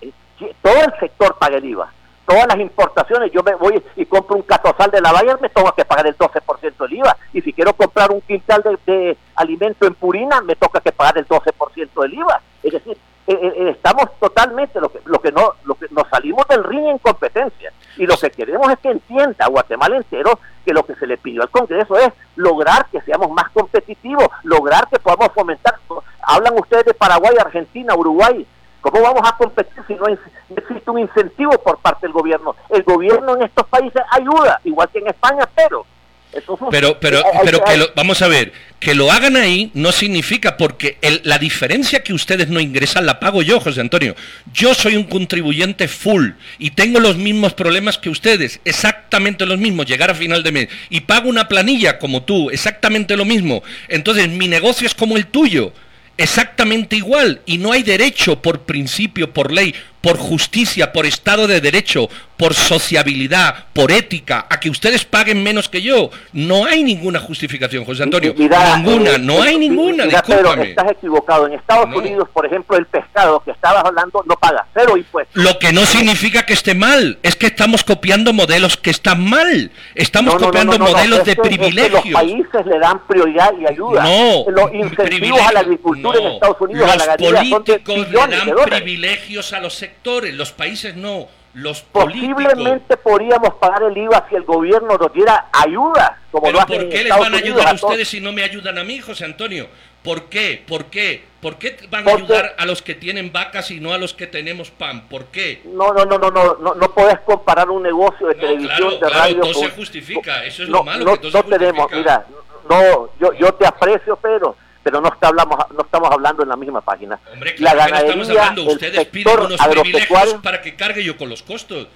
Todo 0.62 0.80
el 0.84 1.00
sector 1.00 1.36
paga 1.38 1.56
el 1.56 1.64
IVA. 1.64 1.92
Todas 2.26 2.46
las 2.46 2.58
importaciones, 2.58 3.32
yo 3.32 3.42
me 3.42 3.54
voy 3.54 3.82
y 3.96 4.04
compro 4.04 4.36
un 4.36 4.42
catosal 4.42 4.90
de 4.90 5.00
la 5.00 5.12
Bayer, 5.12 5.40
me 5.40 5.48
tengo 5.48 5.72
que 5.72 5.86
pagar 5.86 6.06
el 6.06 6.16
12% 6.16 6.76
del 6.76 6.92
IVA. 6.92 7.16
Y 7.32 7.40
si 7.40 7.54
quiero 7.54 7.72
comprar 7.72 8.10
un 8.10 8.20
quintal 8.20 8.62
de, 8.84 9.16
alimento 9.34 9.86
en 9.86 9.94
Purina, 9.94 10.42
me 10.42 10.54
toca 10.54 10.80
que 10.80 10.92
pagar 10.92 11.16
el 11.16 11.26
12% 11.26 12.02
del 12.02 12.14
IVA. 12.14 12.42
Es 12.62 12.72
decir, 12.74 12.98
eh, 13.26 13.32
eh, 13.32 13.52
eh, 13.56 13.70
estamos 13.70 14.06
totalmente, 14.20 14.78
lo 14.78 14.90
que, 14.90 15.00
lo 15.06 15.20
que 15.20 15.32
no, 15.32 15.54
lo 15.64 15.74
que 15.74 15.86
nos 15.90 16.06
salimos 16.08 16.46
del 16.48 16.64
ring 16.64 16.86
en 16.86 16.98
competencia. 16.98 17.72
Y 17.96 18.06
lo 18.06 18.16
que 18.18 18.30
queremos 18.30 18.70
es 18.72 18.78
que 18.78 18.90
entienda 18.90 19.46
Guatemala 19.48 19.96
entero 19.96 20.38
que 20.66 20.72
lo 20.72 20.84
que 20.84 20.96
se 20.96 21.06
le 21.06 21.16
pidió 21.16 21.42
al 21.42 21.50
Congreso 21.50 21.96
es 21.96 22.12
lograr 22.36 22.86
que 22.92 23.00
seamos 23.00 23.30
más 23.30 23.48
competitivos, 23.50 24.28
lograr 24.42 24.86
que 24.88 24.98
podamos 24.98 25.32
fomentar. 25.34 25.76
Hablan 26.20 26.58
ustedes 26.58 26.84
de 26.84 26.94
Paraguay, 26.94 27.36
Argentina, 27.38 27.94
Uruguay, 27.94 28.46
¿Cómo 28.90 29.04
vamos 29.04 29.22
a 29.24 29.36
competir 29.36 29.82
si 29.86 29.94
no 29.94 30.06
existe 30.08 30.90
un 30.90 30.98
incentivo 30.98 31.52
por 31.62 31.78
parte 31.78 32.06
del 32.06 32.12
gobierno? 32.12 32.54
El 32.70 32.82
gobierno 32.82 33.36
en 33.36 33.42
estos 33.42 33.66
países 33.68 34.02
ayuda, 34.10 34.60
igual 34.64 34.88
que 34.90 34.98
en 34.98 35.08
España, 35.08 35.48
pero... 35.54 35.84
Eso 36.30 36.58
pero, 36.70 37.00
pero, 37.00 37.22
pero 37.42 37.64
que 37.64 37.78
lo, 37.78 37.86
vamos 37.96 38.20
a 38.20 38.28
ver, 38.28 38.52
que 38.78 38.94
lo 38.94 39.10
hagan 39.10 39.34
ahí 39.34 39.70
no 39.72 39.92
significa 39.92 40.58
porque 40.58 40.98
la 41.22 41.38
diferencia 41.38 42.02
que 42.02 42.12
ustedes 42.12 42.48
no 42.48 42.60
ingresan 42.60 43.06
la 43.06 43.18
pago 43.18 43.40
yo, 43.40 43.60
José 43.60 43.80
Antonio. 43.80 44.14
Yo 44.52 44.74
soy 44.74 44.96
un 44.96 45.04
contribuyente 45.04 45.88
full 45.88 46.32
y 46.58 46.72
tengo 46.72 47.00
los 47.00 47.16
mismos 47.16 47.54
problemas 47.54 47.96
que 47.96 48.10
ustedes, 48.10 48.60
exactamente 48.66 49.46
los 49.46 49.56
mismos, 49.56 49.86
llegar 49.86 50.10
a 50.10 50.14
final 50.14 50.42
de 50.42 50.52
mes. 50.52 50.68
Y 50.90 51.00
pago 51.00 51.30
una 51.30 51.48
planilla 51.48 51.98
como 51.98 52.22
tú, 52.22 52.50
exactamente 52.50 53.16
lo 53.16 53.24
mismo. 53.24 53.62
Entonces 53.88 54.28
mi 54.28 54.48
negocio 54.48 54.86
es 54.86 54.94
como 54.94 55.16
el 55.16 55.28
tuyo 55.28 55.72
exactamente 56.18 56.96
igual 56.96 57.40
y 57.46 57.56
no 57.58 57.72
hay 57.72 57.82
derecho 57.82 58.42
por 58.42 58.60
principio, 58.60 59.32
por 59.32 59.52
ley, 59.52 59.74
por 60.08 60.16
justicia, 60.16 60.90
por 60.90 61.04
Estado 61.04 61.46
de 61.46 61.60
Derecho, 61.60 62.08
por 62.38 62.54
sociabilidad, 62.54 63.66
por 63.74 63.90
ética, 63.92 64.46
a 64.48 64.58
que 64.58 64.70
ustedes 64.70 65.04
paguen 65.04 65.42
menos 65.42 65.68
que 65.68 65.82
yo. 65.82 66.08
No 66.32 66.64
hay 66.64 66.82
ninguna 66.84 67.18
justificación, 67.18 67.84
José 67.84 68.04
Antonio. 68.04 68.32
ninguna, 68.38 69.16
eh, 69.16 69.18
no 69.18 69.42
hay 69.42 69.56
eh, 69.56 69.58
ninguna. 69.58 70.06
Mira, 70.06 70.22
pero 70.26 70.54
estás 70.54 70.92
equivocado. 70.92 71.46
En 71.46 71.54
Estados 71.54 71.94
Unidos, 71.94 72.28
por 72.32 72.46
ejemplo, 72.46 72.78
el 72.78 72.86
pescado 72.86 73.40
que 73.40 73.50
estabas 73.50 73.84
hablando 73.84 74.22
no 74.26 74.36
paga 74.36 74.64
cero 74.72 74.96
impuestos. 74.96 75.42
Lo 75.42 75.58
que 75.58 75.72
no 75.72 75.84
significa 75.84 76.46
que 76.46 76.54
esté 76.54 76.74
mal, 76.74 77.18
es 77.22 77.36
que 77.36 77.48
estamos 77.48 77.84
copiando 77.84 78.32
modelos 78.32 78.78
que 78.78 78.90
están 78.90 79.28
mal. 79.28 79.70
Estamos 79.94 80.36
copiando 80.36 80.78
modelos 80.78 81.24
de 81.24 81.36
privilegios. 81.36 82.04
los 82.04 82.12
países 82.14 82.66
le 82.66 82.78
dan 82.78 83.06
prioridad 83.06 83.52
y 83.60 83.66
ayuda. 83.66 84.04
No, 84.04 84.44
los 84.48 84.72
incentivos 84.72 85.40
a 85.40 85.52
la 85.52 85.60
agricultura 85.60 86.18
en 86.18 86.26
Estados 86.28 86.60
Unidos, 86.60 86.86
los 86.86 87.02
a 87.02 87.06
la 87.06 87.16
políticos 87.16 88.08
le 88.08 88.16
dan 88.16 88.50
privilegios 88.64 89.52
a 89.52 89.60
los 89.60 89.74
sectores, 89.74 89.97
los 90.04 90.52
países 90.52 90.96
no. 90.96 91.28
Los 91.54 91.82
Posiblemente 91.82 92.96
podríamos 92.98 93.54
pagar 93.54 93.82
el 93.82 93.96
IVA 93.96 94.26
si 94.28 94.36
el 94.36 94.44
gobierno 94.44 94.96
nos 94.96 95.12
diera 95.12 95.46
ayuda. 95.52 96.20
Como 96.30 96.44
Pero 96.44 96.58
¿por 96.58 96.88
qué 96.88 97.04
les 97.04 97.18
van 97.18 97.34
a 97.34 97.38
ayudar 97.38 97.68
a 97.68 97.72
ustedes 97.72 98.08
si 98.08 98.20
no 98.20 98.32
me 98.32 98.44
ayudan 98.44 98.78
a 98.78 98.84
mí, 98.84 99.00
José 99.00 99.24
Antonio? 99.24 99.66
¿Por 100.04 100.24
qué? 100.24 100.62
¿Por 100.66 100.84
qué? 100.84 101.24
¿Por 101.40 101.56
qué 101.56 101.76
van 101.90 102.08
a 102.08 102.12
ayudar 102.12 102.54
a 102.58 102.66
los 102.66 102.82
que 102.82 102.94
tienen 102.94 103.32
vacas 103.32 103.70
y 103.70 103.80
no 103.80 103.92
a 103.92 103.98
los 103.98 104.14
que 104.14 104.26
tenemos 104.26 104.70
pan? 104.70 105.08
¿Por 105.08 105.26
qué? 105.26 105.62
No, 105.64 105.92
no, 105.92 106.04
no, 106.04 106.18
no, 106.18 106.30
no, 106.30 106.54
no, 106.60 106.74
no 106.74 106.94
podés 106.94 107.18
comparar 107.20 107.70
un 107.70 107.82
negocio 107.82 108.28
de 108.28 108.34
televisión, 108.34 109.00
de 109.00 109.08
radio. 109.08 109.40
Todo 109.40 109.54
se 109.54 109.70
justifica, 109.70 110.44
eso 110.44 110.62
es 110.62 110.68
lo 110.68 110.84
malo. 110.84 111.04
No, 111.04 111.20
que 111.20 111.30
no 111.30 111.42
tenemos, 111.42 111.90
mira, 111.90 112.24
no, 112.68 113.10
yo, 113.18 113.32
yo 113.32 113.52
te 113.54 113.66
aprecio, 113.66 114.16
pero 114.16 114.54
pero 114.88 115.02
no, 115.02 115.12
hablamos, 115.20 115.58
no 115.76 115.82
estamos 115.82 116.10
hablando 116.10 116.42
en 116.42 116.48
la 116.48 116.56
misma 116.56 116.80
página. 116.80 117.20
Hombre, 117.30 117.54
la 117.58 117.74
ganadería, 117.74 118.06
estamos 118.06 118.30
hablando. 118.30 118.64
Ustedes 118.64 119.06
piden 119.08 119.38
unos 119.38 119.60
privilegios 119.60 120.34
para 120.42 120.62
que 120.62 120.76
cargue 120.76 121.04
yo 121.04 121.14
con 121.18 121.28
los 121.28 121.42
costos. 121.42 121.88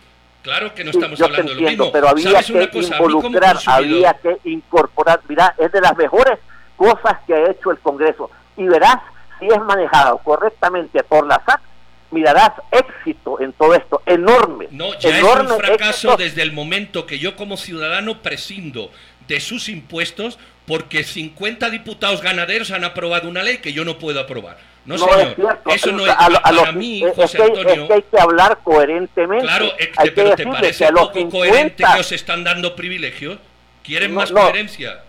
Claro 0.43 0.75
que 0.75 0.85
no 0.85 0.91
estamos 0.91 1.19
hablando 1.23 1.55
de 1.55 1.61
lo 1.63 1.69
mismo. 1.71 1.91
Pero 1.91 2.09
había 2.09 2.43
que 2.43 2.69
involucrar, 2.75 3.57
había 3.65 4.13
que 4.15 4.37
incorporar. 4.45 5.23
Mira, 5.27 5.55
es 5.57 5.73
de 5.73 5.81
las 5.81 5.97
mejores 5.97 6.39
cosas 6.77 7.17
que 7.27 7.33
ha 7.33 7.51
hecho 7.51 7.71
el 7.71 7.79
Congreso. 7.79 8.31
Y 8.59 8.65
verás, 8.65 8.97
si 9.41 9.47
es 9.47 9.61
manejado 9.63 10.19
correctamente 10.19 11.03
por 11.03 11.27
la 11.27 11.43
SAC, 11.47 11.63
mirarás 12.11 12.53
éxito 12.71 13.41
en 13.41 13.55
todo 13.55 13.75
esto, 13.75 14.03
enorme. 14.05 14.69
No, 14.71 14.93
ya 14.99 15.17
es 15.17 15.25
un 15.25 15.49
fracaso 15.49 16.19
desde 16.19 16.43
el 16.43 16.53
momento 16.53 17.07
que 17.07 17.19
yo 17.19 17.37
como 17.37 17.57
ciudadano 17.57 18.21
prescindo 18.21 18.91
de 19.29 19.41
sus 19.41 19.71
impuestos 19.71 20.39
porque 20.67 21.05
50 21.05 21.71
diputados 21.71 22.23
ganaderos 22.23 22.71
han 22.71 22.85
aprobado 22.85 23.29
una 23.29 23.43
ley 23.43 23.59
que 23.59 23.73
yo 23.73 23.85
no 23.85 23.99
puedo 23.99 24.21
aprobar. 24.21 24.59
No, 24.85 24.99
señor, 24.99 25.37
eso 25.67 25.93
no 25.93 26.07
es 26.07 26.13
para 26.15 26.73
mí, 26.73 27.05
José 27.15 27.41
Antonio. 27.41 27.83
Es 27.83 27.89
que 27.89 27.95
hay 27.95 28.03
que 28.03 28.21
hablar 28.21 28.59
coherentemente. 28.65 29.45
Claro, 29.45 29.73
pero 30.15 30.35
¿te 30.35 30.47
parece 30.47 30.93
poco 30.93 31.29
coherente 31.31 31.85
que 31.95 32.01
os 32.01 32.13
están 32.13 32.43
dando 32.43 32.75
privilegios? 32.75 33.39
¿Quieren 33.85 34.13
más 34.13 34.33
coherencia? 34.33 35.03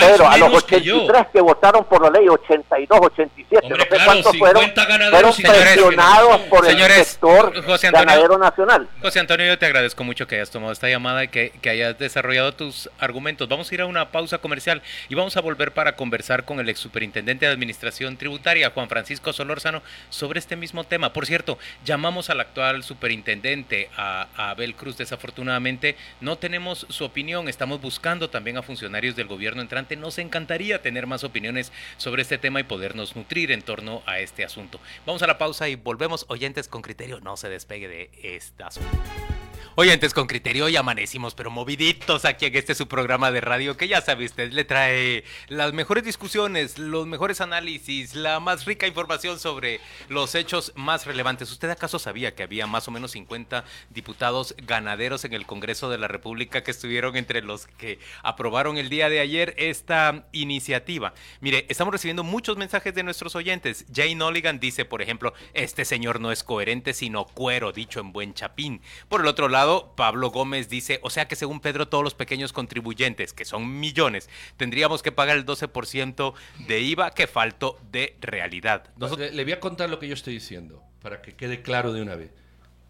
Pero 0.00 0.28
a 0.28 0.36
los 0.36 0.54
83 0.54 1.26
que, 1.32 1.40
votaron 1.40 1.84
por 1.84 2.02
la 2.02 2.10
ley, 2.10 2.28
82, 2.28 3.00
87, 3.00 3.66
Hombre, 3.66 3.78
no 3.78 3.84
sé 3.84 3.88
claro, 3.88 4.04
cuántos 4.04 4.38
fueron, 4.38 4.72
fueron 4.72 5.34
presionados 5.36 6.40
por 6.42 6.66
el 6.66 6.78
sector 6.78 7.64
José 7.64 7.88
Antonio, 7.88 8.06
ganadero 8.06 8.38
nacional. 8.38 8.88
José 9.00 9.20
Antonio, 9.20 9.46
yo 9.46 9.58
te 9.58 9.66
agradezco 9.66 10.04
mucho 10.04 10.26
que 10.26 10.36
hayas 10.36 10.50
tomado 10.50 10.72
esta 10.72 10.88
llamada 10.88 11.24
y 11.24 11.28
que, 11.28 11.52
que, 11.60 11.70
hayas 11.70 11.98
desarrollado 11.98 12.52
tus 12.52 12.90
argumentos. 12.98 13.48
Vamos 13.48 13.70
a 13.70 13.74
ir 13.74 13.80
a 13.80 13.86
una 13.86 14.10
pausa 14.10 14.38
comercial 14.38 14.82
y 15.08 15.14
vamos 15.14 15.36
a 15.36 15.40
volver 15.40 15.72
para 15.72 15.96
conversar 15.96 16.44
con 16.44 16.60
el 16.60 16.68
ex 16.68 16.78
superintendente 16.80 17.46
de 17.46 17.52
Administración 17.52 18.16
Tributaria, 18.16 18.70
Juan 18.70 18.88
Francisco 18.88 19.32
Solórzano, 19.32 19.82
sobre 20.10 20.38
este 20.38 20.56
mismo 20.56 20.84
tema. 20.84 21.12
Por 21.12 21.26
cierto, 21.26 21.58
llamamos 21.84 22.30
al 22.30 22.40
actual 22.40 22.82
superintendente, 22.82 23.90
a, 23.96 24.28
a 24.36 24.50
Abel 24.50 24.74
Cruz. 24.74 24.96
Desafortunadamente, 24.96 25.96
no 26.20 26.36
tenemos 26.36 26.86
su 26.88 27.04
opinión. 27.04 27.48
Estamos 27.48 27.80
buscando 27.80 28.30
también 28.30 28.56
a 28.56 28.62
funcionarios 28.62 29.16
del 29.16 29.26
gobierno 29.26 29.62
nos 29.96 30.18
encantaría 30.18 30.82
tener 30.82 31.06
más 31.06 31.24
opiniones 31.24 31.72
sobre 31.96 32.22
este 32.22 32.38
tema 32.38 32.60
y 32.60 32.64
podernos 32.64 33.16
nutrir 33.16 33.52
en 33.52 33.62
torno 33.62 34.02
a 34.06 34.18
este 34.18 34.44
asunto. 34.44 34.80
Vamos 35.06 35.22
a 35.22 35.26
la 35.26 35.38
pausa 35.38 35.68
y 35.68 35.76
volvemos. 35.76 36.26
Oyentes 36.28 36.68
con 36.68 36.82
criterio, 36.82 37.20
no 37.20 37.36
se 37.36 37.48
despegue 37.48 37.88
de 37.88 38.10
este 38.22 38.62
asunto. 38.62 39.37
Oyentes 39.80 40.12
con 40.12 40.26
criterio, 40.26 40.68
y 40.68 40.74
amanecimos, 40.74 41.36
pero 41.36 41.52
moviditos 41.52 42.24
aquí 42.24 42.46
en 42.46 42.56
este 42.56 42.74
su 42.74 42.88
programa 42.88 43.30
de 43.30 43.40
radio 43.40 43.76
que 43.76 43.86
ya 43.86 44.00
sabe 44.00 44.24
usted, 44.24 44.50
le 44.52 44.64
trae 44.64 45.22
las 45.46 45.72
mejores 45.72 46.02
discusiones, 46.02 46.78
los 46.80 47.06
mejores 47.06 47.40
análisis, 47.40 48.16
la 48.16 48.40
más 48.40 48.64
rica 48.64 48.88
información 48.88 49.38
sobre 49.38 49.78
los 50.08 50.34
hechos 50.34 50.72
más 50.74 51.06
relevantes. 51.06 51.52
¿Usted 51.52 51.70
acaso 51.70 52.00
sabía 52.00 52.34
que 52.34 52.42
había 52.42 52.66
más 52.66 52.88
o 52.88 52.90
menos 52.90 53.12
50 53.12 53.64
diputados 53.90 54.56
ganaderos 54.66 55.24
en 55.24 55.32
el 55.32 55.46
Congreso 55.46 55.88
de 55.88 55.98
la 55.98 56.08
República 56.08 56.64
que 56.64 56.72
estuvieron 56.72 57.14
entre 57.14 57.40
los 57.40 57.68
que 57.68 58.00
aprobaron 58.24 58.78
el 58.78 58.88
día 58.88 59.08
de 59.08 59.20
ayer 59.20 59.54
esta 59.58 60.26
iniciativa? 60.32 61.14
Mire, 61.40 61.66
estamos 61.68 61.92
recibiendo 61.92 62.24
muchos 62.24 62.56
mensajes 62.56 62.96
de 62.96 63.04
nuestros 63.04 63.36
oyentes. 63.36 63.86
Jane 63.94 64.20
Oligan 64.24 64.58
dice, 64.58 64.84
por 64.84 65.02
ejemplo, 65.02 65.34
este 65.54 65.84
señor 65.84 66.18
no 66.18 66.32
es 66.32 66.42
coherente, 66.42 66.94
sino 66.94 67.26
cuero, 67.26 67.70
dicho 67.70 68.00
en 68.00 68.12
buen 68.12 68.34
chapín. 68.34 68.82
Por 69.08 69.20
el 69.20 69.28
otro 69.28 69.46
lado, 69.48 69.67
Pablo 69.96 70.30
Gómez 70.30 70.68
dice, 70.68 71.00
o 71.02 71.10
sea 71.10 71.28
que 71.28 71.36
según 71.36 71.60
Pedro, 71.60 71.88
todos 71.88 72.04
los 72.04 72.14
pequeños 72.14 72.52
contribuyentes, 72.52 73.32
que 73.32 73.44
son 73.44 73.80
millones, 73.80 74.28
tendríamos 74.56 75.02
que 75.02 75.12
pagar 75.12 75.36
el 75.36 75.44
12% 75.46 76.34
de 76.66 76.80
IVA, 76.80 77.10
que 77.10 77.26
falto 77.26 77.78
de 77.90 78.16
realidad. 78.20 78.90
Le, 79.16 79.44
voy 79.44 79.52
a 79.52 79.60
contar 79.60 79.90
lo 79.90 79.98
que 79.98 80.08
yo 80.08 80.14
estoy 80.14 80.34
diciendo, 80.34 80.82
para 81.02 81.22
que 81.22 81.34
quede 81.34 81.62
claro 81.62 81.92
de 81.92 82.02
una 82.02 82.14
vez. 82.14 82.30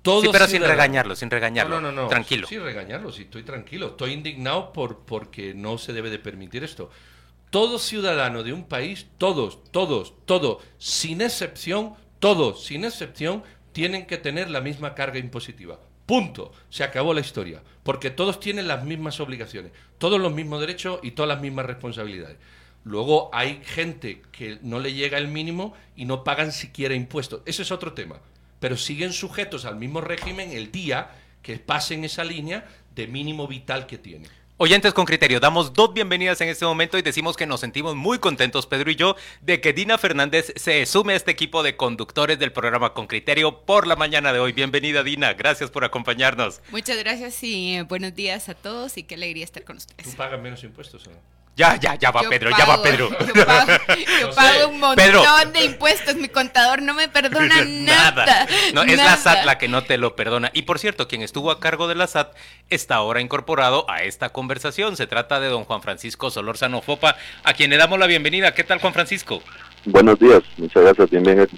sí, 0.04 0.28
pero 0.30 0.46
sin 0.46 0.62
regañarlo, 0.62 1.16
sin 1.16 1.30
regañarlo. 1.30 1.80
No, 1.80 1.92
no, 1.92 2.02
no, 2.02 2.08
Tranquilo. 2.08 2.46
Sí, 2.46 2.58
regañarlo, 2.58 3.12
sí, 3.12 3.22
estoy 3.22 3.42
tranquilo. 3.42 3.88
Estoy 3.88 4.12
indignado 4.12 4.72
por, 4.72 5.00
porque 5.00 5.54
no 5.54 5.78
se 5.78 5.92
debe 5.92 6.10
de 6.10 6.18
permitir 6.18 6.64
esto. 6.64 6.90
Todo 7.50 7.78
ciudadano 7.78 8.42
de 8.42 8.52
un 8.52 8.64
país, 8.64 9.06
todos, 9.16 9.64
todos, 9.72 10.14
todos, 10.26 10.62
sin 10.78 11.22
excepción, 11.22 11.94
todos, 12.18 12.64
sin 12.64 12.84
excepción, 12.84 13.42
tienen 13.72 14.06
que 14.06 14.18
tener 14.18 14.50
la 14.50 14.60
misma 14.60 14.94
carga 14.94 15.18
impositiva. 15.18 15.78
Punto. 16.08 16.52
Se 16.70 16.84
acabó 16.84 17.12
la 17.12 17.20
historia. 17.20 17.62
Porque 17.82 18.08
todos 18.08 18.40
tienen 18.40 18.66
las 18.66 18.82
mismas 18.82 19.20
obligaciones, 19.20 19.72
todos 19.98 20.18
los 20.18 20.32
mismos 20.32 20.58
derechos 20.58 21.00
y 21.02 21.10
todas 21.10 21.28
las 21.28 21.42
mismas 21.42 21.66
responsabilidades. 21.66 22.38
Luego 22.82 23.28
hay 23.34 23.60
gente 23.62 24.22
que 24.32 24.58
no 24.62 24.80
le 24.80 24.94
llega 24.94 25.18
el 25.18 25.28
mínimo 25.28 25.74
y 25.96 26.06
no 26.06 26.24
pagan 26.24 26.52
siquiera 26.52 26.94
impuestos. 26.94 27.42
Ese 27.44 27.60
es 27.60 27.70
otro 27.70 27.92
tema. 27.92 28.20
Pero 28.58 28.78
siguen 28.78 29.12
sujetos 29.12 29.66
al 29.66 29.76
mismo 29.76 30.00
régimen 30.00 30.52
el 30.52 30.72
día 30.72 31.10
que 31.42 31.58
pasen 31.58 32.04
esa 32.04 32.24
línea 32.24 32.66
de 32.94 33.06
mínimo 33.06 33.46
vital 33.46 33.86
que 33.86 33.98
tienen. 33.98 34.30
Oyentes 34.60 34.92
con 34.92 35.04
criterio, 35.04 35.38
damos 35.38 35.72
dos 35.72 35.94
bienvenidas 35.94 36.40
en 36.40 36.48
este 36.48 36.64
momento 36.64 36.98
y 36.98 37.02
decimos 37.02 37.36
que 37.36 37.46
nos 37.46 37.60
sentimos 37.60 37.94
muy 37.94 38.18
contentos, 38.18 38.66
Pedro 38.66 38.90
y 38.90 38.96
yo, 38.96 39.14
de 39.40 39.60
que 39.60 39.72
Dina 39.72 39.98
Fernández 39.98 40.52
se 40.56 40.84
sume 40.84 41.12
a 41.12 41.16
este 41.16 41.30
equipo 41.30 41.62
de 41.62 41.76
conductores 41.76 42.40
del 42.40 42.50
programa 42.50 42.92
Con 42.92 43.06
Criterio 43.06 43.60
por 43.60 43.86
la 43.86 43.94
mañana 43.94 44.32
de 44.32 44.40
hoy. 44.40 44.52
Bienvenida, 44.52 45.04
Dina, 45.04 45.34
gracias 45.34 45.70
por 45.70 45.84
acompañarnos. 45.84 46.60
Muchas 46.72 46.98
gracias 46.98 47.40
y 47.44 47.76
eh, 47.76 47.82
buenos 47.82 48.16
días 48.16 48.48
a 48.48 48.54
todos 48.54 48.98
y 48.98 49.04
qué 49.04 49.14
alegría 49.14 49.44
estar 49.44 49.62
con 49.62 49.76
ustedes. 49.76 50.10
¿Tú 50.10 50.16
pagas 50.16 50.40
menos 50.40 50.64
impuestos 50.64 51.06
o 51.06 51.10
no? 51.12 51.37
Ya, 51.58 51.74
ya, 51.74 51.96
ya 51.96 52.12
va 52.12 52.22
Pedro, 52.30 52.50
ya 52.56 52.64
va 52.66 52.80
Pedro. 52.80 53.10
Yo 53.34 54.30
pago, 54.36 54.68
un 54.68 54.78
montón 54.78 55.52
de 55.52 55.64
impuestos, 55.64 56.14
mi 56.14 56.28
contador 56.28 56.80
no 56.82 56.94
me 56.94 57.08
perdona 57.08 57.64
nada. 57.66 58.46
No, 58.72 58.84
es 58.84 58.96
la 58.96 59.16
SAT 59.16 59.44
la 59.44 59.58
que 59.58 59.66
no 59.66 59.82
te 59.82 59.98
lo 59.98 60.14
perdona. 60.14 60.52
Y 60.54 60.62
por 60.62 60.78
cierto, 60.78 61.08
quien 61.08 61.20
estuvo 61.20 61.50
a 61.50 61.58
cargo 61.58 61.88
de 61.88 61.96
la 61.96 62.06
SAT 62.06 62.32
está 62.70 62.94
ahora 62.94 63.20
incorporado 63.20 63.90
a 63.90 64.04
esta 64.04 64.28
conversación. 64.28 64.96
Se 64.96 65.08
trata 65.08 65.40
de 65.40 65.48
don 65.48 65.64
Juan 65.64 65.82
Francisco 65.82 66.30
Solórzano 66.30 66.80
Fopa, 66.80 67.16
a 67.42 67.52
quien 67.54 67.70
le 67.70 67.76
damos 67.76 67.98
la 67.98 68.06
bienvenida. 68.06 68.54
¿Qué 68.54 68.62
tal, 68.62 68.78
Juan 68.78 68.92
Francisco? 68.92 69.42
Buenos 69.84 70.16
días, 70.20 70.42
muchas 70.58 70.84
gracias, 70.84 71.10
bienvenido. 71.10 71.48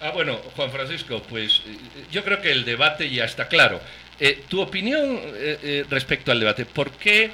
Ah, 0.00 0.10
bueno, 0.12 0.36
Juan 0.56 0.72
Francisco, 0.72 1.22
pues 1.30 1.62
eh, 1.68 1.78
yo 2.10 2.24
creo 2.24 2.42
que 2.42 2.50
el 2.50 2.64
debate 2.64 3.08
ya 3.08 3.24
está 3.24 3.46
claro. 3.46 3.80
Eh, 4.18 4.42
tu 4.48 4.60
opinión 4.60 5.20
eh, 5.22 5.84
respecto 5.88 6.32
al 6.32 6.40
debate, 6.40 6.66
¿por 6.66 6.90
qué 6.90 7.30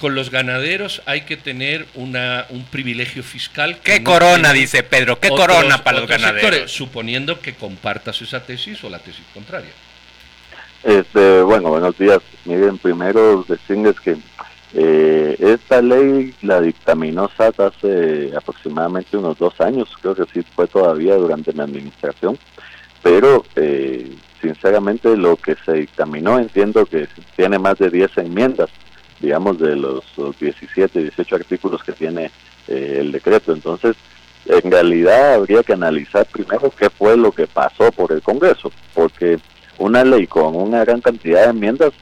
con 0.00 0.14
los 0.14 0.30
ganaderos 0.30 1.02
hay 1.06 1.22
que 1.22 1.36
tener 1.36 1.86
una, 1.94 2.46
un 2.50 2.64
privilegio 2.64 3.22
fiscal. 3.22 3.78
¿Qué 3.82 4.02
corona, 4.02 4.52
dice 4.52 4.82
Pedro? 4.82 5.18
¿Qué 5.20 5.28
corona 5.28 5.82
para 5.82 6.00
los 6.00 6.08
ganaderos? 6.08 6.70
suponiendo 6.70 7.40
que 7.40 7.54
compartas 7.54 8.20
esa 8.22 8.44
tesis 8.44 8.82
o 8.84 8.90
la 8.90 8.98
tesis 8.98 9.24
contraria. 9.32 9.70
Este, 10.82 11.42
bueno, 11.42 11.70
buenos 11.70 11.96
días. 11.96 12.18
Miren, 12.44 12.78
primero 12.78 13.44
decirles 13.48 13.98
que 14.00 14.16
eh, 14.74 15.36
esta 15.38 15.80
ley 15.80 16.34
la 16.42 16.60
dictaminó 16.60 17.30
SAT 17.36 17.60
hace 17.60 18.32
aproximadamente 18.36 19.16
unos 19.16 19.38
dos 19.38 19.58
años, 19.60 19.88
creo 20.02 20.14
que 20.14 20.24
sí 20.32 20.44
fue 20.54 20.66
todavía 20.66 21.14
durante 21.14 21.52
mi 21.52 21.60
administración, 21.60 22.36
pero 23.02 23.44
eh, 23.54 24.10
sinceramente 24.42 25.16
lo 25.16 25.36
que 25.36 25.56
se 25.64 25.72
dictaminó 25.74 26.38
entiendo 26.38 26.84
que 26.86 27.08
tiene 27.36 27.58
más 27.58 27.78
de 27.78 27.88
10 27.88 28.18
enmiendas 28.18 28.68
digamos, 29.24 29.58
de 29.58 29.74
los, 29.74 30.04
17, 30.38 31.00
18 31.00 31.36
artículos 31.36 31.82
que 31.82 31.92
tiene 31.92 32.30
eh, 32.68 32.98
el 33.00 33.10
decreto. 33.10 33.52
Entonces, 33.52 33.96
en 34.46 34.70
realidad 34.70 35.34
habría 35.34 35.62
que 35.62 35.72
analizar 35.72 36.26
primero 36.26 36.70
qué 36.70 36.90
fue 36.90 37.16
lo 37.16 37.32
que 37.32 37.46
pasó 37.46 37.90
por 37.92 38.12
el 38.12 38.20
Congreso, 38.20 38.70
porque 38.92 39.38
una 39.78 40.04
ley 40.04 40.26
con 40.26 40.54
una 40.54 40.84
gran 40.84 41.00
cantidad 41.00 41.44
de 41.44 41.50
enmiendas, 41.50 41.92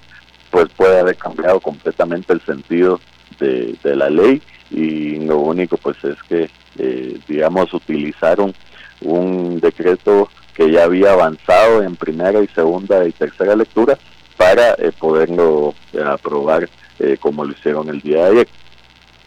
pues 0.51 0.69
puede 0.77 0.99
haber 0.99 1.17
cambiado 1.17 1.61
completamente 1.61 2.33
el 2.33 2.41
sentido 2.43 3.01
de, 3.39 3.77
la 3.85 4.11
ley 4.11 4.43
y 4.71 5.17
lo 5.17 5.39
único 5.39 5.77
pues 5.77 5.97
es 6.05 6.17
que, 6.29 6.51
eh, 6.79 7.19
digamos, 7.29 7.73
utilizaron 7.73 8.55
un 9.01 9.61
decreto 9.61 10.29
que 10.55 10.71
ya 10.71 10.85
había 10.85 11.13
avanzado 11.13 11.83
en 11.83 11.97
primera 11.97 12.43
y 12.43 12.49
segunda 12.49 13.07
y 13.07 13.13
tercera 13.13 13.57
lectura 13.57 13.97
para 14.37 14.73
eh, 14.75 14.93
poderlo 14.99 15.75
aprobar 16.05 16.69
eh, 16.99 17.17
como 17.21 17.45
lo 17.45 17.53
hicieron 17.53 17.89
el 17.89 18.01
día 18.01 18.25
de 18.25 18.31
ayer. 18.31 18.49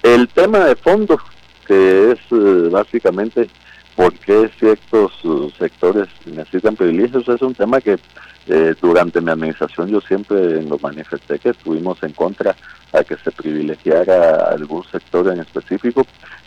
El 0.04 0.28
tema 0.28 0.60
de 0.66 0.76
fondo, 0.76 1.20
que 1.66 2.12
es 2.12 2.20
eh, 2.32 2.70
básicamente 2.72 3.50
por 3.96 4.14
qué 4.14 4.50
ciertos 4.60 5.24
uh, 5.24 5.50
sectores 5.58 6.08
necesitan 6.26 6.76
privilegios, 6.76 7.28
es 7.30 7.42
un 7.42 7.56
tema 7.56 7.80
que 7.80 7.98
eh, 8.48 8.76
durante 8.82 9.22
mi 9.22 9.32
administración 9.32 9.88
yo 9.88 10.02
siempre 10.02 10.62
lo 10.64 10.78
manifesté 10.80 11.40
que 11.40 11.50
estuvimos 11.50 12.04
en 12.04 12.12
contra 12.12 12.56
a 12.94 13.04
que 13.04 13.16
se 13.16 13.32
privilegiara 13.32 14.50
algún 14.52 14.84
sector 14.84 15.32
en 15.32 15.40
específico. 15.40 16.06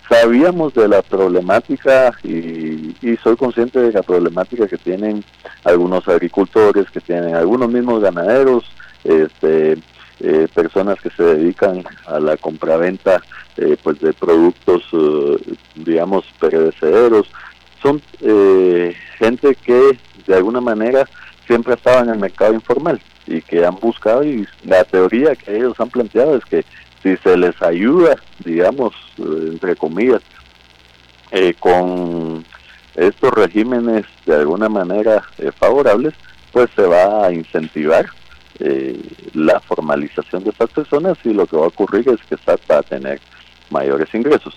Sabíamos 0.09 0.74
de 0.74 0.88
la 0.88 1.02
problemática 1.02 2.12
y, 2.22 2.94
y, 3.02 3.16
soy 3.22 3.37
consciente 3.37 3.81
de 3.81 3.92
la 3.92 4.02
problemática 4.02 4.66
que 4.66 4.78
tienen 4.78 5.24
algunos 5.64 6.07
agricultores, 6.07 6.90
que 6.90 7.00
tienen 7.00 7.35
algunos 7.35 7.70
mismos 7.70 8.02
ganaderos, 8.02 8.64
este, 9.04 9.76
eh, 10.20 10.48
personas 10.52 11.00
que 11.00 11.11
se 11.11 11.22
dedican 11.22 11.85
a 12.07 12.18
la 12.18 12.37
compraventa 12.37 13.22
eh, 13.57 13.76
pues 13.81 14.00
de 14.00 14.12
productos 14.12 14.83
eh, 14.92 15.54
digamos 15.76 16.24
perecederos. 16.40 17.31
Son 17.81 18.02
gente 19.18 19.54
que 19.54 19.96
de 20.26 20.35
alguna 20.35 20.61
manera 20.61 21.09
siempre 21.46 21.74
estaba 21.74 22.00
en 22.00 22.09
el 22.09 22.18
mercado 22.18 22.52
informal 22.52 23.00
y 23.28 23.40
que 23.40 23.64
han 23.64 23.76
buscado 23.76 24.24
y 24.24 24.44
la 24.64 24.83
teoría 24.83 25.37
que 25.37 25.57
ellos 25.57 25.78
han 25.78 25.88
planteado 25.88 26.37
es 26.37 26.44
que 26.46 26.64
si 27.04 27.16
se 27.18 27.37
les 27.37 27.62
ayuda 27.62 28.16
digamos 28.44 28.94
entre 29.18 29.76
comillas 29.76 30.22
con 31.61 32.44
estos 32.96 33.31
regímenes 33.33 34.07
de 34.26 34.35
alguna 34.35 34.68
manera 34.68 35.22
favorables 35.57 36.14
pues 36.50 36.68
se 36.74 36.83
va 36.83 37.26
a 37.26 37.33
incentivar 37.33 38.07
eh, 38.60 39.00
la 39.34 39.60
formalización 39.60 40.44
de 40.44 40.50
estas 40.50 40.70
personas 40.70 41.18
y 41.24 41.32
lo 41.32 41.46
que 41.46 41.56
va 41.56 41.64
a 41.64 41.68
ocurrir 41.68 42.08
es 42.08 42.20
que 42.28 42.36
SAT 42.36 42.60
va 42.70 42.78
a 42.78 42.82
tener 42.82 43.20
mayores 43.70 44.12
ingresos. 44.14 44.54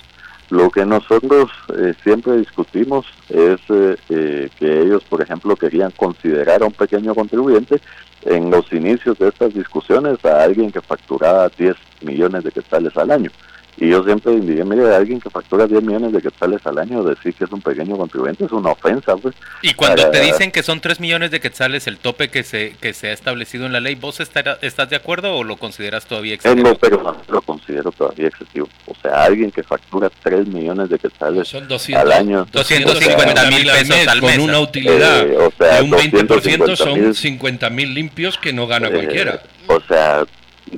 Lo 0.49 0.69
que 0.69 0.85
nosotros 0.85 1.49
eh, 1.77 1.93
siempre 2.03 2.37
discutimos 2.37 3.05
es 3.29 3.61
eh, 3.69 4.49
que 4.59 4.81
ellos, 4.81 5.03
por 5.05 5.21
ejemplo, 5.21 5.55
querían 5.55 5.91
considerar 5.91 6.61
a 6.61 6.65
un 6.65 6.73
pequeño 6.73 7.15
contribuyente 7.15 7.79
en 8.23 8.51
los 8.51 8.71
inicios 8.73 9.17
de 9.17 9.29
estas 9.29 9.53
discusiones 9.53 10.23
a 10.25 10.43
alguien 10.43 10.71
que 10.71 10.81
facturaba 10.81 11.49
10 11.57 11.75
millones 12.01 12.43
de 12.43 12.51
quetzales 12.51 12.95
al 12.97 13.11
año. 13.11 13.31
Y 13.77 13.89
yo 13.89 14.03
siempre 14.03 14.39
diría, 14.39 14.65
mire, 14.65 14.93
alguien 14.93 15.19
que 15.19 15.29
factura 15.29 15.65
10 15.65 15.81
millones 15.83 16.11
de 16.11 16.21
quetzales 16.21 16.65
al 16.65 16.77
año, 16.77 17.03
decir 17.03 17.33
que 17.33 17.45
es 17.45 17.51
un 17.51 17.61
pequeño 17.61 17.97
contribuyente 17.97 18.45
es 18.45 18.51
una 18.51 18.71
ofensa. 18.71 19.15
Pues, 19.17 19.33
y 19.61 19.73
cuando 19.73 20.09
te 20.11 20.19
dicen 20.21 20.51
que 20.51 20.61
son 20.61 20.81
3 20.81 20.99
millones 20.99 21.31
de 21.31 21.39
quetzales 21.39 21.87
el 21.87 21.97
tope 21.97 22.29
que 22.29 22.43
se 22.43 22.75
que 22.79 22.93
se 22.93 23.07
ha 23.07 23.13
establecido 23.13 23.65
en 23.65 23.73
la 23.73 23.79
ley, 23.79 23.95
¿vos 23.95 24.19
estás 24.19 24.89
de 24.89 24.95
acuerdo 24.95 25.35
o 25.35 25.43
lo 25.43 25.57
consideras 25.57 26.05
todavía 26.05 26.35
excesivo? 26.35 26.69
no, 26.69 26.75
pero 26.75 27.01
no, 27.01 27.15
lo 27.29 27.41
considero 27.41 27.91
todavía 27.91 28.27
excesivo. 28.27 28.67
O 28.85 28.95
sea, 29.01 29.23
alguien 29.23 29.51
que 29.51 29.63
factura 29.63 30.11
3 30.21 30.47
millones 30.47 30.89
de 30.89 30.99
quetzales 30.99 31.53
al 31.95 32.11
año. 32.11 32.45
250 32.51 33.49
mil 33.49 33.67
pesos 33.67 34.07
al 34.07 34.21
mes. 34.21 34.37
Con 34.37 34.49
una 34.49 34.59
utilidad 34.59 35.27
eh, 35.27 35.37
o 35.37 35.51
sea, 35.57 35.77
de 35.77 35.83
un 35.83 35.91
20% 35.91 36.75
son 36.75 37.13
50 37.13 37.69
mil 37.69 37.93
limpios 37.93 38.37
que 38.37 38.53
no 38.53 38.67
gana 38.67 38.89
eh, 38.89 38.91
cualquiera. 38.91 39.41
O 39.67 39.79
sea, 39.87 40.23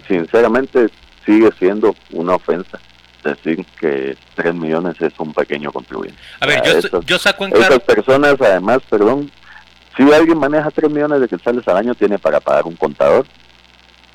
sinceramente 0.07 0.89
sigue 1.25 1.49
siendo 1.59 1.95
una 2.11 2.35
ofensa 2.35 2.79
decir 3.23 3.65
que 3.79 4.17
3 4.35 4.53
millones 4.53 4.95
es 5.01 5.13
un 5.17 5.33
pequeño 5.33 5.71
contribuyente. 5.71 6.19
A 6.41 6.45
ver, 6.45 6.61
yo, 7.05 7.17
saco 7.17 7.45
en 7.45 7.51
claro... 7.51 7.75
Esas 7.75 7.83
personas, 7.83 8.35
además, 8.39 8.79
perdón, 8.89 9.31
si 9.95 10.03
alguien 10.11 10.37
maneja 10.37 10.69
3 10.69 10.91
millones 10.91 11.21
de 11.21 11.27
quetzales 11.27 11.67
al 11.67 11.77
año, 11.77 11.95
tiene 11.95 12.19
para 12.19 12.39
pagar 12.39 12.65
un 12.65 12.75
contador, 12.75 13.25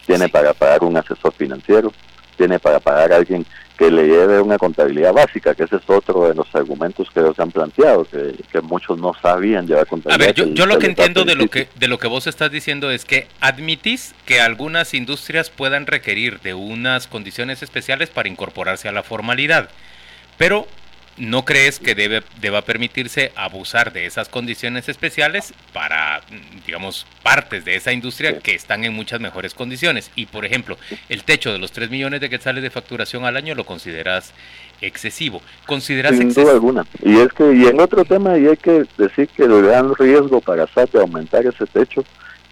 tiene 0.07 0.29
para 0.29 0.53
pagar 0.53 0.85
un 0.85 0.97
asesor 0.97 1.33
financiero, 1.33 1.93
tiene 2.37 2.59
para 2.59 2.81
pagar 2.81 3.13
a 3.13 3.17
alguien 3.17 3.45
que 3.79 3.93
le 3.93 4.09
lleve 4.09 4.41
una 4.41 4.59
contabilidad 4.59 5.13
básica, 5.13 5.55
que 5.55 5.63
ese 5.63 5.77
es 5.77 5.89
otro 5.89 6.29
de 6.29 6.35
los 6.35 6.53
argumentos 6.53 7.09
que 7.15 7.21
ellos 7.21 7.39
han 7.39 7.53
planteado, 7.53 8.05
que, 8.05 8.61
muchos 8.61 8.99
no 8.99 9.15
sabían 9.23 9.69
llevar 9.69 9.87
contabilidad. 9.87 10.31
A 10.31 10.45
ver, 10.45 10.55
yo, 10.55 10.67
lo 10.67 10.79
que 10.79 10.87
entiendo 10.87 11.25
de 11.25 11.37
lo 11.37 11.47
que, 11.47 11.69
de 11.77 11.87
lo 11.87 11.97
que 11.99 12.09
vos 12.09 12.27
estás 12.27 12.51
diciendo 12.51 12.91
es 12.91 13.05
que 13.05 13.29
admitís 13.41 14.17
que 14.27 14.41
algunas 14.41 14.95
industrias 14.95 15.49
puedan 15.51 15.87
requerir 15.87 16.41
de 16.41 16.55
unas 16.55 17.07
condiciones 17.07 17.63
especiales 17.63 18.11
para 18.11 18.29
incorporarse 18.29 18.89
a 18.89 18.93
la 18.93 19.05
formalidad, 19.05 19.71
pero 20.39 20.67
¿no 21.19 21.45
crees 21.45 21.79
que 21.79 21.95
debe, 21.95 22.23
deba 22.41 22.63
permitirse 22.63 23.33
abusar 23.37 23.93
de 23.93 24.07
esas 24.07 24.29
condiciones 24.29 24.89
especiales 24.89 25.53
para, 25.73 26.21
digamos, 26.67 27.07
partes 27.23 27.65
de 27.65 27.77
esa 27.77 27.93
industria 27.93 28.39
que 28.39 28.55
están 28.55 28.85
en 28.85 28.95
muchas 28.95 29.21
mejores 29.21 29.55
condiciones? 29.55 30.11
Y, 30.15 30.27
por 30.27 30.45
ejemplo, 30.45 30.77
el 31.09 31.25
techo 31.25 31.53
de 31.53 31.59
los 31.59 31.73
3 31.73 31.91
millones 31.91 32.21
de 32.21 32.31
quetzales 32.31 32.63
de 32.63 32.71
facturación 32.71 33.25
al 33.25 33.37
año 33.37 33.55
lo 33.55 33.65
consideras 33.65 34.33
excesivo. 34.81 35.43
¿Consideras 35.67 36.17
Sin 36.17 36.33
duda 36.33 36.53
alguna. 36.53 36.87
Y 37.03 37.19
es 37.19 37.33
que, 37.33 37.53
y 37.53 37.67
en 37.67 37.81
otro 37.81 38.05
tema, 38.05 38.39
y 38.39 38.47
hay 38.47 38.57
que 38.57 38.85
decir 38.97 39.29
que 39.29 39.45
el 39.45 39.63
gran 39.63 39.95
riesgo 39.95 40.41
para 40.41 40.67
SAT 40.69 40.93
de 40.93 41.01
aumentar 41.01 41.45
ese 41.47 41.67
techo 41.67 42.05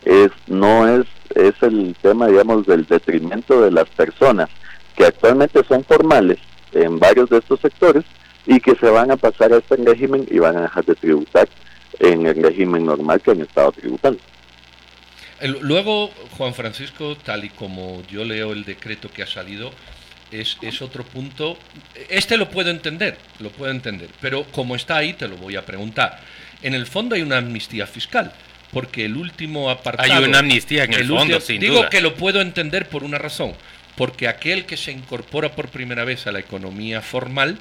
es 0.04 0.30
no 0.46 0.88
es 0.88 1.06
es 1.34 1.54
el 1.62 1.94
tema 2.00 2.28
digamos 2.28 2.66
del 2.66 2.86
detrimento 2.86 3.60
de 3.60 3.70
las 3.70 3.88
personas 3.90 4.48
que 4.96 5.04
actualmente 5.04 5.62
son 5.64 5.84
formales 5.84 6.38
en 6.72 6.98
varios 6.98 7.28
de 7.28 7.38
estos 7.38 7.60
sectores 7.60 8.04
y 8.46 8.60
que 8.60 8.74
se 8.76 8.88
van 8.88 9.10
a 9.10 9.16
pasar 9.16 9.52
a 9.52 9.58
este 9.58 9.76
régimen 9.76 10.26
y 10.30 10.38
van 10.38 10.56
a 10.56 10.62
dejar 10.62 10.84
de 10.84 10.94
tributar 10.94 11.48
en 11.98 12.26
el 12.26 12.42
régimen 12.42 12.84
normal 12.84 13.20
que 13.20 13.32
han 13.32 13.40
estado 13.40 13.72
tributando. 13.72 14.20
Luego, 15.60 16.10
Juan 16.36 16.54
Francisco, 16.54 17.16
tal 17.16 17.44
y 17.44 17.50
como 17.50 18.02
yo 18.10 18.24
leo 18.24 18.52
el 18.52 18.64
decreto 18.64 19.10
que 19.10 19.22
ha 19.22 19.26
salido, 19.26 19.70
es, 20.30 20.56
es, 20.62 20.80
otro 20.80 21.04
punto. 21.04 21.58
Este 22.08 22.36
lo 22.36 22.48
puedo 22.48 22.70
entender, 22.70 23.18
lo 23.40 23.50
puedo 23.50 23.70
entender, 23.70 24.08
pero 24.20 24.44
como 24.44 24.76
está 24.76 24.96
ahí, 24.96 25.12
te 25.12 25.28
lo 25.28 25.36
voy 25.36 25.56
a 25.56 25.64
preguntar. 25.64 26.20
En 26.62 26.74
el 26.74 26.86
fondo 26.86 27.14
hay 27.14 27.22
una 27.22 27.36
amnistía 27.36 27.86
fiscal, 27.86 28.32
porque 28.72 29.04
el 29.04 29.16
último 29.16 29.70
apartado... 29.70 30.12
Hay 30.12 30.24
una 30.24 30.38
amnistía 30.38 30.84
en 30.84 30.94
el, 30.94 31.06
fondo, 31.06 31.40
sin 31.40 31.60
Digo 31.60 31.88
que 31.90 32.00
lo 32.00 32.14
puedo 32.14 32.40
entender 32.40 32.88
por 32.88 33.04
una 33.04 33.18
razón, 33.18 33.52
porque 33.94 34.28
aquel 34.28 34.64
que 34.64 34.76
se 34.76 34.90
incorpora 34.90 35.52
por 35.52 35.68
primera 35.68 36.04
vez 36.04 36.26
a 36.26 36.32
la 36.32 36.38
economía 36.38 37.02
formal, 37.02 37.58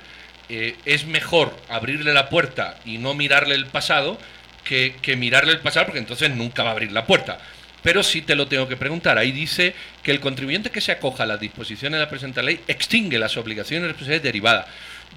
eh, 0.49 0.75
es 0.85 1.05
mejor 1.05 1.55
abrirle 1.69 2.13
la 2.13 2.29
puerta 2.29 2.77
y 2.85 2.97
no 2.97 3.13
mirarle 3.13 3.55
el 3.55 3.65
pasado 3.65 4.17
que, 4.63 4.95
que 5.01 5.15
mirarle 5.15 5.51
el 5.51 5.59
pasado, 5.59 5.87
porque 5.87 5.99
entonces 5.99 6.31
nunca 6.31 6.63
va 6.63 6.69
a 6.69 6.73
abrir 6.73 6.91
la 6.91 7.05
puerta 7.05 7.39
pero 7.85 8.01
sí 8.01 8.23
te 8.23 8.33
lo 8.33 8.47
tengo 8.47 8.67
que 8.67 8.77
preguntar. 8.77 9.19
Ahí 9.19 9.31
dice 9.31 9.75
que 10.01 10.09
el 10.09 10.19
contribuyente 10.19 10.71
que 10.71 10.81
se 10.81 10.91
acoja 10.91 11.21
a 11.21 11.27
las 11.27 11.39
disposiciones 11.39 11.99
de 11.99 12.03
la 12.03 12.09
presente 12.09 12.41
ley 12.41 12.59
extingue 12.67 13.19
las 13.19 13.37
obligaciones 13.37 13.89
responsabilidades 13.89 14.23
derivadas. 14.23 14.65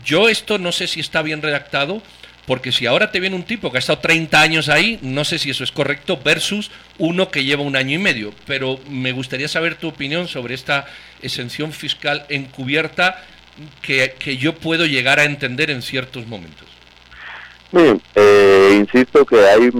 Yo 0.04 0.28
esto 0.28 0.58
no 0.58 0.70
sé 0.70 0.86
si 0.86 1.00
está 1.00 1.22
bien 1.22 1.40
redactado, 1.40 2.02
porque 2.44 2.70
si 2.70 2.84
ahora 2.84 3.10
te 3.10 3.20
viene 3.20 3.36
un 3.36 3.44
tipo 3.44 3.70
que 3.70 3.78
ha 3.78 3.80
estado 3.80 4.00
30 4.00 4.38
años 4.38 4.68
ahí, 4.68 4.98
no 5.00 5.24
sé 5.24 5.38
si 5.38 5.48
eso 5.48 5.64
es 5.64 5.72
correcto, 5.72 6.20
versus 6.22 6.70
uno 6.98 7.30
que 7.30 7.42
lleva 7.42 7.62
un 7.62 7.74
año 7.74 7.94
y 7.94 8.02
medio. 8.02 8.34
Pero 8.46 8.78
me 8.90 9.12
gustaría 9.12 9.48
saber 9.48 9.76
tu 9.76 9.88
opinión 9.88 10.28
sobre 10.28 10.54
esta 10.54 10.84
exención 11.22 11.72
fiscal 11.72 12.26
encubierta 12.28 13.24
que, 13.82 14.14
que 14.18 14.36
yo 14.36 14.54
puedo 14.54 14.86
llegar 14.86 15.18
a 15.18 15.24
entender 15.24 15.70
en 15.70 15.82
ciertos 15.82 16.26
momentos. 16.26 16.68
Bien, 17.70 18.00
eh, 18.14 18.76
insisto 18.78 19.26
que 19.26 19.40
hay 19.44 19.70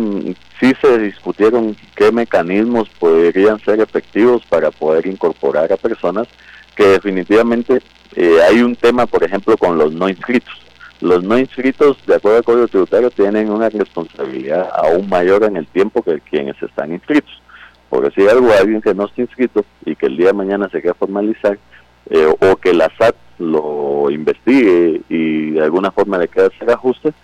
sí 0.61 0.73
se 0.81 0.99
discutieron 0.99 1.75
qué 1.95 2.13
mecanismos 2.13 2.89
podrían 2.99 3.59
ser 3.61 3.81
efectivos 3.81 4.45
para 4.47 4.71
poder 4.71 5.07
incorporar 5.07 5.73
a 5.73 5.77
personas 5.77 6.29
que 6.75 6.85
definitivamente 6.85 7.81
eh, 8.15 8.39
hay 8.47 8.61
un 8.61 8.77
tema, 8.77 9.07
por 9.07 9.25
ejemplo, 9.25 9.57
con 9.57 9.79
los 9.79 9.93
no 9.93 10.09
inscritos. 10.09 10.55
Los 11.01 11.23
no 11.23 11.39
inscritos, 11.39 11.97
de 12.07 12.17
acuerdo 12.17 12.39
al 12.39 12.45
Código 12.45 12.69
Tributario, 12.69 13.11
tienen 13.11 13.51
una 13.51 13.69
responsabilidad 13.69 14.69
aún 14.75 15.09
mayor 15.09 15.45
en 15.45 15.57
el 15.57 15.67
tiempo 15.69 16.03
que 16.03 16.21
quienes 16.21 16.61
están 16.63 16.93
inscritos. 16.93 17.41
Si 18.15 18.23
hay 18.23 18.29
algo, 18.29 18.53
alguien 18.53 18.81
que 18.81 18.95
no 18.95 19.07
está 19.07 19.23
inscrito 19.23 19.65
y 19.85 19.95
que 19.95 20.07
el 20.07 20.17
día 20.17 20.29
de 20.29 20.33
mañana 20.33 20.69
se 20.71 20.81
quiera 20.81 20.95
formalizar, 20.95 21.59
eh, 22.11 22.27
o 22.41 22.57
que 22.57 22.75
la 22.75 22.91
SAT 22.99 23.15
lo 23.39 24.11
investigue 24.11 25.03
y 25.09 25.51
de 25.51 25.63
alguna 25.63 25.91
forma 25.91 26.19
le 26.19 26.29
quede 26.29 26.47
hacer 26.47 26.71
ajustes, 26.71 27.15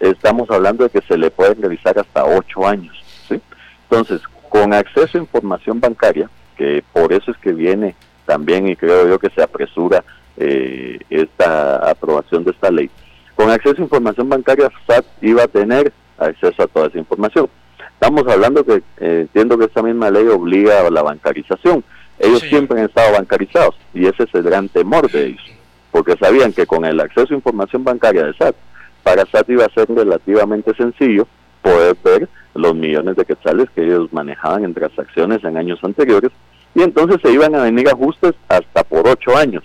estamos 0.00 0.50
hablando 0.50 0.84
de 0.84 0.90
que 0.90 1.06
se 1.06 1.16
le 1.16 1.30
pueden 1.30 1.60
realizar 1.60 1.98
hasta 1.98 2.24
ocho 2.24 2.66
años. 2.66 3.02
¿sí? 3.28 3.40
Entonces, 3.84 4.20
con 4.48 4.74
acceso 4.74 5.18
a 5.18 5.20
información 5.20 5.80
bancaria, 5.80 6.28
que 6.56 6.84
por 6.92 7.12
eso 7.12 7.30
es 7.30 7.36
que 7.38 7.52
viene 7.52 7.94
también 8.26 8.68
y 8.68 8.76
creo 8.76 9.08
yo 9.08 9.18
que 9.18 9.30
se 9.30 9.42
apresura 9.42 10.04
eh, 10.36 10.98
esta 11.10 11.90
aprobación 11.90 12.44
de 12.44 12.50
esta 12.50 12.70
ley. 12.70 12.90
Con 13.34 13.50
acceso 13.50 13.76
a 13.78 13.84
información 13.84 14.28
bancaria, 14.28 14.70
SAT 14.86 15.04
iba 15.22 15.44
a 15.44 15.48
tener 15.48 15.92
acceso 16.18 16.62
a 16.62 16.66
toda 16.66 16.88
esa 16.88 16.98
información. 16.98 17.48
Estamos 17.94 18.26
hablando 18.26 18.64
que 18.64 18.82
eh, 18.98 19.20
entiendo 19.20 19.56
que 19.56 19.66
esta 19.66 19.82
misma 19.82 20.10
ley 20.10 20.26
obliga 20.26 20.86
a 20.86 20.90
la 20.90 21.02
bancarización. 21.02 21.84
Ellos 22.18 22.40
siempre 22.40 22.78
han 22.78 22.86
estado 22.86 23.12
bancarizados 23.12 23.76
y 23.94 24.06
ese 24.06 24.24
es 24.24 24.34
el 24.34 24.42
gran 24.42 24.68
temor 24.68 25.10
de 25.10 25.26
ellos, 25.26 25.42
porque 25.90 26.16
sabían 26.16 26.52
que 26.52 26.66
con 26.66 26.84
el 26.84 27.00
acceso 27.00 27.34
a 27.34 27.36
información 27.36 27.84
bancaria 27.84 28.24
de 28.24 28.34
SAT 28.34 28.54
para 29.02 29.26
SAT 29.26 29.50
iba 29.50 29.64
a 29.64 29.74
ser 29.74 29.88
relativamente 29.88 30.74
sencillo 30.74 31.26
poder 31.62 31.96
ver 32.04 32.28
los 32.54 32.74
millones 32.74 33.16
de 33.16 33.24
quetzales 33.24 33.68
que 33.70 33.84
ellos 33.84 34.12
manejaban 34.12 34.64
en 34.64 34.74
transacciones 34.74 35.42
en 35.44 35.56
años 35.56 35.78
anteriores 35.82 36.30
y 36.74 36.82
entonces 36.82 37.18
se 37.22 37.32
iban 37.32 37.54
a 37.54 37.62
venir 37.62 37.88
ajustes 37.88 38.34
hasta 38.48 38.82
por 38.84 39.08
ocho 39.08 39.36
años, 39.36 39.64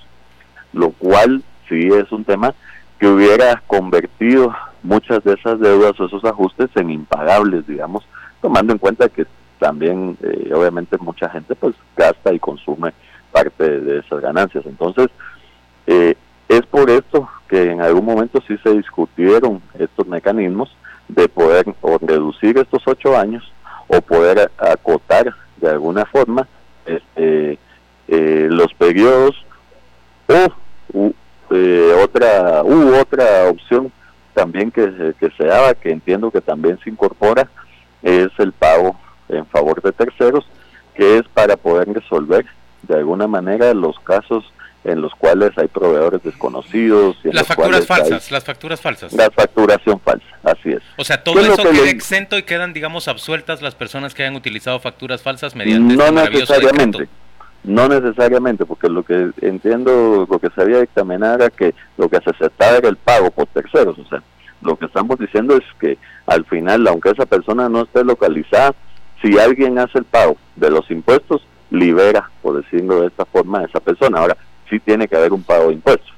lo 0.74 0.92
cual 0.92 1.44
sí 1.70 1.88
es 1.88 2.12
un 2.12 2.24
tema 2.24 2.54
que 3.00 3.08
hubiera 3.08 3.62
convertido 3.68 4.54
muchas 4.84 5.24
de 5.24 5.34
esas 5.34 5.60
deudas 5.60 6.00
o 6.00 6.06
esos 6.06 6.24
ajustes 6.26 6.70
en 6.76 6.90
impagables, 6.90 7.68
digamos, 7.68 8.06
tomando 8.42 8.74
en 8.74 8.80
cuenta 8.80 9.10
que 9.10 9.26
también 9.60 10.18
eh, 10.22 10.52
obviamente 10.54 10.98
mucha 10.98 11.30
gente 11.30 11.56
pues 11.56 11.76
gasta 11.96 12.34
y 12.34 12.40
consume 12.40 12.94
parte 13.32 13.80
de 13.80 14.00
esas 14.00 14.22
ganancias. 14.22 14.66
Entonces, 14.66 15.08
eh, 15.86 16.16
es 16.50 16.62
por 16.66 16.90
esto 16.90 17.30
que 17.48 17.72
en 17.72 17.82
algún 17.82 18.06
momento 18.06 18.42
sí 18.48 18.58
se 18.64 18.72
discutieron 18.72 19.62
estos 19.78 20.08
mecanismos 20.08 20.76
de 21.08 21.28
poder 21.30 21.66
o 21.82 21.98
reducir 22.00 22.58
estos 22.58 22.84
ocho 22.86 23.18
años 23.18 23.52
o 23.88 24.02
poder 24.02 24.52
acotar 24.58 25.34
de 25.58 25.70
alguna 25.70 26.06
forma 26.06 26.48
este, 26.86 27.58
eh, 28.08 28.48
los 28.50 28.74
periodos 28.74 29.36
o 30.28 31.12
eh, 31.52 31.94
otra 32.04 32.64
u 32.64 32.96
otra 32.96 33.50
opción 33.50 33.92
también 34.34 34.72
que, 34.72 35.14
que 35.20 35.30
se 35.38 35.46
daba 35.46 35.74
que 35.74 35.92
entiendo 35.92 36.32
que 36.32 36.42
también 36.42 36.78
se 36.84 36.90
incorpora 36.90 37.50
es 38.04 38.30
el 38.38 38.52
pago 38.52 38.96
en 39.30 39.46
favor 39.48 39.82
de 39.82 39.92
terceros 39.92 40.46
que 40.96 41.20
es 41.20 41.28
para 41.34 41.56
poder 41.56 41.88
resolver 41.94 42.46
de 42.84 42.96
alguna 42.96 43.28
manera 43.28 43.74
los 43.74 44.00
casos 44.00 44.44
en 44.84 45.02
los 45.02 45.14
cuales 45.16 45.52
hay 45.58 45.68
proveedores 45.68 46.24
desconocidos. 46.24 47.18
las 47.24 47.46
facturas 47.46 47.86
falsas, 47.86 48.32
las 48.32 48.44
facturas 48.44 48.82
falsas. 48.82 49.14
La 49.14 49.30
facturación 49.30 50.00
falsa, 50.00 50.26
así 50.44 50.72
es. 50.72 50.82
O 50.98 51.04
sea, 51.04 51.24
todo 51.24 51.42
eso 51.42 51.70
queda 51.70 51.90
exento 51.90 52.38
y 52.38 52.44
quedan, 52.44 52.74
digamos, 52.74 53.08
absueltas 53.08 53.62
las 53.62 53.76
personas 53.76 54.14
que 54.14 54.24
hayan 54.24 54.36
utilizado 54.36 54.80
facturas 54.80 55.22
falsas 55.22 55.56
mediante 55.56 55.96
No 55.96 56.06
este 56.06 56.30
necesariamente. 56.32 57.10
No 57.64 57.90
necesariamente, 57.90 58.66
porque 58.66 58.88
lo 58.88 59.04
que 59.04 59.32
entiendo, 59.42 60.26
lo 60.30 60.40
que 60.40 60.50
se 60.52 60.62
había 60.62 60.80
dictaminado 60.80 61.36
era 61.36 61.50
que 61.50 61.76
lo 61.98 62.08
que 62.08 62.20
se 62.22 62.30
aceptaba 62.30 62.78
era 62.78 62.88
el 62.88 62.96
pago 62.96 63.30
por 63.30 63.48
terceros. 63.48 64.00
O 64.00 64.08
sea, 64.08 64.24
lo 64.62 64.78
que 64.78 64.86
estamos 64.86 65.20
diciendo 65.20 65.58
es 65.58 65.64
que 65.80 65.98
al 66.28 66.46
final, 66.46 66.88
aunque 66.88 67.10
esa 67.10 67.26
persona 67.26 67.68
no 67.68 67.82
esté 67.82 68.06
localizada, 68.06 68.74
si 69.22 69.38
alguien 69.40 69.80
hace 69.80 70.00
el 70.00 70.06
pago 70.06 70.38
de 70.56 70.70
los 70.70 70.90
impuestos, 70.92 71.46
libera, 71.70 72.30
por 72.42 72.62
decirlo 72.62 73.02
de 73.02 73.08
esta 73.08 73.26
forma, 73.26 73.60
a 73.60 73.66
esa 73.66 73.80
persona. 73.80 74.20
Ahora, 74.20 74.38
sí 74.70 74.80
tiene 74.80 75.08
que 75.08 75.16
haber 75.16 75.34
un 75.34 75.44
pago 75.44 75.68
de 75.68 75.74
impuestos. 75.74 76.14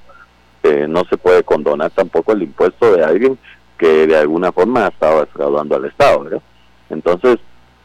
Eh, 0.64 0.86
no 0.88 1.04
se 1.06 1.18
puede 1.18 1.44
condonar 1.44 1.92
tampoco 1.92 2.34
el 2.34 2.44
impuesto 2.44 2.94
de 2.94 3.04
alguien 3.04 3.38
que 3.78 4.08
de 4.08 4.18
alguna 4.18 4.52
forma 4.52 4.86
ha 4.86 4.90
estado 4.90 5.22
defraudando 5.22 5.76
al 5.76 5.86
Estado. 5.86 6.42
Entonces, 6.90 7.38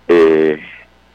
eh, 0.09 0.59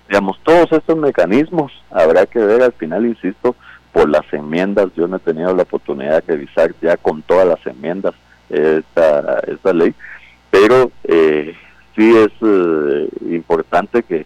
digamos, 0.07 0.39
todos 0.43 0.71
estos 0.71 0.97
mecanismos 0.97 1.71
habrá 1.91 2.25
que 2.25 2.39
ver 2.39 2.63
al 2.63 2.71
final, 2.71 3.05
insisto, 3.05 3.55
por 3.91 4.09
las 4.09 4.31
enmiendas. 4.31 4.87
Yo 4.95 5.07
no 5.07 5.17
he 5.17 5.19
tenido 5.19 5.53
la 5.53 5.63
oportunidad 5.63 6.23
de 6.23 6.33
revisar 6.33 6.73
ya 6.81 6.95
con 6.95 7.21
todas 7.23 7.45
las 7.47 7.65
enmiendas 7.67 8.13
esta, 8.49 9.41
esta 9.47 9.73
ley, 9.73 9.93
pero 10.49 10.91
eh, 11.03 11.55
sí 11.99 12.15
es 12.15 12.31
eh, 12.41 13.09
importante 13.29 14.03
que 14.03 14.25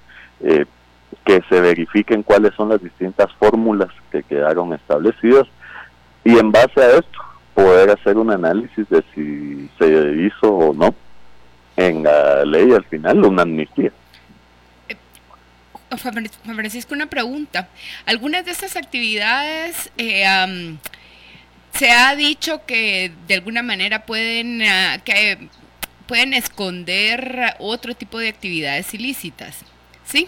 que 1.26 1.42
se 1.50 1.62
verifiquen 1.62 2.24
cuáles 2.24 2.54
son 2.56 2.70
las 2.70 2.82
distintas 2.82 3.32
fórmulas 3.40 3.90
que 4.12 4.24
quedaron 4.24 4.74
establecidas 4.74 5.48
y 6.24 6.38
en 6.38 6.52
base 6.52 6.82
a 6.82 6.98
esto 6.98 7.20
poder 7.54 7.90
hacer 7.92 8.18
un 8.18 8.32
análisis 8.32 8.88
de 8.90 9.04
si 9.14 9.70
se 9.80 10.26
hizo 10.26 10.54
o 10.54 10.74
no 10.74 10.94
en 11.78 12.04
la 12.04 12.46
ley 12.46 12.72
al 12.72 12.84
final 12.86 13.24
una 13.24 13.44
amnistía. 13.44 13.92
Eh, 14.90 14.98
Francisco, 15.98 16.94
una 16.94 17.08
pregunta. 17.08 17.70
Algunas 18.06 18.46
de 18.46 18.52
estas 18.52 18.76
actividades 18.76 19.92
eh, 19.98 20.78
se 21.74 21.92
ha 21.92 22.16
dicho 22.16 22.66
que 22.66 23.12
de 23.28 23.36
alguna 23.36 23.64
manera 23.64 24.06
pueden, 24.06 24.62
ah, 24.64 24.98
que 25.04 25.50
pueden 26.08 26.34
esconder 26.34 27.56
otro 27.60 27.96
tipo 27.96 28.20
de 28.20 28.30
actividades 28.30 28.94
ilícitas, 28.94 29.64
¿sí? 30.06 30.28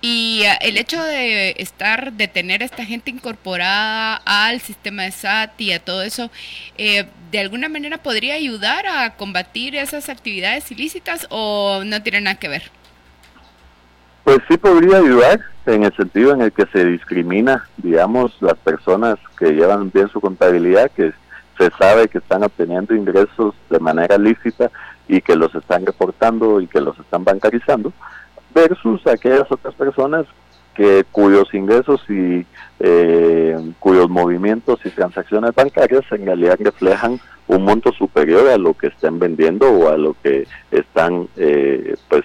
Y 0.00 0.44
ah, 0.46 0.54
el 0.60 0.76
hecho 0.76 1.02
de 1.02 1.56
estar, 1.58 2.12
de 2.12 2.28
tener 2.28 2.62
a 2.62 2.64
esta 2.64 2.84
gente 2.84 3.10
incorporada 3.10 4.20
al 4.24 4.60
sistema 4.60 5.02
de 5.02 5.10
SAT 5.10 5.60
y 5.60 5.72
a 5.72 5.84
todo 5.84 6.02
eso, 6.02 6.30
eh, 6.76 7.06
¿de 7.32 7.40
alguna 7.40 7.68
manera 7.68 7.98
podría 7.98 8.34
ayudar 8.34 8.86
a 8.86 9.16
combatir 9.16 9.74
esas 9.74 10.08
actividades 10.08 10.70
ilícitas 10.70 11.26
o 11.30 11.82
no 11.84 12.02
tiene 12.02 12.20
nada 12.20 12.38
que 12.38 12.48
ver? 12.48 12.70
Pues 14.22 14.38
sí 14.48 14.56
podría 14.56 14.98
ayudar 14.98 15.40
en 15.66 15.84
el 15.84 15.96
sentido 15.96 16.32
en 16.32 16.42
el 16.42 16.52
que 16.52 16.66
se 16.72 16.84
discrimina, 16.84 17.68
digamos, 17.76 18.36
las 18.40 18.56
personas 18.58 19.18
que 19.38 19.52
llevan 19.52 19.90
bien 19.90 20.08
su 20.10 20.20
contabilidad, 20.20 20.90
que 20.92 21.12
se 21.58 21.70
sabe 21.78 22.08
que 22.08 22.18
están 22.18 22.44
obteniendo 22.44 22.94
ingresos 22.94 23.54
de 23.68 23.78
manera 23.80 24.16
lícita 24.16 24.70
y 25.08 25.20
que 25.20 25.36
los 25.36 25.54
están 25.54 25.84
reportando 25.84 26.60
y 26.60 26.66
que 26.66 26.80
los 26.80 26.98
están 26.98 27.24
bancarizando 27.24 27.92
versus 28.54 29.06
aquellas 29.06 29.50
otras 29.50 29.74
personas 29.74 30.26
que 30.74 31.04
cuyos 31.10 31.52
ingresos 31.52 32.00
y 32.08 32.46
eh, 32.78 33.56
cuyos 33.80 34.08
movimientos 34.08 34.78
y 34.84 34.90
transacciones 34.90 35.52
bancarias 35.54 36.04
en 36.12 36.26
realidad 36.26 36.56
reflejan 36.60 37.18
un 37.48 37.64
monto 37.64 37.92
superior 37.92 38.48
a 38.48 38.58
lo 38.58 38.74
que 38.74 38.88
estén 38.88 39.18
vendiendo 39.18 39.68
o 39.68 39.88
a 39.88 39.96
lo 39.96 40.14
que 40.22 40.46
están 40.70 41.28
eh, 41.36 41.96
pues 42.08 42.22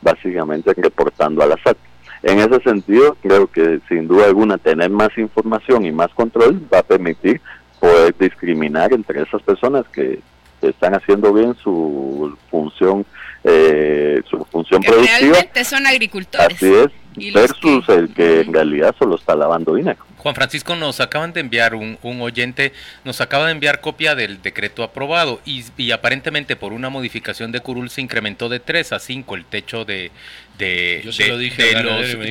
básicamente 0.00 0.72
reportando 0.76 1.42
a 1.42 1.46
la 1.46 1.56
SAT. 1.64 1.76
En 2.22 2.38
ese 2.38 2.60
sentido, 2.62 3.16
creo 3.22 3.46
que 3.46 3.80
sin 3.88 4.08
duda 4.08 4.26
alguna 4.26 4.58
tener 4.58 4.90
más 4.90 5.16
información 5.16 5.84
y 5.84 5.92
más 5.92 6.12
control 6.14 6.60
va 6.72 6.80
a 6.80 6.82
permitir 6.82 7.40
poder 7.78 8.14
discriminar 8.18 8.92
entre 8.92 9.22
esas 9.22 9.42
personas 9.42 9.86
que 9.88 10.20
están 10.62 10.94
haciendo 10.94 11.32
bien 11.32 11.54
su 11.62 12.36
función 12.50 13.06
eh, 13.44 14.20
su 14.28 14.44
función 14.46 14.82
que 14.82 14.88
productiva. 14.88 15.18
Realmente 15.18 15.64
son 15.64 15.86
agricultores. 15.86 16.56
Así 16.56 16.72
es, 16.74 17.32
versus 17.32 17.88
el 17.88 18.12
que 18.12 18.40
en 18.40 18.52
realidad 18.52 18.94
solo 18.98 19.16
está 19.16 19.36
lavando 19.36 19.74
dinero. 19.74 20.04
Juan 20.16 20.34
Francisco, 20.34 20.74
nos 20.74 21.00
acaban 21.00 21.32
de 21.32 21.40
enviar 21.40 21.74
un, 21.74 21.96
oyente, 22.02 22.72
nos 23.04 23.20
acaba 23.20 23.46
de 23.46 23.52
enviar 23.52 23.80
copia 23.80 24.16
del 24.16 24.42
decreto 24.42 24.82
aprobado 24.82 25.40
y, 25.44 25.90
aparentemente 25.92 26.56
por 26.56 26.72
una 26.72 26.90
modificación 26.90 27.52
de 27.52 27.60
Curul 27.60 27.90
se 27.90 28.00
incrementó 28.00 28.48
de 28.48 28.58
3 28.58 28.92
a 28.92 28.98
5 28.98 29.34
el 29.36 29.44
techo 29.44 29.84
de, 29.84 30.10
de, 30.58 31.02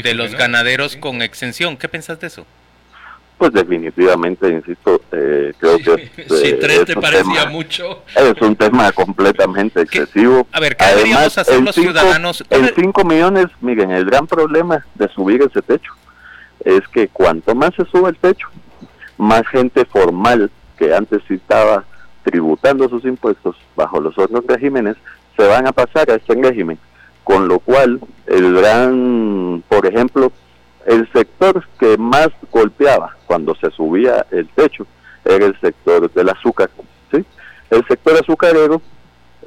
de, 0.04 0.14
los, 0.14 0.36
ganaderos 0.36 0.98
con 0.98 1.22
exención. 1.22 1.78
¿Qué 1.78 1.88
pensás 1.88 2.20
de 2.20 2.28
eso? 2.28 2.46
Pues 3.38 3.54
definitivamente, 3.54 4.50
insisto, 4.50 5.00
eh, 5.12 5.54
creo 5.60 5.78
que... 5.78 6.10
si 6.28 6.48
eh, 6.48 6.58
tres 6.60 6.86
te 6.86 6.96
parecía 6.96 7.46
mucho. 7.46 8.04
Es 8.16 8.42
un 8.42 8.56
tema 8.56 8.92
completamente 8.92 9.82
excesivo. 9.82 10.48
A 10.52 10.60
ver, 10.60 10.76
¿qué 10.76 10.86
deberíamos 10.86 11.38
hacer 11.38 11.62
los 11.62 11.76
ciudadanos? 11.76 12.44
En 12.50 12.72
5 12.74 13.04
millones, 13.06 13.46
miren, 13.62 13.92
el 13.92 14.06
gran 14.06 14.26
problema 14.26 14.84
de 14.96 15.08
subir 15.10 15.42
ese 15.44 15.62
techo 15.62 15.94
es 16.66 16.82
que 16.88 17.08
cuanto 17.10 17.54
más 17.54 17.76
se 17.76 17.86
sube 17.86 18.10
el 18.10 18.18
techo, 18.18 18.48
más 19.18 19.48
gente 19.48 19.86
formal 19.86 20.52
que 20.78 20.94
antes 20.94 21.22
estaba 21.30 21.86
tributando 22.24 22.90
sus 22.90 23.06
impuestos 23.06 23.56
bajo 23.76 24.00
los 24.02 24.18
otros 24.18 24.44
regímenes, 24.48 24.98
se 25.38 25.48
van 25.48 25.68
a 25.68 25.72
pasar 25.72 26.10
a 26.10 26.16
este 26.16 26.34
régimen. 26.36 26.80
Con 27.24 27.48
lo 27.48 27.60
cual, 27.60 28.00
el 28.26 28.56
gran, 28.56 29.64
por 29.68 29.86
ejemplo, 29.86 30.32
el 30.88 31.08
sector 31.12 31.64
que 31.78 31.98
más 31.98 32.30
golpeaba 32.50 33.16
cuando 33.28 33.54
se 33.56 33.70
subía 33.72 34.26
el 34.32 34.48
techo 34.48 34.88
era 35.26 35.46
el 35.46 35.60
sector 35.60 36.12
del 36.12 36.30
azúcar. 36.30 36.70
¿sí? 37.12 37.26
El 37.70 37.86
sector 37.88 38.16
azucarero 38.16 38.82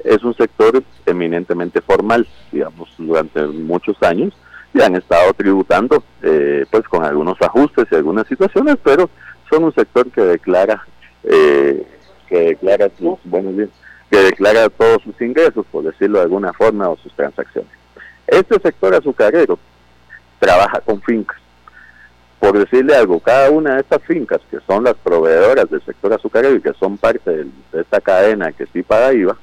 es 0.03 0.23
un 0.23 0.35
sector 0.35 0.83
eminentemente 1.05 1.81
formal, 1.81 2.27
digamos, 2.51 2.93
durante 2.97 3.41
muchos 3.47 4.01
años 4.03 4.33
y 4.73 4.81
han 4.81 4.95
estado 4.95 5.33
tributando 5.33 6.03
eh, 6.21 6.65
pues 6.69 6.87
con 6.87 7.03
algunos 7.03 7.41
ajustes 7.41 7.87
y 7.91 7.95
algunas 7.95 8.27
situaciones, 8.27 8.77
pero 8.83 9.09
son 9.49 9.63
un 9.63 9.73
sector 9.73 10.09
que 10.11 10.21
declara 10.21 10.85
eh, 11.23 11.85
que 12.27 12.39
declara 12.39 12.89
sus 12.97 13.17
buenos 13.25 13.57
días, 13.57 13.69
que 14.11 14.17
declara 14.17 14.69
todos 14.69 15.01
sus 15.03 15.19
ingresos, 15.19 15.65
por 15.71 15.83
decirlo 15.83 16.19
de 16.19 16.25
alguna 16.25 16.53
forma, 16.53 16.87
o 16.87 16.97
sus 16.97 17.13
transacciones. 17.13 17.71
Este 18.27 18.59
sector 18.59 18.93
azucarero 18.95 19.59
trabaja 20.41 20.81
con 20.81 21.01
fincas. 21.01 21.37
Por 22.39 22.57
decirle 22.57 22.95
algo, 22.95 23.19
cada 23.19 23.51
una 23.51 23.75
de 23.75 23.81
estas 23.81 24.01
fincas, 24.01 24.41
que 24.49 24.57
son 24.65 24.83
las 24.83 24.95
proveedoras 24.95 25.69
del 25.69 25.85
sector 25.85 26.11
azucarero 26.11 26.55
y 26.55 26.61
que 26.61 26.73
son 26.73 26.97
parte 26.97 27.29
de, 27.29 27.47
esta 27.79 28.01
cadena 28.01 28.51
que 28.51 28.65
sí 28.73 28.81
paga 28.81 29.13
IVA, 29.13 29.37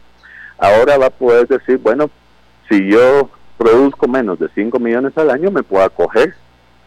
ahora 0.58 0.98
va 0.98 1.06
a 1.06 1.10
poder 1.10 1.46
decir, 1.46 1.78
bueno, 1.78 2.10
si 2.68 2.90
yo 2.90 3.30
produzco 3.56 4.08
menos 4.08 4.40
de 4.40 4.48
5 4.52 4.78
millones 4.80 5.16
al 5.16 5.30
año, 5.30 5.52
me 5.52 5.62
puedo 5.62 5.84
acoger 5.84 6.34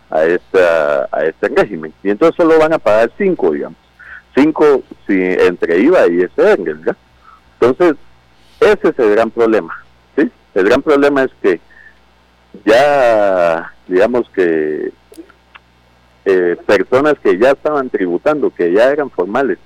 a, 0.10 0.26
esta, 0.26 1.08
a 1.10 1.24
este 1.24 1.47
régimen. 1.47 1.93
Y 2.04 2.10
entonces 2.10 2.36
solo 2.36 2.60
van 2.60 2.74
a 2.74 2.80
pagar 2.80 3.10
5, 3.17 3.52
digamos. 3.52 3.78
5 4.36 4.84
si, 5.08 5.13
entre 5.13 5.80
IVA 5.80 6.08
y 6.10 6.21
ese. 6.24 6.58
Entonces, 7.60 7.95
ese 8.60 8.89
es 8.89 9.00
el 9.00 9.12
gran 9.12 9.32
problema. 9.32 9.74
¿sí? 10.17 10.30
El 10.54 10.65
gran 10.65 10.82
problema 10.82 11.24
es 11.24 11.32
que 11.41 11.62
ya 12.66 13.74
digamos 13.88 14.30
que 14.34 14.92
eh, 16.26 16.56
personas 16.66 17.16
que 17.22 17.38
ya 17.38 17.52
estaban 17.52 17.90
tributando, 17.90 18.50
que 18.52 18.72
ya 18.72 18.90
eran 18.92 19.10
formales, 19.10 19.58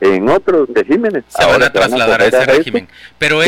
en 0.00 0.28
otros 0.28 0.68
regímenes. 0.74 1.24
Se 1.28 1.44
van 1.44 1.62
a 1.62 1.70
trasladar 1.70 2.22
a 2.22 2.26
ese 2.26 2.44
régimen. 2.46 2.88
Pero, 3.18 3.40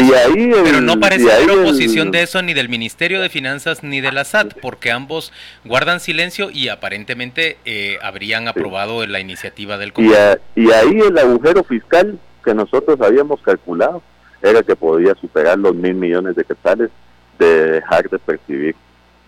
pero 0.64 0.81
no 0.81 1.00
parece 1.00 1.33
haber 1.33 1.50
oposición 1.50 2.11
de 2.11 2.22
eso 2.22 2.42
ni 2.42 2.55
del 2.55 2.68
Ministerio 2.68 3.20
de 3.20 3.31
Finanzas 3.31 3.83
ni 3.83 4.00
de 4.00 4.12
la 4.12 4.24
SAT, 4.24 4.55
porque 4.61 4.90
ambos 4.90 5.33
guardan 5.64 5.98
silencio 5.98 6.50
y 6.50 6.68
aparentemente 6.68 7.57
eh, 7.64 7.98
habrían 8.02 8.48
aprobado 8.48 9.07
la 9.07 9.20
iniciativa 9.20 9.78
del 9.78 9.92
Congreso. 9.92 10.38
Y, 10.55 10.68
y, 10.68 10.72
ahí 10.72 11.00
el 11.00 11.18
agujero 11.18 11.64
fiscal 11.64 12.18
que 12.44 12.55
nosotros 12.55 13.00
habíamos 13.00 13.40
calculado 13.40 14.02
era 14.42 14.62
que 14.62 14.76
podía 14.76 15.14
superar 15.14 15.59
los 15.59 15.74
mil 15.74 15.94
millones 15.94 16.37
de 16.37 16.44
quetzales 16.44 16.90
de 17.38 17.73
dejar 17.73 18.09
de 18.09 18.18
percibir 18.18 18.75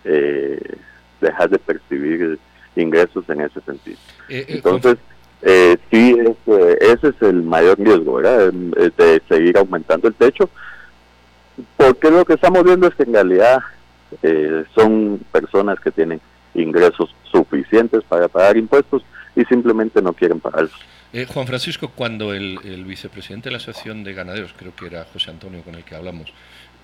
eh, 0.05 0.61
dejar 1.21 1.51
de 1.51 1.59
percibir 1.59 2.39
ingresos 2.77 3.25
en 3.29 3.41
ese 3.41 3.61
sentido. 3.63 3.99
Eh, 4.29 4.39
eh, 4.39 4.45
Entonces, 4.49 4.97
eh, 5.43 5.77
sí, 5.91 6.17
ese 6.81 7.09
es 7.09 7.23
el 7.23 7.43
mayor 7.43 7.79
riesgo, 7.79 8.15
¿verdad? 8.15 8.53
De 8.53 9.23
seguir 9.29 9.59
aumentando 9.59 10.09
el 10.09 10.15
techo, 10.15 10.49
porque 11.77 12.11
lo 12.11 12.25
que 12.25 12.35
estamos 12.35 12.65
viendo 12.65 12.89
es 12.89 12.95
que 12.95 13.05
en 13.05 13.13
realidad 13.13 13.61
son 14.75 15.21
personas 15.33 15.81
que 15.81 15.91
tienen 15.91 16.21
ingresos 16.55 17.13
suficientes 17.33 18.05
para 18.05 18.29
pagar 18.29 18.57
impuestos 18.57 19.05
y 19.35 19.45
simplemente 19.45 20.01
no 20.01 20.13
quieren 20.13 20.39
pagarlos. 20.39 20.73
Juan 21.33 21.47
Francisco, 21.47 21.91
cuando 21.95 22.33
el, 22.33 22.59
el, 22.65 22.85
vicepresidente 22.85 23.49
de 23.49 23.53
la 23.53 23.59
Asociación 23.59 24.05
de 24.05 24.15
Ganaderos, 24.15 24.55
creo 24.57 24.75
que 24.75 24.87
era 24.87 25.05
José 25.13 25.31
Antonio 25.31 25.63
con 25.63 25.75
el 25.75 25.85
que 25.85 25.95
hablamos, 25.95 26.33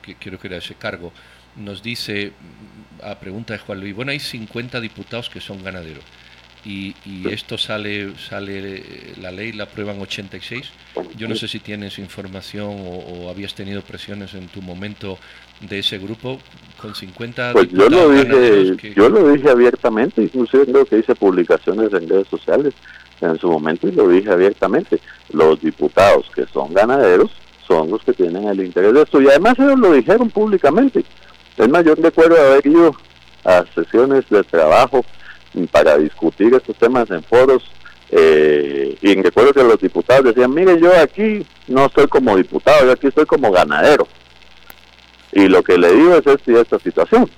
que 0.02 0.14
creo 0.14 0.38
que 0.38 0.48
era 0.48 0.56
ese 0.56 0.74
cargo, 0.74 1.12
nos 1.56 1.82
dice, 1.82 2.32
a 3.02 3.16
pregunta 3.16 3.54
de 3.54 3.58
Juan 3.58 3.80
Luis, 3.80 3.94
bueno, 3.94 4.12
hay 4.12 4.20
50 4.20 4.80
diputados 4.80 5.28
que 5.30 5.40
son 5.40 5.62
ganaderos. 5.62 6.04
Y, 6.64 6.94
esto 7.30 7.56
sale, 7.56 8.12
sale, 8.18 8.84
la 9.18 9.30
ley 9.30 9.52
la 9.52 9.64
aprueban 9.64 9.98
86. 9.98 10.70
Yo 11.16 11.26
no 11.26 11.34
sé 11.34 11.48
si 11.48 11.58
tienes 11.58 11.98
información 11.98 12.76
o, 12.80 13.30
habías 13.30 13.54
tenido 13.54 13.80
presiones 13.80 14.34
en 14.34 14.46
tu 14.48 14.60
momento 14.60 15.18
de 15.60 15.78
ese 15.78 15.98
grupo. 15.98 16.38
Con 16.78 16.94
50 16.94 17.52
pues 17.52 17.70
yo 17.70 17.88
lo 17.88 18.10
dije 18.10 18.94
yo 18.94 19.10
lo 19.10 19.32
dije 19.32 19.50
abiertamente 19.50 20.22
inclusive 20.22 20.64
creo 20.64 20.86
que 20.86 20.98
hice 20.98 21.14
publicaciones 21.14 21.92
en 21.92 22.08
redes 22.08 22.26
sociales 22.28 22.72
en 23.20 23.38
su 23.38 23.50
momento 23.50 23.86
y 23.86 23.92
lo 23.92 24.08
dije 24.08 24.30
abiertamente. 24.30 24.98
Los 25.32 25.60
diputados 25.60 26.30
que 26.34 26.46
son 26.46 26.74
ganaderos 26.74 27.30
son 27.70 27.90
los 27.90 28.02
que 28.02 28.12
tienen 28.12 28.48
el 28.48 28.64
interés 28.64 28.92
de 28.92 29.02
esto 29.02 29.20
y 29.20 29.28
además 29.28 29.54
ellos 29.58 29.78
lo 29.78 29.92
dijeron 29.92 30.28
públicamente 30.28 31.04
es 31.56 31.68
más, 31.68 31.84
yo 31.84 31.94
recuerdo 31.94 32.36
haber 32.40 32.66
ido 32.66 32.94
a 33.44 33.64
sesiones 33.74 34.24
de 34.30 34.42
trabajo 34.44 35.04
para 35.70 35.98
discutir 35.98 36.54
estos 36.54 36.76
temas 36.76 37.10
en 37.10 37.22
foros 37.22 37.70
eh, 38.10 38.96
y 39.00 39.22
recuerdo 39.22 39.52
que 39.52 39.62
los 39.62 39.80
diputados 39.80 40.24
decían, 40.24 40.52
mire, 40.52 40.80
yo 40.80 40.90
aquí 40.98 41.46
no 41.68 41.86
estoy 41.86 42.06
como 42.08 42.36
diputado, 42.36 42.86
yo 42.86 42.92
aquí 42.92 43.06
estoy 43.08 43.26
como 43.26 43.52
ganadero. 43.52 44.06
Y 45.32 45.48
lo 45.48 45.62
que 45.62 45.78
le 45.78 45.92
digo 45.92 46.14
es 46.14 46.26
esta 46.26 46.60
esta 46.60 46.78
situación. 46.80 47.30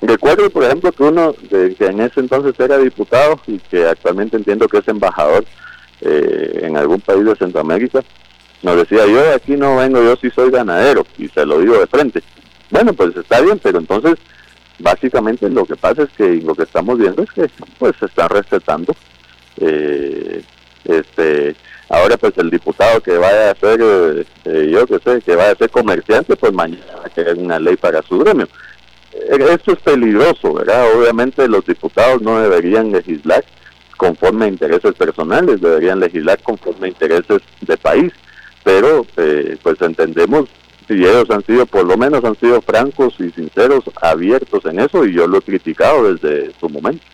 Recuerdo, 0.00 0.48
por 0.50 0.64
ejemplo, 0.64 0.92
que 0.92 1.02
uno 1.02 1.34
de, 1.50 1.74
que 1.74 1.86
en 1.86 2.00
ese 2.00 2.20
entonces 2.20 2.54
era 2.58 2.78
diputado 2.78 3.40
y 3.46 3.58
que 3.58 3.86
actualmente 3.86 4.36
entiendo 4.36 4.68
que 4.68 4.78
es 4.78 4.88
embajador 4.88 5.44
eh, 6.00 6.60
en 6.62 6.76
algún 6.76 7.00
país 7.00 7.24
de 7.24 7.36
Centroamérica, 7.36 8.02
nos 8.64 8.76
decía, 8.76 9.06
yo 9.06 9.34
aquí 9.34 9.56
no 9.56 9.76
vengo, 9.76 10.02
yo 10.02 10.16
sí 10.16 10.30
soy 10.30 10.50
ganadero, 10.50 11.06
y 11.18 11.28
se 11.28 11.44
lo 11.44 11.60
digo 11.60 11.78
de 11.78 11.86
frente. 11.86 12.22
Bueno, 12.70 12.94
pues 12.94 13.14
está 13.16 13.40
bien, 13.40 13.60
pero 13.62 13.78
entonces 13.78 14.16
básicamente 14.78 15.48
lo 15.48 15.64
que 15.64 15.76
pasa 15.76 16.02
es 16.02 16.08
que 16.16 16.36
lo 16.42 16.54
que 16.54 16.64
estamos 16.64 16.98
viendo 16.98 17.22
es 17.22 17.30
que 17.30 17.50
pues 17.78 17.94
se 18.00 18.06
están 18.06 18.28
respetando. 18.28 18.96
Eh, 19.60 20.42
este 20.84 21.54
ahora 21.88 22.16
pues 22.16 22.36
el 22.38 22.50
diputado 22.50 23.00
que 23.00 23.16
vaya 23.16 23.52
a 23.52 23.54
ser 23.54 23.80
eh, 23.80 24.24
eh, 24.44 24.70
yo 24.72 24.86
que 24.86 24.98
sé 24.98 25.22
que 25.22 25.36
vaya 25.36 25.52
a 25.52 25.56
ser 25.56 25.70
comerciante 25.70 26.34
pues 26.36 26.52
mañana 26.52 26.84
a 27.04 27.08
querer 27.08 27.38
una 27.38 27.58
ley 27.58 27.76
para 27.76 28.02
su 28.02 28.18
gremio. 28.18 28.48
Esto 29.30 29.72
es 29.72 29.78
peligroso 29.78 30.54
verdad 30.54 30.86
obviamente 30.96 31.46
los 31.48 31.64
diputados 31.64 32.20
no 32.20 32.40
deberían 32.40 32.90
legislar 32.90 33.44
conforme 33.96 34.46
a 34.46 34.48
intereses 34.48 34.94
personales 34.94 35.60
deberían 35.60 36.00
legislar 36.00 36.42
conforme 36.42 36.86
a 36.86 36.90
intereses 36.90 37.40
de 37.60 37.76
país 37.76 38.12
pero 38.64 39.06
pues 39.62 39.80
entendemos 39.82 40.48
y 40.88 41.04
ellos 41.04 41.30
han 41.30 41.44
sido, 41.44 41.64
por 41.66 41.86
lo 41.86 41.96
menos 41.96 42.24
han 42.24 42.38
sido 42.38 42.60
francos 42.60 43.14
y 43.18 43.30
sinceros, 43.30 43.84
abiertos 44.02 44.64
en 44.66 44.80
eso, 44.80 45.04
y 45.06 45.14
yo 45.14 45.26
lo 45.26 45.38
he 45.38 45.42
criticado 45.42 46.12
desde 46.12 46.52
su 46.60 46.68
momento. 46.68 47.04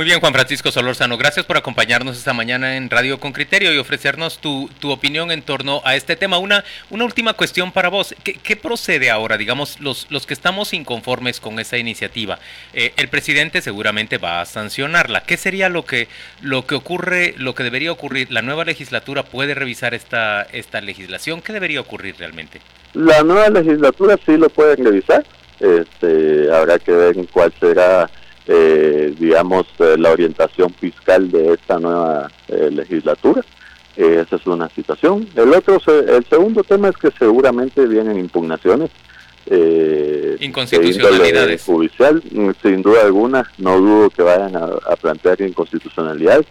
Muy 0.00 0.06
bien, 0.06 0.20
Juan 0.20 0.32
Francisco 0.32 0.70
Solórzano, 0.70 1.18
gracias 1.18 1.44
por 1.44 1.58
acompañarnos 1.58 2.16
esta 2.16 2.32
mañana 2.32 2.78
en 2.78 2.88
Radio 2.88 3.20
con 3.20 3.34
Criterio 3.34 3.70
y 3.74 3.76
ofrecernos 3.76 4.38
tu, 4.38 4.70
tu 4.80 4.90
opinión 4.90 5.30
en 5.30 5.42
torno 5.42 5.82
a 5.84 5.94
este 5.94 6.16
tema. 6.16 6.38
Una, 6.38 6.64
una 6.88 7.04
última 7.04 7.34
cuestión 7.34 7.70
para 7.70 7.90
vos. 7.90 8.14
¿Qué, 8.24 8.56
procede 8.56 9.10
ahora? 9.10 9.36
Digamos, 9.36 9.78
los, 9.78 10.06
los 10.08 10.24
que 10.24 10.32
estamos 10.32 10.72
inconformes 10.72 11.38
con 11.38 11.58
esa 11.58 11.76
iniciativa. 11.76 12.38
Eh, 12.72 12.94
el 12.96 13.08
presidente 13.08 13.60
seguramente 13.60 14.16
va 14.16 14.40
a 14.40 14.46
sancionarla. 14.46 15.24
¿Qué 15.24 15.36
sería 15.36 15.68
lo 15.68 15.84
que, 15.84 16.08
lo 16.40 16.64
que 16.64 16.76
ocurre, 16.76 17.34
lo 17.36 17.54
que 17.54 17.62
debería 17.62 17.92
ocurrir? 17.92 18.32
¿La 18.32 18.40
nueva 18.40 18.64
legislatura 18.64 19.24
puede 19.24 19.52
revisar 19.52 19.92
esta, 19.92 20.44
esta 20.44 20.80
legislación? 20.80 21.42
¿Qué 21.42 21.52
debería 21.52 21.82
ocurrir 21.82 22.14
realmente? 22.18 22.62
La 22.94 23.22
nueva 23.22 23.50
legislatura 23.50 24.16
sí 24.24 24.38
lo 24.38 24.48
pueden 24.48 24.82
revisar. 24.82 25.26
Este, 25.60 26.50
habrá 26.50 26.78
que 26.78 26.90
ver 26.90 27.16
cuál 27.30 27.52
será 27.60 28.08
eh, 28.46 29.14
digamos, 29.18 29.66
eh, 29.78 29.96
la 29.98 30.10
orientación 30.10 30.72
fiscal 30.74 31.30
de 31.30 31.54
esta 31.54 31.78
nueva 31.78 32.30
eh, 32.48 32.70
legislatura. 32.70 33.44
esa 33.96 34.36
es 34.36 34.46
una 34.46 34.68
situación. 34.70 35.28
El 35.36 35.52
otro, 35.52 35.80
el 35.86 36.24
segundo 36.24 36.64
tema 36.64 36.88
es 36.88 36.96
que 36.96 37.10
seguramente 37.18 37.86
vienen 37.86 38.18
impugnaciones. 38.18 38.90
Inconstitucionalidades. 40.40 41.64
Judicial, 41.64 42.22
sin 42.62 42.82
duda 42.82 43.02
alguna, 43.04 43.50
no 43.58 43.78
dudo 43.78 44.10
que 44.10 44.22
vayan 44.22 44.56
a, 44.56 44.96
plantear 44.96 45.40
inconstitucionalidad. 45.42 46.44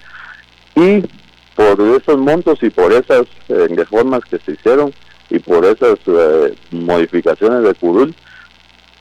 Y 0.76 1.04
por 1.56 1.82
esos 1.82 2.18
montos 2.18 2.62
y 2.62 2.70
por 2.70 2.94
esas 2.94 3.26
reformas 3.48 4.22
que 4.30 4.38
se 4.40 4.52
hicieron 4.52 4.94
y 5.30 5.40
por 5.40 5.66
esas 5.66 5.98
modificaciones 6.72 7.64
de 7.64 7.74
CUDUL, 7.74 8.14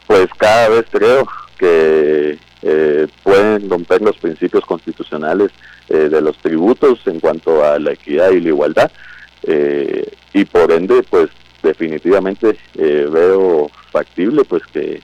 pues 0.06 0.28
cada 0.38 0.68
vez 0.70 0.86
creo 0.90 1.28
que 1.58 2.38
eh, 2.62 3.06
pueden 3.22 3.70
romper 3.70 4.02
los 4.02 4.16
principios 4.16 4.64
constitucionales 4.64 5.52
eh, 5.88 6.08
de 6.08 6.20
los 6.20 6.36
tributos 6.38 6.98
en 7.06 7.20
cuanto 7.20 7.64
a 7.64 7.78
la 7.78 7.92
equidad 7.92 8.32
y 8.32 8.40
la 8.40 8.48
igualdad 8.48 8.90
eh, 9.44 10.10
y 10.32 10.44
por 10.44 10.72
ende 10.72 11.04
pues 11.08 11.28
definitivamente 11.62 12.58
veo 12.74 13.70
factible 13.92 14.44
pues 14.44 14.62
que, 14.72 15.02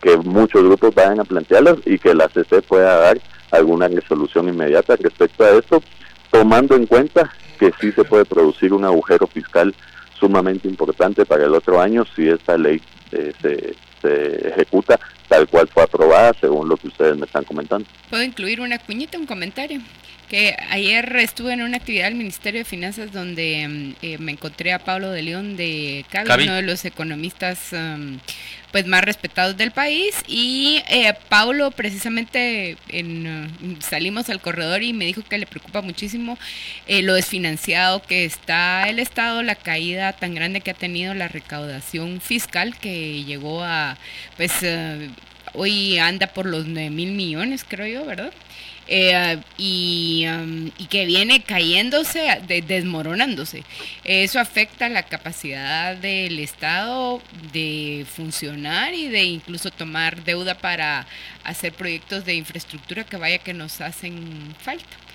que 0.00 0.16
muchos 0.16 0.64
grupos 0.64 0.94
vayan 0.94 1.20
a 1.20 1.24
plantearlas 1.24 1.76
y 1.84 1.98
que 1.98 2.14
la 2.14 2.28
CC 2.28 2.62
pueda 2.62 2.96
dar 2.96 3.20
alguna 3.52 3.86
resolución 3.86 4.48
inmediata 4.48 4.96
respecto 4.96 5.44
a 5.44 5.50
esto 5.50 5.82
tomando 6.30 6.74
en 6.74 6.86
cuenta 6.86 7.30
que 7.58 7.72
sí 7.80 7.92
se 7.92 8.04
puede 8.04 8.24
producir 8.24 8.72
un 8.72 8.84
agujero 8.84 9.26
fiscal 9.28 9.74
sumamente 10.18 10.68
importante 10.68 11.24
para 11.24 11.44
el 11.44 11.54
otro 11.54 11.80
año 11.80 12.04
si 12.16 12.28
esta 12.28 12.56
ley 12.56 12.80
se, 13.10 13.74
se 14.00 14.48
ejecuta 14.48 14.98
tal 15.28 15.48
cual 15.48 15.68
fue 15.68 15.82
aprobada, 15.82 16.32
según 16.40 16.68
lo 16.68 16.76
que 16.76 16.88
ustedes 16.88 17.16
me 17.16 17.26
están 17.26 17.44
comentando. 17.44 17.86
¿Puedo 18.10 18.22
incluir 18.22 18.60
una 18.60 18.78
cuñita, 18.78 19.18
un 19.18 19.26
comentario? 19.26 19.80
Que 20.28 20.56
ayer 20.70 21.14
estuve 21.16 21.52
en 21.52 21.62
una 21.62 21.76
actividad 21.76 22.06
del 22.06 22.16
Ministerio 22.16 22.60
de 22.60 22.64
Finanzas 22.64 23.12
donde 23.12 23.68
mm, 23.68 23.94
eh, 24.02 24.18
me 24.18 24.32
encontré 24.32 24.72
a 24.72 24.80
Pablo 24.80 25.10
de 25.10 25.22
León 25.22 25.56
de 25.56 26.04
Cavi, 26.10 26.44
uno 26.44 26.54
de 26.54 26.62
los 26.62 26.84
economistas 26.84 27.68
mm, 27.72 28.16
pues 28.72 28.86
más 28.86 29.04
respetados 29.04 29.56
del 29.56 29.70
país 29.70 30.16
y 30.26 30.82
eh, 30.88 31.14
Pablo 31.28 31.70
precisamente 31.70 32.76
en, 32.88 33.44
mm, 33.44 33.80
salimos 33.80 34.28
al 34.28 34.40
corredor 34.40 34.82
y 34.82 34.92
me 34.92 35.04
dijo 35.04 35.22
que 35.22 35.38
le 35.38 35.46
preocupa 35.46 35.80
muchísimo 35.80 36.36
eh, 36.88 37.02
lo 37.02 37.14
desfinanciado 37.14 38.02
que 38.02 38.24
está 38.24 38.88
el 38.88 38.98
Estado, 38.98 39.44
la 39.44 39.54
caída 39.54 40.12
tan 40.12 40.34
grande 40.34 40.60
que 40.60 40.72
ha 40.72 40.74
tenido 40.74 41.14
la 41.14 41.28
recaudación 41.28 42.20
fiscal 42.20 42.76
que 42.76 43.22
llegó 43.22 43.62
a 43.62 43.96
pues 44.36 44.52
hoy 45.52 45.98
anda 45.98 46.26
por 46.26 46.46
los 46.46 46.66
9 46.66 46.90
mil 46.90 47.12
millones 47.12 47.64
creo 47.64 47.86
yo, 47.86 48.04
¿verdad? 48.04 48.32
Eh, 48.88 49.40
y, 49.58 50.26
um, 50.28 50.70
y, 50.78 50.86
que 50.86 51.06
viene 51.06 51.42
cayéndose, 51.42 52.40
desmoronándose. 52.66 53.64
Eso 54.04 54.38
afecta 54.38 54.88
la 54.88 55.02
capacidad 55.02 55.96
del 55.96 56.38
Estado 56.38 57.20
de 57.52 58.06
funcionar 58.08 58.94
y 58.94 59.08
de 59.08 59.24
incluso 59.24 59.72
tomar 59.72 60.22
deuda 60.22 60.54
para 60.56 61.06
hacer 61.42 61.72
proyectos 61.72 62.24
de 62.24 62.34
infraestructura 62.34 63.04
que 63.04 63.16
vaya 63.16 63.38
que 63.38 63.54
nos 63.54 63.80
hacen 63.80 64.54
falta. 64.60 65.05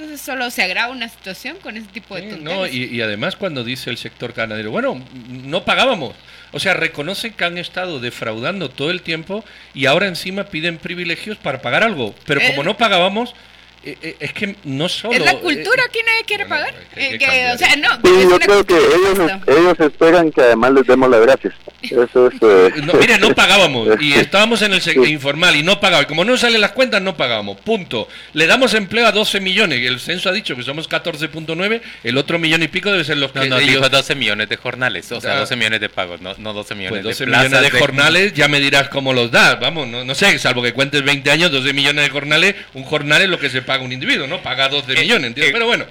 Entonces 0.00 0.24
solo 0.24 0.50
se 0.50 0.62
agrava 0.62 0.90
una 0.92 1.10
situación 1.10 1.58
con 1.58 1.76
ese 1.76 1.86
tipo 1.88 2.16
de 2.16 2.38
No, 2.38 2.66
y, 2.66 2.84
y, 2.84 3.02
además 3.02 3.36
cuando 3.36 3.64
dice 3.64 3.90
el 3.90 3.98
sector 3.98 4.32
ganadero, 4.32 4.70
bueno, 4.70 5.04
no 5.28 5.66
pagábamos. 5.66 6.14
O 6.52 6.58
sea, 6.58 6.72
reconocen 6.72 7.34
que 7.34 7.44
han 7.44 7.58
estado 7.58 8.00
defraudando 8.00 8.70
todo 8.70 8.90
el 8.90 9.02
tiempo 9.02 9.44
y 9.74 9.84
ahora 9.84 10.06
encima 10.06 10.44
piden 10.44 10.78
privilegios 10.78 11.36
para 11.36 11.60
pagar 11.60 11.82
algo. 11.82 12.14
Pero 12.24 12.40
como 12.46 12.64
no 12.64 12.78
pagábamos, 12.78 13.30
eh, 13.30 13.34
eh, 13.34 13.36
es 13.82 14.32
que 14.34 14.56
no 14.64 14.88
solo. 14.88 15.14
Es 15.14 15.24
la 15.24 15.38
cultura 15.38 15.82
que 15.90 16.02
nadie 16.02 16.24
quiere 16.26 16.44
pagar. 16.44 16.74
Eh, 16.96 17.50
o 17.54 17.58
sea, 17.58 17.76
no, 17.76 17.88
sí, 17.94 18.28
yo 18.28 18.38
creo 18.38 18.66
que 18.66 18.74
ellos, 18.76 19.30
ellos, 19.46 19.80
esperan 19.80 20.30
que 20.30 20.42
además 20.42 20.72
les 20.72 20.86
demos 20.86 21.08
las 21.08 21.20
gracias. 21.22 21.54
Eso 21.82 22.26
es. 22.28 22.40
no, 22.84 22.92
mire, 22.94 23.18
no 23.18 23.34
pagábamos 23.34 23.88
y 23.98 24.12
estábamos 24.18 24.60
en 24.60 24.74
el 24.74 25.08
informal 25.08 25.56
y 25.56 25.62
no 25.62 25.80
pagábamos. 25.80 26.08
Como 26.08 26.24
no 26.26 26.36
salen 26.36 26.60
las 26.60 26.72
cuentas, 26.72 27.00
no 27.00 27.16
pagábamos. 27.16 27.58
Punto. 27.60 28.06
Le 28.34 28.46
damos 28.46 28.74
empleo 28.74 29.06
a 29.06 29.12
12 29.12 29.40
millones. 29.40 29.80
y 29.80 29.86
El 29.86 29.98
censo 29.98 30.28
ha 30.28 30.32
dicho 30.32 30.54
que 30.56 30.62
somos 30.62 30.88
14.9. 30.88 31.80
El 32.04 32.18
otro 32.18 32.38
millón 32.38 32.62
y 32.62 32.68
pico 32.68 32.90
debe 32.90 33.04
ser 33.04 33.16
los 33.16 33.32
que. 33.32 33.40
No, 33.40 33.46
no, 33.46 33.58
dijo 33.58 33.88
12 33.88 34.14
millones 34.14 34.50
de 34.50 34.56
jornales. 34.56 35.10
O 35.10 35.22
sea, 35.22 35.38
12 35.38 35.56
millones 35.56 35.80
de 35.80 35.88
pagos, 35.88 36.20
no, 36.20 36.34
no 36.36 36.52
12 36.52 36.74
millones 36.74 37.02
pues 37.02 37.18
12 37.18 37.24
de 37.24 37.30
millones 37.30 37.72
de, 37.72 37.78
jornales, 37.78 38.34
ya 38.34 38.48
me 38.48 38.60
dirás 38.60 38.90
cómo 38.90 39.14
los 39.14 39.30
das. 39.30 39.58
Vamos, 39.58 39.88
no, 39.88 40.04
no 40.04 40.14
sé, 40.14 40.38
salvo 40.38 40.62
que 40.62 40.74
cuentes 40.74 41.02
20 41.02 41.30
años, 41.30 41.50
12 41.50 41.72
millones 41.72 42.04
de 42.04 42.10
jornales. 42.10 42.54
Un 42.74 42.84
jornal 42.84 43.22
es 43.22 43.28
lo 43.28 43.38
que 43.38 43.48
se 43.48 43.62
paga 43.62 43.69
un 43.78 43.92
individuo, 43.92 44.26
¿no? 44.26 44.42
Paga 44.42 44.68
dos 44.68 44.86
de 44.86 44.94
eh, 44.94 45.00
millones, 45.00 45.28
¿entiendes? 45.28 45.50
Eh, 45.50 45.52
pero 45.52 45.66
bueno. 45.66 45.86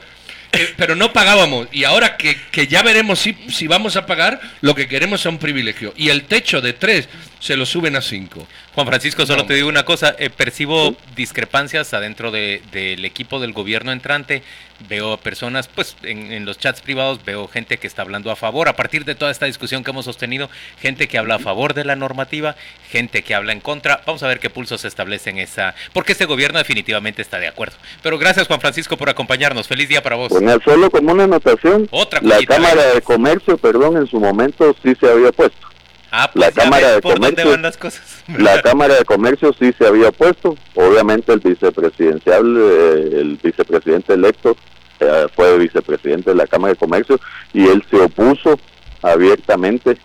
Eh, 0.52 0.74
pero 0.78 0.96
no 0.96 1.14
pagábamos. 1.14 1.68
Y 1.72 1.84
ahora 1.84 2.18
que, 2.18 2.38
que 2.52 2.68
ya 2.68 2.82
veremos 2.82 3.20
si, 3.20 3.36
si, 3.50 3.68
vamos 3.68 3.96
a 3.96 4.06
pagar, 4.06 4.40
lo 4.62 4.74
que 4.74 4.88
queremos 4.88 5.22
es 5.22 5.26
un 5.28 5.38
privilegio. 5.38 5.94
Y 5.96 6.10
el 6.10 6.24
techo 6.24 6.60
de 6.62 6.74
tres 6.74 7.08
se 7.40 7.56
lo 7.56 7.66
suben 7.66 7.96
a 7.96 8.02
cinco. 8.02 8.46
Juan 8.76 8.88
Francisco, 8.88 9.26
solo 9.26 9.46
te 9.46 9.54
digo 9.54 9.70
una 9.70 9.86
cosa. 9.86 10.16
percibo 10.36 10.96
discrepancias 11.16 11.94
adentro 11.94 12.32
del 12.32 13.06
equipo 13.06 13.40
del 13.40 13.54
gobierno 13.54 13.92
entrante 13.92 14.44
veo 14.88 15.18
personas, 15.18 15.68
pues 15.68 15.96
en, 16.04 16.46
los 16.46 16.58
chats 16.58 16.82
privados 16.82 17.20
veo 17.26 17.48
gente 17.48 17.78
que 17.78 17.88
está 17.88 18.04
hablando 18.04 18.32
a 18.32 18.36
favor, 18.36 18.70
a 18.70 18.76
partir 18.76 19.04
de 19.06 19.16
toda 19.16 19.32
esta 19.32 19.46
discusión 19.46 19.84
que 19.84 19.92
hemos 19.92 20.06
sostenido, 20.06 20.50
gente 20.80 21.08
que 21.08 21.18
habla 21.18 21.36
a 21.36 21.40
favor 21.40 21.74
de 21.74 21.84
la 21.84 21.96
normativa, 21.96 22.56
gente 22.90 23.24
que 23.24 23.36
habla 23.36 23.52
en 23.52 23.60
contra. 23.60 24.02
Vamos 24.06 24.24
a 24.24 24.28
ver 24.28 24.40
qué 24.40 24.50
pulsos 24.50 24.82
se 24.82 24.88
establecen 24.88 25.38
esa, 25.38 25.76
porque 25.94 26.14
este 26.14 26.26
gobierno 26.26 26.60
definitivamente 26.60 27.22
está 27.22 27.40
de 27.40 27.48
acuerdo. 27.48 27.76
Pero 28.02 28.18
gracias 28.18 28.48
Juan 28.48 28.62
Francisco 28.62 28.98
por 28.98 29.10
acompañarnos. 29.10 29.68
Feliz 29.68 29.90
día 29.90 30.02
para 30.02 30.16
vos. 30.16 30.30
Bueno, 30.30 30.58
solo 30.64 30.90
como 30.90 31.12
una 31.12 31.26
anotación, 31.26 31.88
Otra 31.92 32.22
la 32.22 32.40
Cámara 32.46 32.94
de 32.94 33.02
Comercio, 33.02 33.58
perdón, 33.58 33.98
en 33.98 34.08
su 34.08 34.20
momento 34.20 34.76
sí 34.84 34.94
se 35.00 35.10
había 35.10 35.32
puesto. 35.32 35.69
Ah, 36.12 36.30
pues 36.34 36.46
la 36.56 36.64
Cámara 36.64 36.92
de 36.96 37.02
Comercio, 37.02 37.58
las 37.58 37.78
cosas. 37.78 38.24
La 38.28 38.62
Cámara 38.62 38.96
de 38.96 39.06
Comercio 39.06 39.54
sí 39.60 39.74
se 39.78 39.86
había 39.86 40.12
puesto. 40.12 40.58
Obviamente 40.76 41.34
el 41.34 41.40
vicepresidencial, 41.40 42.58
eh, 42.58 43.10
el 43.22 43.40
vicepresidente 43.42 44.14
electo 44.14 44.58
eh, 45.00 45.28
fue 45.36 45.58
vicepresidente 45.58 46.32
de 46.32 46.36
la 46.36 46.48
Cámara 46.48 46.74
de 46.74 46.80
Comercio 46.80 47.20
y 47.54 47.68
él 47.68 47.84
se 47.90 47.98
opuso 47.98 48.60
abiertamente 49.02 49.98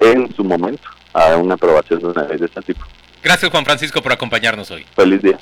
en 0.00 0.34
su 0.34 0.44
momento 0.44 0.88
a 1.12 1.36
una 1.36 1.54
aprobación 1.54 2.00
de 2.00 2.06
una 2.06 2.24
ley 2.24 2.38
de 2.38 2.46
este 2.46 2.62
tipo. 2.62 2.84
Gracias 3.22 3.50
Juan 3.50 3.64
Francisco 3.64 4.02
por 4.02 4.12
acompañarnos 4.12 4.70
hoy. 4.70 4.86
Feliz 4.94 5.22
día. 5.22 5.38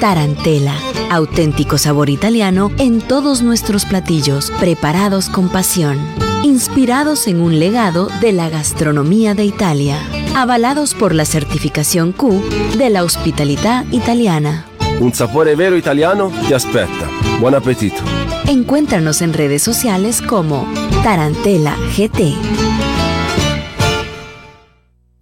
Tarantela, 0.00 0.74
auténtico 1.10 1.76
sabor 1.76 2.08
italiano 2.08 2.72
en 2.78 3.02
todos 3.02 3.42
nuestros 3.42 3.84
platillos, 3.84 4.50
preparados 4.58 5.28
con 5.28 5.50
pasión, 5.50 5.98
inspirados 6.42 7.26
en 7.26 7.42
un 7.42 7.58
legado 7.60 8.08
de 8.22 8.32
la 8.32 8.48
gastronomía 8.48 9.34
de 9.34 9.44
Italia, 9.44 9.98
avalados 10.34 10.94
por 10.94 11.14
la 11.14 11.26
certificación 11.26 12.12
Q 12.12 12.42
de 12.78 12.88
la 12.88 13.04
hospitalidad 13.04 13.84
italiana. 13.92 14.64
Un 15.00 15.12
sapore 15.12 15.54
vero 15.54 15.76
italiano 15.76 16.32
te 16.48 16.54
aspetta. 16.54 17.10
Buon 17.38 17.54
appetito. 17.54 18.02
Encuéntranos 18.46 19.20
en 19.20 19.34
redes 19.34 19.62
sociales 19.62 20.22
como 20.22 20.66
Tarantela 21.02 21.76
GT. 21.94 22.34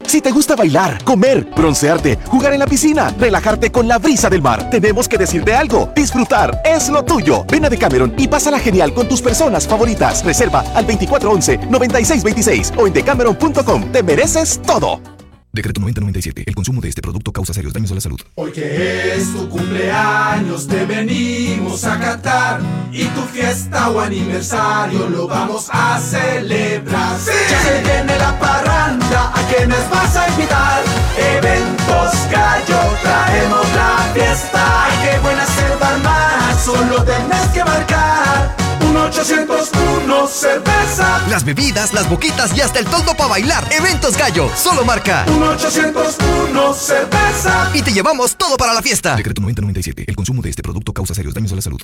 Si 0.08 0.22
te 0.22 0.30
gusta 0.30 0.56
bailar, 0.56 1.04
comer, 1.04 1.44
broncearte, 1.54 2.18
jugar 2.28 2.54
en 2.54 2.60
la 2.60 2.66
piscina, 2.66 3.14
relajarte 3.20 3.70
con 3.70 3.86
la 3.86 3.98
brisa 3.98 4.30
del 4.30 4.40
mar, 4.40 4.70
tenemos 4.70 5.06
que 5.06 5.18
decirte 5.18 5.54
algo. 5.54 5.90
Disfrutar 5.94 6.62
es 6.64 6.88
lo 6.88 7.04
tuyo. 7.04 7.44
Ven 7.44 7.66
a 7.66 7.68
Decameron 7.68 8.14
y 8.16 8.26
pásala 8.26 8.58
genial 8.58 8.94
con 8.94 9.06
tus 9.06 9.20
personas 9.20 9.68
favoritas. 9.68 10.24
Reserva 10.24 10.64
al 10.74 10.86
2411-9626 10.86 12.72
o 12.78 12.86
en 12.86 12.94
decameron.com. 12.94 13.92
Te 13.92 14.02
mereces 14.02 14.62
todo. 14.62 15.17
Decreto 15.58 15.80
9097. 15.80 16.44
El 16.46 16.54
consumo 16.54 16.80
de 16.80 16.88
este 16.88 17.02
producto 17.02 17.32
causa 17.32 17.52
serios 17.52 17.72
daños 17.72 17.90
a 17.90 17.96
la 17.96 18.00
salud. 18.00 18.20
Hoy 18.36 18.52
que 18.52 19.16
es 19.16 19.32
tu 19.32 19.48
cumpleaños 19.48 20.68
te 20.68 20.86
venimos 20.86 21.82
a 21.82 21.98
cantar 21.98 22.60
y 22.92 23.06
tu 23.06 23.22
fiesta 23.22 23.90
o 23.90 23.98
aniversario 23.98 25.08
lo 25.08 25.26
vamos 25.26 25.68
a 25.72 25.98
celebrar. 25.98 27.18
Ya 27.50 27.60
se 27.60 27.82
viene 27.82 28.16
la 28.18 28.38
parranda, 28.38 29.32
¿a 29.34 29.48
quienes 29.52 29.90
vas 29.90 30.14
a 30.14 30.28
invitar? 30.28 30.84
Eventos 31.18 32.14
Gallo, 32.30 32.80
traemos 33.02 33.66
la 33.74 34.12
fiesta. 34.14 34.86
Qué 35.02 35.18
buena 35.18 35.44
selva 35.44 35.98
más, 36.04 36.64
solo 36.64 37.02
tenés 37.02 37.48
que 37.52 37.64
marcar. 37.64 38.67
801 38.98 40.26
cerveza. 40.28 41.26
Las 41.28 41.44
bebidas, 41.44 41.92
las 41.92 42.08
boquitas 42.08 42.56
y 42.56 42.60
hasta 42.60 42.78
el 42.78 42.86
toldo 42.86 43.16
para 43.16 43.30
bailar. 43.30 43.66
Eventos 43.72 44.16
Gallo, 44.16 44.50
solo 44.56 44.84
marca. 44.84 45.24
1801 45.26 46.74
cerveza. 46.74 47.70
Y 47.74 47.82
te 47.82 47.92
llevamos 47.92 48.36
todo 48.36 48.56
para 48.56 48.74
la 48.74 48.82
fiesta. 48.82 49.16
Decreto 49.16 49.40
9097. 49.40 50.04
El 50.06 50.16
consumo 50.16 50.42
de 50.42 50.50
este 50.50 50.62
producto 50.62 50.92
causa 50.92 51.14
serios 51.14 51.34
daños 51.34 51.52
a 51.52 51.56
la 51.56 51.62
salud. 51.62 51.80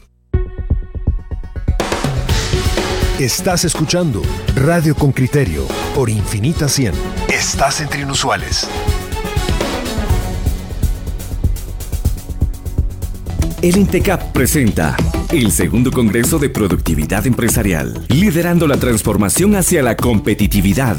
Estás 3.18 3.64
escuchando 3.64 4.22
Radio 4.56 4.96
con 4.96 5.12
Criterio 5.12 5.68
por 5.94 6.10
Infinita 6.10 6.68
100. 6.68 6.94
Estás 7.28 7.80
entre 7.80 8.00
inusuales. 8.00 8.68
El 13.62 13.76
INTECAP 13.76 14.32
presenta 14.32 14.96
el 15.30 15.50
segundo 15.50 15.90
Congreso 15.90 16.38
de 16.38 16.50
Productividad 16.50 17.26
Empresarial, 17.26 18.04
liderando 18.08 18.66
la 18.66 18.76
transformación 18.76 19.56
hacia 19.56 19.82
la 19.82 19.96
competitividad. 19.96 20.96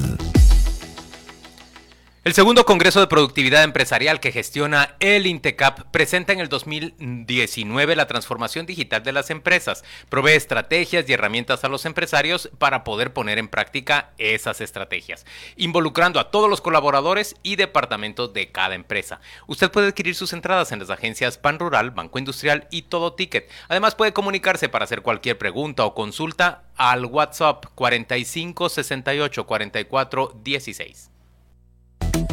El 2.26 2.34
segundo 2.34 2.66
Congreso 2.66 3.00
de 3.00 3.06
Productividad 3.06 3.64
Empresarial 3.64 4.20
que 4.20 4.32
gestiona 4.32 4.96
el 5.00 5.28
INTECAP 5.28 5.92
presenta 5.92 6.34
en 6.34 6.40
el 6.40 6.50
2019 6.50 7.96
la 7.96 8.08
transformación 8.08 8.66
digital 8.66 9.04
de 9.04 9.12
las 9.12 9.30
empresas. 9.30 9.84
Provee 10.10 10.32
estrategias 10.32 11.08
y 11.08 11.14
herramientas 11.14 11.64
a 11.64 11.68
los 11.68 11.86
empresarios 11.86 12.50
para 12.58 12.84
poder 12.84 13.14
poner 13.14 13.38
en 13.38 13.48
práctica 13.48 14.10
esas 14.18 14.60
estrategias, 14.60 15.24
involucrando 15.56 16.20
a 16.20 16.32
todos 16.32 16.50
los 16.50 16.62
colaboradores 16.62 17.36
y 17.44 17.58
departamentos 17.58 18.34
de 18.34 18.52
cada 18.52 18.74
empresa. 18.74 19.22
Usted 19.46 19.70
puede 19.70 19.90
adquirir 19.90 20.16
sus 20.16 20.34
entradas 20.34 20.72
en 20.72 20.80
las 20.80 20.90
agencias 20.90 21.38
Pan 21.38 21.60
Rural, 21.60 21.92
Banco 21.92 22.18
Industrial 22.18 22.68
y 22.72 22.82
Todo 22.82 23.14
Ticket. 23.14 23.52
Además 23.68 23.94
puede 23.94 24.14
comunicarse 24.14 24.68
para 24.68 24.86
hacer 24.86 25.04
cualquier 25.04 25.38
pregunta 25.38 25.86
o 25.86 25.94
consulta 25.94 26.64
al 26.76 27.06
WhatsApp 27.06 27.66
45 27.76 28.70
68 28.70 29.46
44 29.46 30.42
16. 30.44 31.15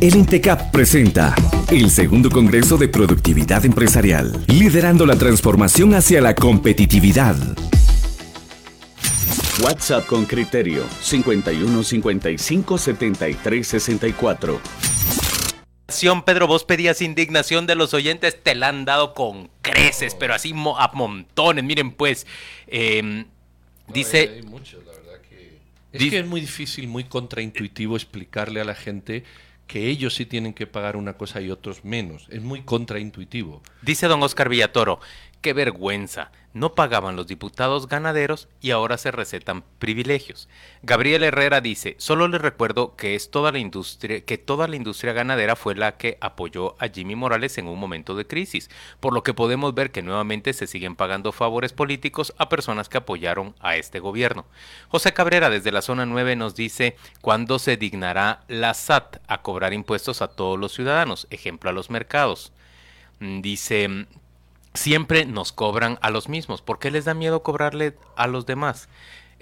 El 0.03 0.17
INTECAP 0.17 0.73
presenta 0.73 1.33
el 1.71 1.89
segundo 1.89 2.29
Congreso 2.29 2.77
de 2.77 2.89
Productividad 2.89 3.65
Empresarial, 3.65 4.45
liderando 4.49 5.07
la 5.07 5.15
transformación 5.15 5.95
hacia 5.95 6.21
la 6.21 6.35
competitividad. 6.35 7.37
WhatsApp 9.63 10.05
con 10.07 10.25
criterio 10.25 10.85
51 11.03 11.85
55 11.85 12.79
73 12.79 13.65
64. 13.65 14.61
Pedro, 16.27 16.49
vos 16.49 16.65
pedías 16.65 17.01
indignación 17.01 17.69
de 17.69 17.77
los 17.77 17.95
oyentes, 17.95 18.43
te 18.43 18.57
la 18.57 18.71
han 18.71 18.85
dado 18.85 19.15
con 19.15 19.51
creces, 19.61 20.17
pero 20.17 20.35
así 20.35 20.53
a 20.53 20.91
montones. 20.95 21.63
Miren, 21.63 21.93
pues, 21.93 22.27
em, 22.67 23.27
dice. 23.87 24.41
Es 25.93 26.11
que 26.11 26.19
es 26.19 26.27
muy 26.27 26.41
difícil, 26.41 26.89
muy 26.89 27.05
contraintuitivo 27.05 27.95
explicarle 27.95 28.61
a 28.63 28.65
la 28.65 28.75
gente 28.75 29.25
que 29.73 29.89
ellos 29.89 30.15
sí 30.15 30.27
tienen 30.27 30.53
que 30.53 30.67
pagar 30.67 30.97
una 30.99 31.15
cosa 31.15 31.41
y 31.41 31.51
otros 31.51 31.83
menos. 31.83 32.27
Es 32.29 32.43
muy 32.43 32.61
contraintuitivo. 32.61 33.63
Dice 33.81 34.07
don 34.07 34.23
Oscar 34.23 34.51
Villatoro, 34.51 35.01
qué 35.43 35.53
vergüenza 35.53 36.31
no 36.55 36.75
pagaban 36.75 37.17
los 37.17 37.27
diputados 37.27 37.89
ganaderos 37.89 38.49
y 38.61 38.71
ahora 38.73 38.99
se 38.99 39.11
recetan 39.11 39.65
privilegios. 39.79 40.49
Gabriel 40.83 41.23
Herrera 41.23 41.61
dice, 41.61 41.95
solo 41.99 42.29
les 42.29 42.41
recuerdo 42.41 42.95
que 42.97 43.15
es 43.15 43.31
toda 43.31 43.53
la 43.53 43.59
industria, 43.59 44.21
que 44.25 44.39
toda 44.39 44.69
la 44.69 44.77
industria 44.77 45.13
ganadera 45.13 45.57
fue 45.57 45.75
la 45.75 45.97
que 45.97 46.19
apoyó 46.21 46.77
a 46.79 46.89
Jimmy 46.89 47.17
Morales 47.17 47.57
en 47.59 47.69
un 47.69 47.79
momento 47.79 48.15
de 48.15 48.27
crisis, 48.27 48.71
por 49.01 49.15
lo 49.15 49.23
que 49.23 49.35
podemos 49.35 49.75
ver 49.75 49.91
que 49.91 50.03
nuevamente 50.03 50.53
se 50.53 50.67
siguen 50.67 50.95
pagando 50.95 51.33
favores 51.33 51.73
políticos 51.73 52.35
a 52.39 52.49
personas 52.49 52.89
que 52.89 52.99
apoyaron 52.99 53.55
a 53.61 53.77
este 53.77 53.99
gobierno. 53.99 54.45
José 54.89 55.13
Cabrera 55.13 55.51
desde 55.51 55.73
la 55.73 55.83
zona 55.83 56.07
9 56.07 56.37
nos 56.37 56.55
dice, 56.55 56.97
¿cuándo 57.21 57.59
se 57.59 57.77
dignará 57.77 58.45
la 58.49 58.75
SAT 58.75 59.17
a 59.27 59.43
cobrar 59.43 59.73
impuestos 59.73 60.21
a 60.23 60.29
todos 60.29 60.59
los 60.59 60.75
ciudadanos? 60.75 61.27
Ejemplo 61.31 61.71
a 61.71 61.73
los 61.73 61.89
mercados. 61.89 62.53
Mm, 63.21 63.41
dice, 63.41 64.07
siempre 64.75 65.25
nos 65.25 65.53
cobran 65.53 65.99
a 66.03 66.11
los 66.11 66.29
mismos. 66.29 66.63
¿Por 66.63 66.79
qué 66.79 66.91
les 66.91 67.05
da 67.05 67.15
miedo 67.15 67.43
cobrarle 67.43 67.97
a 68.17 68.27
los 68.27 68.47
demás? 68.47 68.89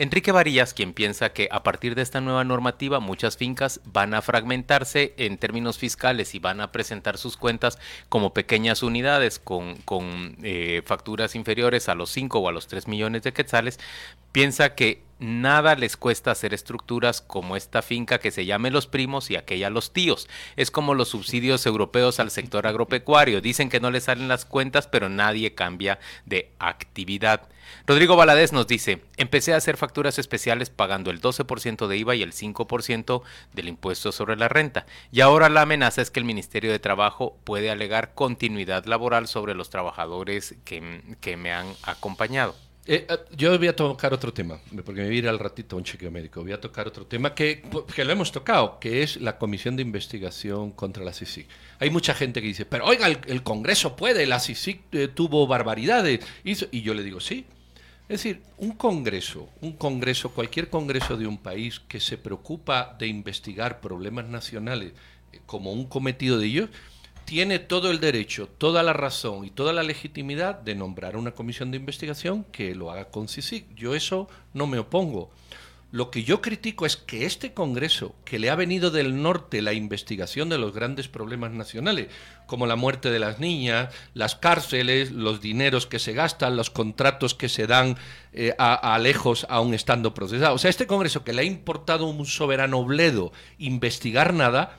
Enrique 0.00 0.32
Varillas, 0.32 0.72
quien 0.72 0.94
piensa 0.94 1.34
que 1.34 1.48
a 1.52 1.62
partir 1.62 1.94
de 1.94 2.00
esta 2.00 2.22
nueva 2.22 2.42
normativa 2.42 3.00
muchas 3.00 3.36
fincas 3.36 3.80
van 3.84 4.14
a 4.14 4.22
fragmentarse 4.22 5.12
en 5.18 5.36
términos 5.36 5.76
fiscales 5.76 6.34
y 6.34 6.38
van 6.38 6.62
a 6.62 6.72
presentar 6.72 7.18
sus 7.18 7.36
cuentas 7.36 7.78
como 8.08 8.32
pequeñas 8.32 8.82
unidades 8.82 9.38
con, 9.38 9.76
con 9.82 10.38
eh, 10.42 10.80
facturas 10.86 11.34
inferiores 11.34 11.90
a 11.90 11.94
los 11.94 12.08
5 12.10 12.38
o 12.38 12.48
a 12.48 12.52
los 12.52 12.66
3 12.66 12.88
millones 12.88 13.24
de 13.24 13.34
quetzales, 13.34 13.78
piensa 14.32 14.74
que 14.74 15.02
nada 15.20 15.76
les 15.76 15.96
cuesta 15.96 16.30
hacer 16.30 16.54
estructuras 16.54 17.20
como 17.20 17.56
esta 17.56 17.82
finca 17.82 18.18
que 18.18 18.30
se 18.30 18.46
llame 18.46 18.70
Los 18.70 18.86
Primos 18.86 19.30
y 19.30 19.36
aquella 19.36 19.70
Los 19.70 19.92
Tíos. 19.92 20.28
Es 20.56 20.70
como 20.70 20.94
los 20.94 21.08
subsidios 21.08 21.64
europeos 21.66 22.18
al 22.18 22.30
sector 22.30 22.66
agropecuario. 22.66 23.40
Dicen 23.40 23.68
que 23.68 23.80
no 23.80 23.90
les 23.90 24.04
salen 24.04 24.28
las 24.28 24.44
cuentas, 24.44 24.88
pero 24.88 25.08
nadie 25.08 25.54
cambia 25.54 26.00
de 26.26 26.50
actividad. 26.58 27.48
Rodrigo 27.86 28.16
Valadez 28.16 28.52
nos 28.52 28.66
dice, 28.66 29.02
empecé 29.16 29.54
a 29.54 29.56
hacer 29.56 29.76
facturas 29.76 30.18
especiales 30.18 30.70
pagando 30.70 31.10
el 31.10 31.20
12% 31.20 31.86
de 31.86 31.96
IVA 31.98 32.16
y 32.16 32.22
el 32.22 32.32
5% 32.32 33.22
del 33.52 33.68
impuesto 33.68 34.12
sobre 34.12 34.36
la 34.36 34.48
renta. 34.48 34.86
Y 35.12 35.20
ahora 35.20 35.48
la 35.48 35.62
amenaza 35.62 36.02
es 36.02 36.10
que 36.10 36.20
el 36.20 36.26
Ministerio 36.26 36.72
de 36.72 36.78
Trabajo 36.78 37.38
puede 37.44 37.70
alegar 37.70 38.14
continuidad 38.14 38.86
laboral 38.86 39.28
sobre 39.28 39.54
los 39.54 39.70
trabajadores 39.70 40.56
que, 40.64 41.16
que 41.20 41.36
me 41.36 41.52
han 41.52 41.66
acompañado. 41.82 42.54
Eh, 42.86 43.06
eh, 43.08 43.18
yo 43.36 43.56
voy 43.56 43.68
a 43.68 43.76
tocar 43.76 44.12
otro 44.14 44.32
tema, 44.32 44.58
porque 44.84 45.02
me 45.02 45.06
voy 45.06 45.16
a 45.16 45.18
ir 45.18 45.28
al 45.28 45.38
ratito 45.38 45.76
a 45.76 45.78
un 45.78 45.84
chequeo 45.84 46.10
médico. 46.10 46.42
Voy 46.42 46.52
a 46.52 46.60
tocar 46.60 46.88
otro 46.88 47.06
tema 47.06 47.34
que, 47.34 47.62
que 47.94 48.04
lo 48.04 48.12
hemos 48.12 48.32
tocado, 48.32 48.78
que 48.80 49.02
es 49.02 49.20
la 49.20 49.38
Comisión 49.38 49.76
de 49.76 49.82
Investigación 49.82 50.72
contra 50.72 51.04
la 51.04 51.12
CICIC. 51.12 51.46
Hay 51.78 51.90
mucha 51.90 52.14
gente 52.14 52.40
que 52.40 52.48
dice, 52.48 52.64
pero 52.64 52.86
oiga, 52.86 53.06
el, 53.06 53.42
Congreso 53.42 53.96
puede, 53.96 54.26
la 54.26 54.40
CICIC 54.40 54.80
eh, 54.92 55.08
tuvo 55.08 55.46
barbaridades. 55.46 56.20
y 56.44 56.82
yo 56.82 56.94
le 56.94 57.02
digo, 57.02 57.20
sí. 57.20 57.46
Es 58.08 58.24
decir, 58.24 58.42
un 58.56 58.72
Congreso, 58.72 59.48
un 59.60 59.74
Congreso, 59.74 60.30
cualquier 60.30 60.68
Congreso 60.68 61.16
de 61.16 61.28
un 61.28 61.38
país 61.38 61.78
que 61.78 62.00
se 62.00 62.18
preocupa 62.18 62.96
de 62.98 63.06
investigar 63.06 63.80
problemas 63.80 64.26
nacionales 64.26 64.94
como 65.46 65.72
un 65.72 65.86
cometido 65.86 66.36
de 66.38 66.46
ellos, 66.46 66.70
tiene 67.30 67.60
todo 67.60 67.92
el 67.92 68.00
derecho, 68.00 68.48
toda 68.58 68.82
la 68.82 68.92
razón 68.92 69.44
y 69.44 69.50
toda 69.50 69.72
la 69.72 69.84
legitimidad 69.84 70.56
de 70.56 70.74
nombrar 70.74 71.16
una 71.16 71.30
comisión 71.30 71.70
de 71.70 71.76
investigación 71.76 72.42
que 72.50 72.74
lo 72.74 72.90
haga 72.90 73.04
con 73.04 73.28
CICIC. 73.28 73.72
Yo 73.76 73.94
eso 73.94 74.28
no 74.52 74.66
me 74.66 74.80
opongo. 74.80 75.30
Lo 75.92 76.10
que 76.10 76.24
yo 76.24 76.42
critico 76.42 76.86
es 76.86 76.96
que 76.96 77.26
este 77.26 77.54
Congreso, 77.54 78.16
que 78.24 78.40
le 78.40 78.50
ha 78.50 78.56
venido 78.56 78.90
del 78.90 79.22
norte 79.22 79.62
la 79.62 79.74
investigación 79.74 80.48
de 80.48 80.58
los 80.58 80.74
grandes 80.74 81.06
problemas 81.06 81.52
nacionales, 81.52 82.08
como 82.46 82.66
la 82.66 82.74
muerte 82.74 83.12
de 83.12 83.20
las 83.20 83.38
niñas, 83.38 83.94
las 84.12 84.34
cárceles, 84.34 85.12
los 85.12 85.40
dineros 85.40 85.86
que 85.86 86.00
se 86.00 86.14
gastan, 86.14 86.56
los 86.56 86.70
contratos 86.70 87.36
que 87.36 87.48
se 87.48 87.68
dan 87.68 87.96
eh, 88.32 88.56
a, 88.58 88.74
a, 88.94 88.98
lejos 88.98 89.46
aún 89.48 89.72
estando 89.72 90.14
procesados. 90.14 90.56
O 90.56 90.58
sea, 90.58 90.70
este 90.70 90.88
Congreso 90.88 91.22
que 91.22 91.32
le 91.32 91.42
ha 91.42 91.44
importado 91.44 92.06
un 92.06 92.26
soberano 92.26 92.84
bledo 92.84 93.30
investigar 93.58 94.34
nada, 94.34 94.76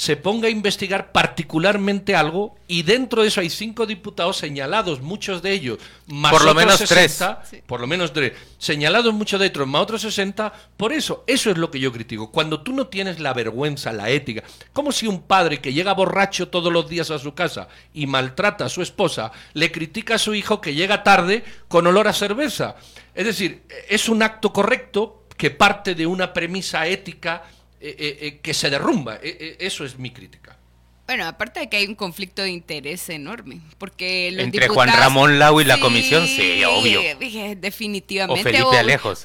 se 0.00 0.16
ponga 0.16 0.48
a 0.48 0.50
investigar 0.50 1.12
particularmente 1.12 2.16
algo 2.16 2.56
y 2.66 2.84
dentro 2.84 3.20
de 3.20 3.28
eso 3.28 3.42
hay 3.42 3.50
cinco 3.50 3.84
diputados 3.84 4.38
señalados, 4.38 5.02
muchos 5.02 5.42
de 5.42 5.52
ellos, 5.52 5.78
más 6.06 6.32
por 6.32 6.42
lo 6.42 6.54
menos 6.54 6.76
60, 6.76 7.42
por 7.66 7.82
lo 7.82 7.86
menos 7.86 8.10
tres, 8.14 8.32
señalados 8.56 9.12
muchos 9.12 9.38
de 9.38 9.48
otros, 9.48 9.68
más 9.68 9.82
otros 9.82 10.00
60, 10.00 10.54
por 10.78 10.94
eso, 10.94 11.22
eso 11.26 11.50
es 11.50 11.58
lo 11.58 11.70
que 11.70 11.80
yo 11.80 11.92
critico. 11.92 12.30
Cuando 12.30 12.62
tú 12.62 12.72
no 12.72 12.86
tienes 12.86 13.20
la 13.20 13.34
vergüenza, 13.34 13.92
la 13.92 14.08
ética, 14.08 14.42
como 14.72 14.90
si 14.90 15.06
un 15.06 15.20
padre 15.20 15.60
que 15.60 15.74
llega 15.74 15.92
borracho 15.92 16.48
todos 16.48 16.72
los 16.72 16.88
días 16.88 17.10
a 17.10 17.18
su 17.18 17.34
casa 17.34 17.68
y 17.92 18.06
maltrata 18.06 18.64
a 18.64 18.70
su 18.70 18.80
esposa, 18.80 19.32
le 19.52 19.70
critica 19.70 20.14
a 20.14 20.18
su 20.18 20.34
hijo 20.34 20.62
que 20.62 20.72
llega 20.72 21.02
tarde 21.02 21.44
con 21.68 21.86
olor 21.86 22.08
a 22.08 22.14
cerveza. 22.14 22.76
Es 23.14 23.26
decir, 23.26 23.64
es 23.86 24.08
un 24.08 24.22
acto 24.22 24.50
correcto 24.50 25.26
que 25.36 25.50
parte 25.50 25.94
de 25.94 26.06
una 26.06 26.32
premisa 26.32 26.86
ética 26.86 27.42
eh, 27.80 27.96
eh, 27.98 28.18
eh, 28.20 28.38
que 28.40 28.52
se 28.52 28.68
derrumba. 28.68 29.18
eso 29.22 29.84
es 29.84 29.98
mi 29.98 30.10
crítica. 30.10 30.59
Bueno, 31.10 31.26
aparte 31.26 31.58
de 31.58 31.68
que 31.68 31.78
hay 31.78 31.86
un 31.88 31.96
conflicto 31.96 32.42
de 32.42 32.50
interés 32.50 33.08
enorme, 33.08 33.58
porque 33.78 34.28
entre 34.28 34.68
Juan 34.68 34.90
Ramón 34.90 35.40
Lau 35.40 35.60
y 35.60 35.64
la 35.64 35.80
comisión, 35.80 36.24
sí, 36.28 36.62
obvio. 36.62 37.00
Definitivamente. 37.56 38.40
O 38.40 38.44
Felipe 38.44 38.78
Alejos. 38.78 39.24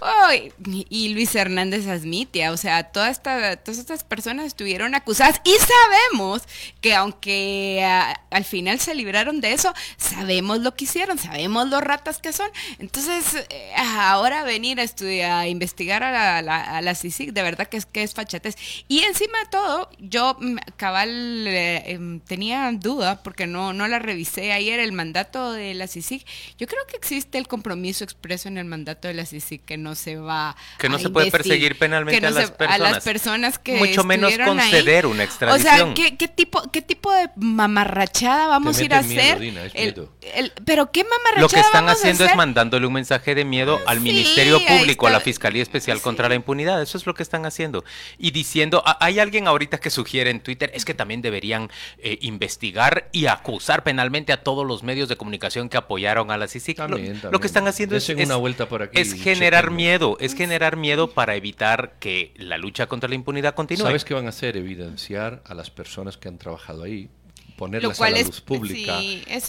y 0.68 1.10
Luis 1.10 1.36
Hernández 1.36 1.86
Asmitia, 1.86 2.52
o 2.52 2.58
sea, 2.58 2.86
toda 2.86 3.12
esta, 3.12 3.58
todas 3.58 3.78
estas 3.78 4.04
personas 4.04 4.48
estuvieron 4.48 4.96
acusadas 4.96 5.40
y 5.44 5.52
sabemos 5.52 6.42
que 6.82 6.96
aunque 6.96 7.84
ah, 7.86 8.20
al 8.32 8.46
final 8.46 8.80
se 8.80 8.96
libraron 8.96 9.40
de 9.40 9.54
eso, 9.54 9.72
sabemos 9.98 10.62
lo 10.62 10.74
que 10.74 10.86
hicieron, 10.86 11.20
sabemos 11.20 11.70
los 11.70 11.82
ratas 11.84 12.18
que 12.18 12.34
son. 12.34 12.50
Entonces, 12.80 13.46
eh, 13.52 13.72
ahora 13.76 14.44
venir 14.44 14.80
a 14.80 14.84
estudiar, 14.84 15.32
a 15.34 15.48
investigar 15.48 16.02
a 16.02 16.42
la, 16.42 16.64
a 16.64 16.82
la, 16.82 16.96
CICIC, 16.96 17.32
de 17.32 17.44
verdad 17.44 17.68
que 17.68 17.78
es 17.78 17.86
que 17.86 18.02
es 18.02 18.16
fachatez. 18.16 18.56
Y 18.88 19.02
encima 19.02 19.38
de 19.38 19.46
todo, 19.52 19.90
yo 20.00 20.36
mm, 20.40 20.56
cabal 20.78 21.46
eh, 21.48 21.75
Em, 21.86 22.20
tenía 22.20 22.72
duda 22.74 23.22
porque 23.24 23.48
no, 23.48 23.74
no 23.74 23.88
la 23.88 24.00
revisé 24.00 24.54
ayer, 24.54 24.80
el 24.80 24.92
mandato 24.92 25.52
de 25.52 25.74
la 25.74 25.88
CICIG. 25.88 26.26
Yo 26.58 26.68
creo 26.68 26.82
que 26.88 26.98
existe 26.98 27.38
el 27.38 27.48
compromiso 27.48 28.04
expreso 28.04 28.48
en 28.48 28.58
el 28.58 28.66
mandato 28.66 29.08
de 29.08 29.14
la 29.14 29.26
CICIG 29.26 29.64
que 29.64 29.78
no 29.78 29.96
se 29.96 30.18
va 30.18 30.56
Que 30.78 30.90
no 30.90 31.00
se 31.00 31.10
puede 31.10 31.32
perseguir 31.32 31.78
penalmente 31.78 32.26
a, 32.26 32.32
las 32.32 32.52
personas. 32.52 32.76
a 32.76 32.92
las 32.92 33.04
personas 33.04 33.60
que 33.60 33.78
Mucho 33.78 34.04
menos 34.04 34.34
conceder 34.38 35.06
una 35.06 35.24
extradición. 35.24 35.92
O 35.92 35.96
sea, 35.96 36.10
¿qué, 36.18 36.28
tipo, 36.28 36.62
¿qué 36.72 36.82
tipo 36.82 37.12
de 37.12 37.30
mamarrachada 37.36 38.48
vamos 38.48 38.78
a 38.78 38.84
ir 38.84 38.94
a 38.94 39.00
hacer? 39.00 39.40
pero 40.66 40.92
¿qué 40.92 41.04
mamarrachada 41.04 41.42
Lo 41.42 41.50
que 41.50 41.60
están 41.60 41.90
haciendo 41.90 42.26
es 42.26 42.36
mandándole 42.36 42.88
un 42.88 42.94
mensaje 42.94 43.36
de 43.36 43.46
miedo 43.46 43.80
al 43.86 44.00
Ministerio 44.00 44.60
Público, 44.66 45.08
a 45.08 45.12
la 45.12 45.20
Fiscalía 45.20 45.64
Especial 45.64 46.02
contra 46.02 46.30
la 46.30 46.36
Impunidad. 46.36 46.82
Eso 46.82 46.98
es 46.98 47.06
lo 47.06 47.14
que 47.14 47.24
están 47.24 47.46
haciendo. 47.46 47.84
Y 48.18 48.32
diciendo, 48.32 48.84
hay 49.00 49.20
alguien 49.20 49.48
ahorita 49.48 49.80
que 49.80 49.90
sugiere 49.90 50.30
en 50.30 50.42
Twitter, 50.42 50.72
es 50.74 50.86
que 50.86 50.94
también 50.94 51.22
deberían 51.22 51.64
eh, 51.97 52.18
investigar 52.22 53.09
y 53.11 53.28
acusar 53.28 53.84
penalmente 53.84 54.34
a 54.34 54.43
todos 54.43 54.66
los 54.66 54.84
medios 54.84 55.09
de 55.09 55.18
comunicación 55.18 55.70
que 55.70 55.78
apoyaron 55.78 56.32
a 56.32 56.38
la 56.38 56.47
CICIC. 56.47 56.80
Lo, 57.32 57.39
que 57.39 57.47
están 57.47 57.68
haciendo 57.68 57.95
es, 57.95 58.09
una 58.09 58.36
vuelta 58.36 58.68
por 58.68 58.84
aquí, 58.84 58.99
es 58.99 59.13
generar 59.13 59.72
miedo, 59.72 60.18
es 60.20 60.36
generar 60.36 60.78
miedo 60.78 61.11
para 61.11 61.36
evitar 61.36 61.95
que 61.99 62.34
la 62.36 62.57
lucha 62.57 62.88
contra 62.88 63.09
la 63.09 63.16
impunidad 63.16 63.55
continúe. 63.55 63.86
¿Sabes 63.86 64.05
qué 64.05 64.13
van 64.13 64.26
a 64.26 64.30
hacer? 64.30 64.57
Evidenciar 64.57 65.41
a 65.45 65.53
las 65.53 65.70
personas 65.70 66.18
que 66.18 66.28
han 66.28 66.38
trabajado 66.38 66.84
ahí, 66.84 67.09
ponerlas 67.56 67.99
a 67.99 68.10
la 68.10 68.22
luz 68.22 68.41
pública, 68.41 68.99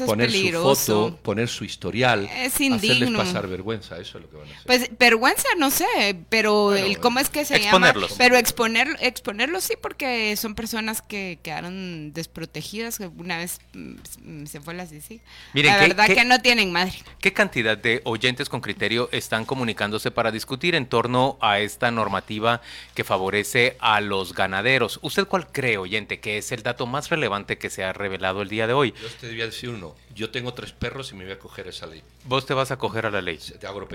poner 0.07 0.30
su 0.30 0.52
foto, 0.52 1.18
poner 1.22 1.48
su 1.48 1.64
historial, 1.64 2.28
hacerles 2.28 3.11
pasar 3.11 3.46
vergüenza, 3.48 3.98
eso 3.98 4.18
es 4.18 4.24
lo 4.24 4.30
que 4.30 4.36
van 4.36 4.48
a 4.48 4.52
hacer. 4.52 4.66
Pues 4.66 4.90
vergüenza 4.98 5.48
no 5.59 5.70
sé, 5.70 6.16
pero 6.28 6.74
el 6.74 6.98
cómo 6.98 7.20
es 7.20 7.28
que 7.28 7.44
se 7.44 7.57
exponerlos. 7.57 8.11
llama, 8.11 8.18
pero 8.18 8.36
exponer, 8.36 8.96
exponerlos 9.00 9.64
sí 9.64 9.74
porque 9.80 10.36
son 10.36 10.54
personas 10.54 11.02
que 11.02 11.38
quedaron 11.42 12.12
desprotegidas 12.12 13.00
una 13.16 13.38
vez 13.38 13.61
mm, 13.72 14.46
se 14.46 14.61
fue 14.61 14.74
la 14.74 14.86
sí. 14.86 15.20
la 15.52 15.78
verdad 15.78 16.07
que 16.07 16.24
no 16.24 16.40
tienen 16.40 16.72
madre. 16.72 16.94
¿Qué 17.20 17.32
cantidad 17.32 17.76
de 17.76 18.00
oyentes 18.04 18.48
con 18.48 18.61
criterio 18.61 19.09
están 19.12 19.44
comunicándose 19.44 20.11
para 20.11 20.30
discutir 20.30 20.74
en 20.74 20.86
torno 20.86 21.38
a 21.40 21.61
esta 21.61 21.90
normativa 21.90 22.61
que 22.94 23.04
favorece 23.04 23.76
a 23.80 24.00
los 24.00 24.34
ganaderos? 24.34 24.98
¿Usted 25.02 25.26
cuál 25.26 25.50
cree, 25.50 25.78
oyente, 25.78 26.20
que 26.20 26.38
es 26.38 26.52
el 26.52 26.62
dato 26.62 26.86
más 26.86 27.11
relevante 27.11 27.59
que 27.59 27.70
se 27.70 27.84
ha 27.84 27.92
revelado 27.97 28.42
el 28.42 28.49
día 28.49 28.66
de 28.66 28.72
hoy. 28.72 28.94
Yo 29.01 29.09
te 29.20 29.26
debía 29.26 29.47
decir 29.47 29.70
uno. 29.70 29.97
Yo 30.14 30.30
tengo 30.30 30.55
tres 30.55 30.72
perros 30.72 31.12
y 31.12 31.14
me 31.14 31.24
voy 31.24 31.32
a 31.32 31.38
coger 31.38 31.68
esa 31.68 31.86
ley. 31.86 32.03
Vos 32.24 32.47
te 32.47 32.55
vas 32.55 32.70
a 32.70 32.76
coger 32.76 33.07
a 33.07 33.11
la 33.11 33.20
ley. 33.20 33.38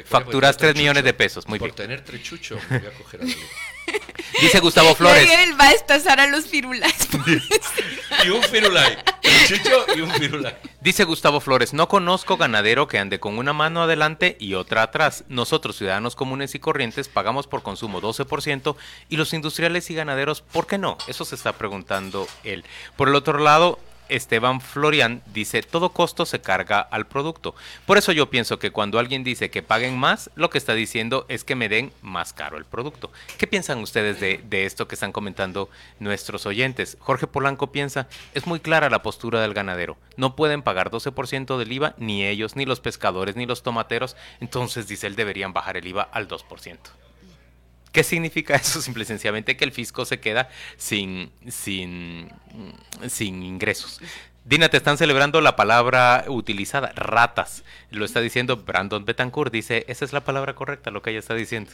Facturas 0.05 0.57
tres 0.57 0.75
millones 0.75 1.03
de 1.03 1.13
pesos. 1.13 1.47
Muy 1.47 1.59
Por 1.59 1.73
tener 1.73 2.03
tres 2.03 2.23
chuchos 2.23 2.59
me 2.69 2.79
voy 2.79 2.87
a 2.87 2.91
coger 2.91 3.21
a 3.21 3.23
la 3.23 3.29
ley. 3.29 3.45
Dice 4.41 4.59
Gustavo 4.59 4.95
Flores. 4.95 5.29
Él 5.29 5.59
va 5.59 5.65
a 5.67 5.71
estazar 5.71 6.19
a 6.19 6.27
los 6.27 6.45
firulais. 6.45 7.07
y 8.25 8.29
un 8.29 8.41
firulai. 8.43 8.97
chucho 9.47 9.85
y 9.95 10.01
un 10.01 10.11
firulai. 10.11 10.55
Dice 10.79 11.03
Gustavo 11.03 11.39
Flores, 11.39 11.73
no 11.73 11.87
conozco 11.87 12.37
ganadero 12.37 12.87
que 12.87 12.97
ande 12.97 13.19
con 13.19 13.37
una 13.37 13.53
mano 13.53 13.83
adelante 13.83 14.37
y 14.39 14.55
otra 14.55 14.83
atrás. 14.83 15.25
Nosotros, 15.27 15.77
ciudadanos 15.77 16.15
comunes 16.15 16.55
y 16.55 16.59
corrientes, 16.59 17.07
pagamos 17.07 17.45
por 17.47 17.61
consumo 17.61 18.01
12% 18.01 18.75
y 19.09 19.17
los 19.17 19.33
industriales 19.33 19.89
y 19.91 19.95
ganaderos, 19.95 20.41
¿por 20.41 20.65
qué 20.65 20.77
no? 20.77 20.97
Eso 21.07 21.25
se 21.25 21.35
está 21.35 21.53
preguntando 21.53 22.27
él. 22.43 22.63
Por 22.95 23.09
el 23.09 23.15
otro 23.15 23.37
lado, 23.37 23.79
Esteban 24.11 24.61
Florian 24.61 25.23
dice, 25.33 25.63
todo 25.63 25.89
costo 25.89 26.25
se 26.25 26.41
carga 26.41 26.81
al 26.81 27.07
producto. 27.07 27.55
Por 27.85 27.97
eso 27.97 28.11
yo 28.11 28.29
pienso 28.29 28.59
que 28.59 28.71
cuando 28.71 28.99
alguien 28.99 29.23
dice 29.23 29.49
que 29.49 29.63
paguen 29.63 29.97
más, 29.97 30.29
lo 30.35 30.49
que 30.49 30.57
está 30.57 30.73
diciendo 30.73 31.25
es 31.29 31.43
que 31.43 31.55
me 31.55 31.69
den 31.69 31.91
más 32.01 32.33
caro 32.33 32.57
el 32.57 32.65
producto. 32.65 33.11
¿Qué 33.37 33.47
piensan 33.47 33.79
ustedes 33.79 34.19
de, 34.19 34.65
esto 34.65 34.87
que 34.87 34.95
están 34.95 35.13
comentando 35.13 35.69
nuestros 35.99 36.45
oyentes? 36.45 36.97
Jorge 36.99 37.25
Polanco 37.25 37.71
piensa, 37.71 38.07
es 38.33 38.45
muy 38.45 38.59
clara 38.59 38.89
la 38.89 39.01
postura 39.01 39.41
del 39.41 39.53
ganadero. 39.53 39.97
No 40.17 40.35
pueden 40.35 40.61
pagar 40.61 40.91
12% 40.91 41.57
del 41.57 41.71
IVA, 41.71 41.95
ni 41.97 42.25
ellos, 42.25 42.55
ni 42.55 42.65
los 42.65 42.81
pescadores, 42.81 43.35
ni 43.35 43.45
los 43.45 43.63
tomateros. 43.63 44.17
Entonces, 44.41 44.87
dice 44.87 45.07
él, 45.07 45.15
deberían 45.15 45.53
bajar 45.53 45.77
el 45.77 45.87
IVA 45.87 46.03
al 46.03 46.27
2%. 46.27 46.77
¿Qué 47.91 48.03
significa 48.03 48.55
eso? 48.55 48.81
Simple 48.81 49.03
y 49.03 49.05
sencillamente 49.07 49.57
que 49.57 49.65
el 49.65 49.71
fisco 49.71 50.05
se 50.05 50.19
queda 50.19 50.49
sin, 50.77 51.31
sin, 51.47 52.29
sin 53.07 53.43
ingresos. 53.43 53.99
Dina, 54.43 54.69
te 54.69 54.77
están 54.77 54.97
celebrando 54.97 55.39
la 55.39 55.55
palabra 55.55 56.25
utilizada, 56.27 56.91
ratas. 56.95 57.63
Lo 57.91 58.05
está 58.05 58.21
diciendo 58.21 58.57
Brandon 58.57 59.05
Betancourt. 59.05 59.53
Dice, 59.53 59.85
esa 59.87 60.03
es 60.03 60.13
la 60.13 60.23
palabra 60.23 60.55
correcta, 60.55 60.89
lo 60.89 61.01
que 61.03 61.11
ella 61.11 61.19
está 61.19 61.35
diciendo. 61.35 61.71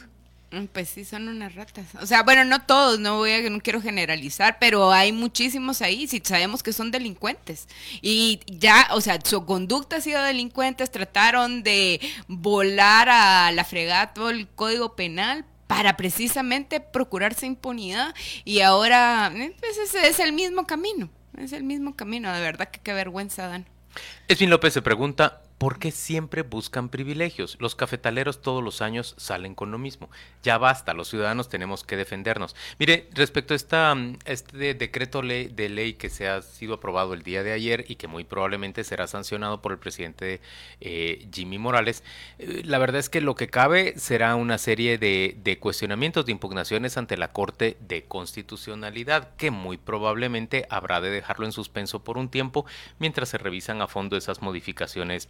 Mm, 0.50 0.64
pues 0.66 0.88
sí, 0.90 1.04
son 1.04 1.28
unas 1.28 1.54
ratas. 1.54 1.86
O 2.00 2.06
sea, 2.06 2.22
bueno, 2.22 2.44
no 2.44 2.62
todos, 2.62 2.98
no 2.98 3.16
voy 3.16 3.32
a, 3.32 3.50
no 3.50 3.60
quiero 3.60 3.80
generalizar, 3.80 4.58
pero 4.58 4.92
hay 4.92 5.12
muchísimos 5.12 5.82
ahí, 5.82 6.06
si 6.06 6.20
sabemos 6.24 6.62
que 6.62 6.72
son 6.72 6.90
delincuentes. 6.90 7.68
Y 8.02 8.40
ya, 8.46 8.88
o 8.92 9.00
sea, 9.00 9.18
su 9.22 9.44
conducta 9.46 9.96
ha 9.96 10.00
sido 10.00 10.22
delincuentes, 10.22 10.90
trataron 10.90 11.62
de 11.62 12.00
volar 12.28 13.08
a 13.08 13.50
la 13.52 13.64
fregata 13.64 14.14
todo 14.14 14.30
el 14.30 14.46
código 14.48 14.94
penal, 14.96 15.44
para 15.68 15.96
precisamente 15.96 16.80
procurarse 16.80 17.46
impunidad 17.46 18.12
y 18.44 18.60
ahora 18.62 19.30
eh, 19.32 19.54
pues 19.60 19.78
ese 19.78 20.08
es 20.08 20.18
el 20.18 20.32
mismo 20.32 20.66
camino, 20.66 21.08
es 21.36 21.52
el 21.52 21.62
mismo 21.62 21.94
camino, 21.94 22.32
de 22.34 22.40
verdad 22.40 22.68
que 22.68 22.80
qué 22.80 22.92
vergüenza 22.92 23.46
dan. 23.46 23.66
Esvin 24.26 24.50
López 24.50 24.74
se 24.74 24.82
pregunta, 24.82 25.42
¿Por 25.58 25.80
qué 25.80 25.90
siempre 25.90 26.42
buscan 26.42 26.88
privilegios? 26.88 27.56
Los 27.58 27.74
cafetaleros 27.74 28.42
todos 28.42 28.62
los 28.62 28.80
años 28.80 29.14
salen 29.18 29.56
con 29.56 29.72
lo 29.72 29.78
mismo. 29.78 30.08
Ya 30.44 30.56
basta, 30.56 30.94
los 30.94 31.08
ciudadanos 31.08 31.48
tenemos 31.48 31.82
que 31.82 31.96
defendernos. 31.96 32.54
Mire, 32.78 33.08
respecto 33.12 33.54
a 33.54 33.56
esta, 33.56 33.92
mm, 33.92 34.18
este 34.24 34.74
decreto 34.74 35.20
ley, 35.20 35.48
de 35.48 35.68
ley 35.68 35.94
que 35.94 36.10
se 36.10 36.28
ha 36.28 36.42
sido 36.42 36.74
aprobado 36.74 37.12
el 37.12 37.24
día 37.24 37.42
de 37.42 37.52
ayer 37.52 37.84
y 37.88 37.96
que 37.96 38.06
muy 38.06 38.22
probablemente 38.22 38.84
será 38.84 39.08
sancionado 39.08 39.60
por 39.60 39.72
el 39.72 39.78
presidente 39.78 40.40
eh, 40.80 41.26
Jimmy 41.32 41.58
Morales, 41.58 42.04
eh, 42.38 42.62
la 42.64 42.78
verdad 42.78 43.00
es 43.00 43.08
que 43.08 43.20
lo 43.20 43.34
que 43.34 43.48
cabe 43.48 43.98
será 43.98 44.36
una 44.36 44.58
serie 44.58 44.96
de, 44.96 45.36
de 45.42 45.58
cuestionamientos, 45.58 46.24
de 46.24 46.32
impugnaciones 46.32 46.96
ante 46.96 47.16
la 47.16 47.32
Corte 47.32 47.76
de 47.80 48.04
Constitucionalidad, 48.04 49.34
que 49.36 49.50
muy 49.50 49.76
probablemente 49.76 50.66
habrá 50.70 51.00
de 51.00 51.10
dejarlo 51.10 51.46
en 51.46 51.52
suspenso 51.52 52.04
por 52.04 52.16
un 52.16 52.28
tiempo 52.28 52.64
mientras 53.00 53.30
se 53.30 53.38
revisan 53.38 53.82
a 53.82 53.88
fondo 53.88 54.16
esas 54.16 54.40
modificaciones 54.40 55.26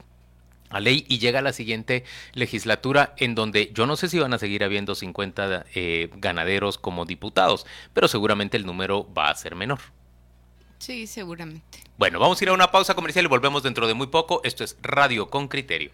a 0.71 0.81
ley 0.81 1.05
y 1.09 1.19
llega 1.19 1.43
la 1.43 1.53
siguiente 1.53 2.05
legislatura 2.35 3.15
en 3.17 3.35
donde 3.35 3.71
yo 3.73 3.87
no 3.87 3.97
sé 3.97 4.09
si 4.09 4.19
van 4.19 4.35
a 4.35 4.39
seguir 4.39 4.65
habiendo 4.65 4.95
50 4.95 5.67
eh, 5.75 6.11
ganaderos 6.17 6.79
como 6.79 7.05
diputados, 7.05 7.67
pero 7.95 8.09
seguramente 8.09 8.57
el 8.57 8.67
número 8.67 9.13
va 9.13 9.31
a 9.31 9.35
ser 9.35 9.55
menor. 9.55 9.81
Sí, 10.79 11.07
seguramente. 11.07 11.83
Bueno, 11.97 12.21
vamos 12.21 12.41
a 12.41 12.45
ir 12.45 12.51
a 12.51 12.53
una 12.53 12.71
pausa 12.71 12.95
comercial 12.95 13.25
y 13.25 13.29
volvemos 13.29 13.63
dentro 13.63 13.87
de 13.89 13.95
muy 13.95 14.07
poco. 14.07 14.41
Esto 14.45 14.63
es 14.63 14.77
Radio 14.81 15.29
con 15.29 15.49
Criterio. 15.49 15.91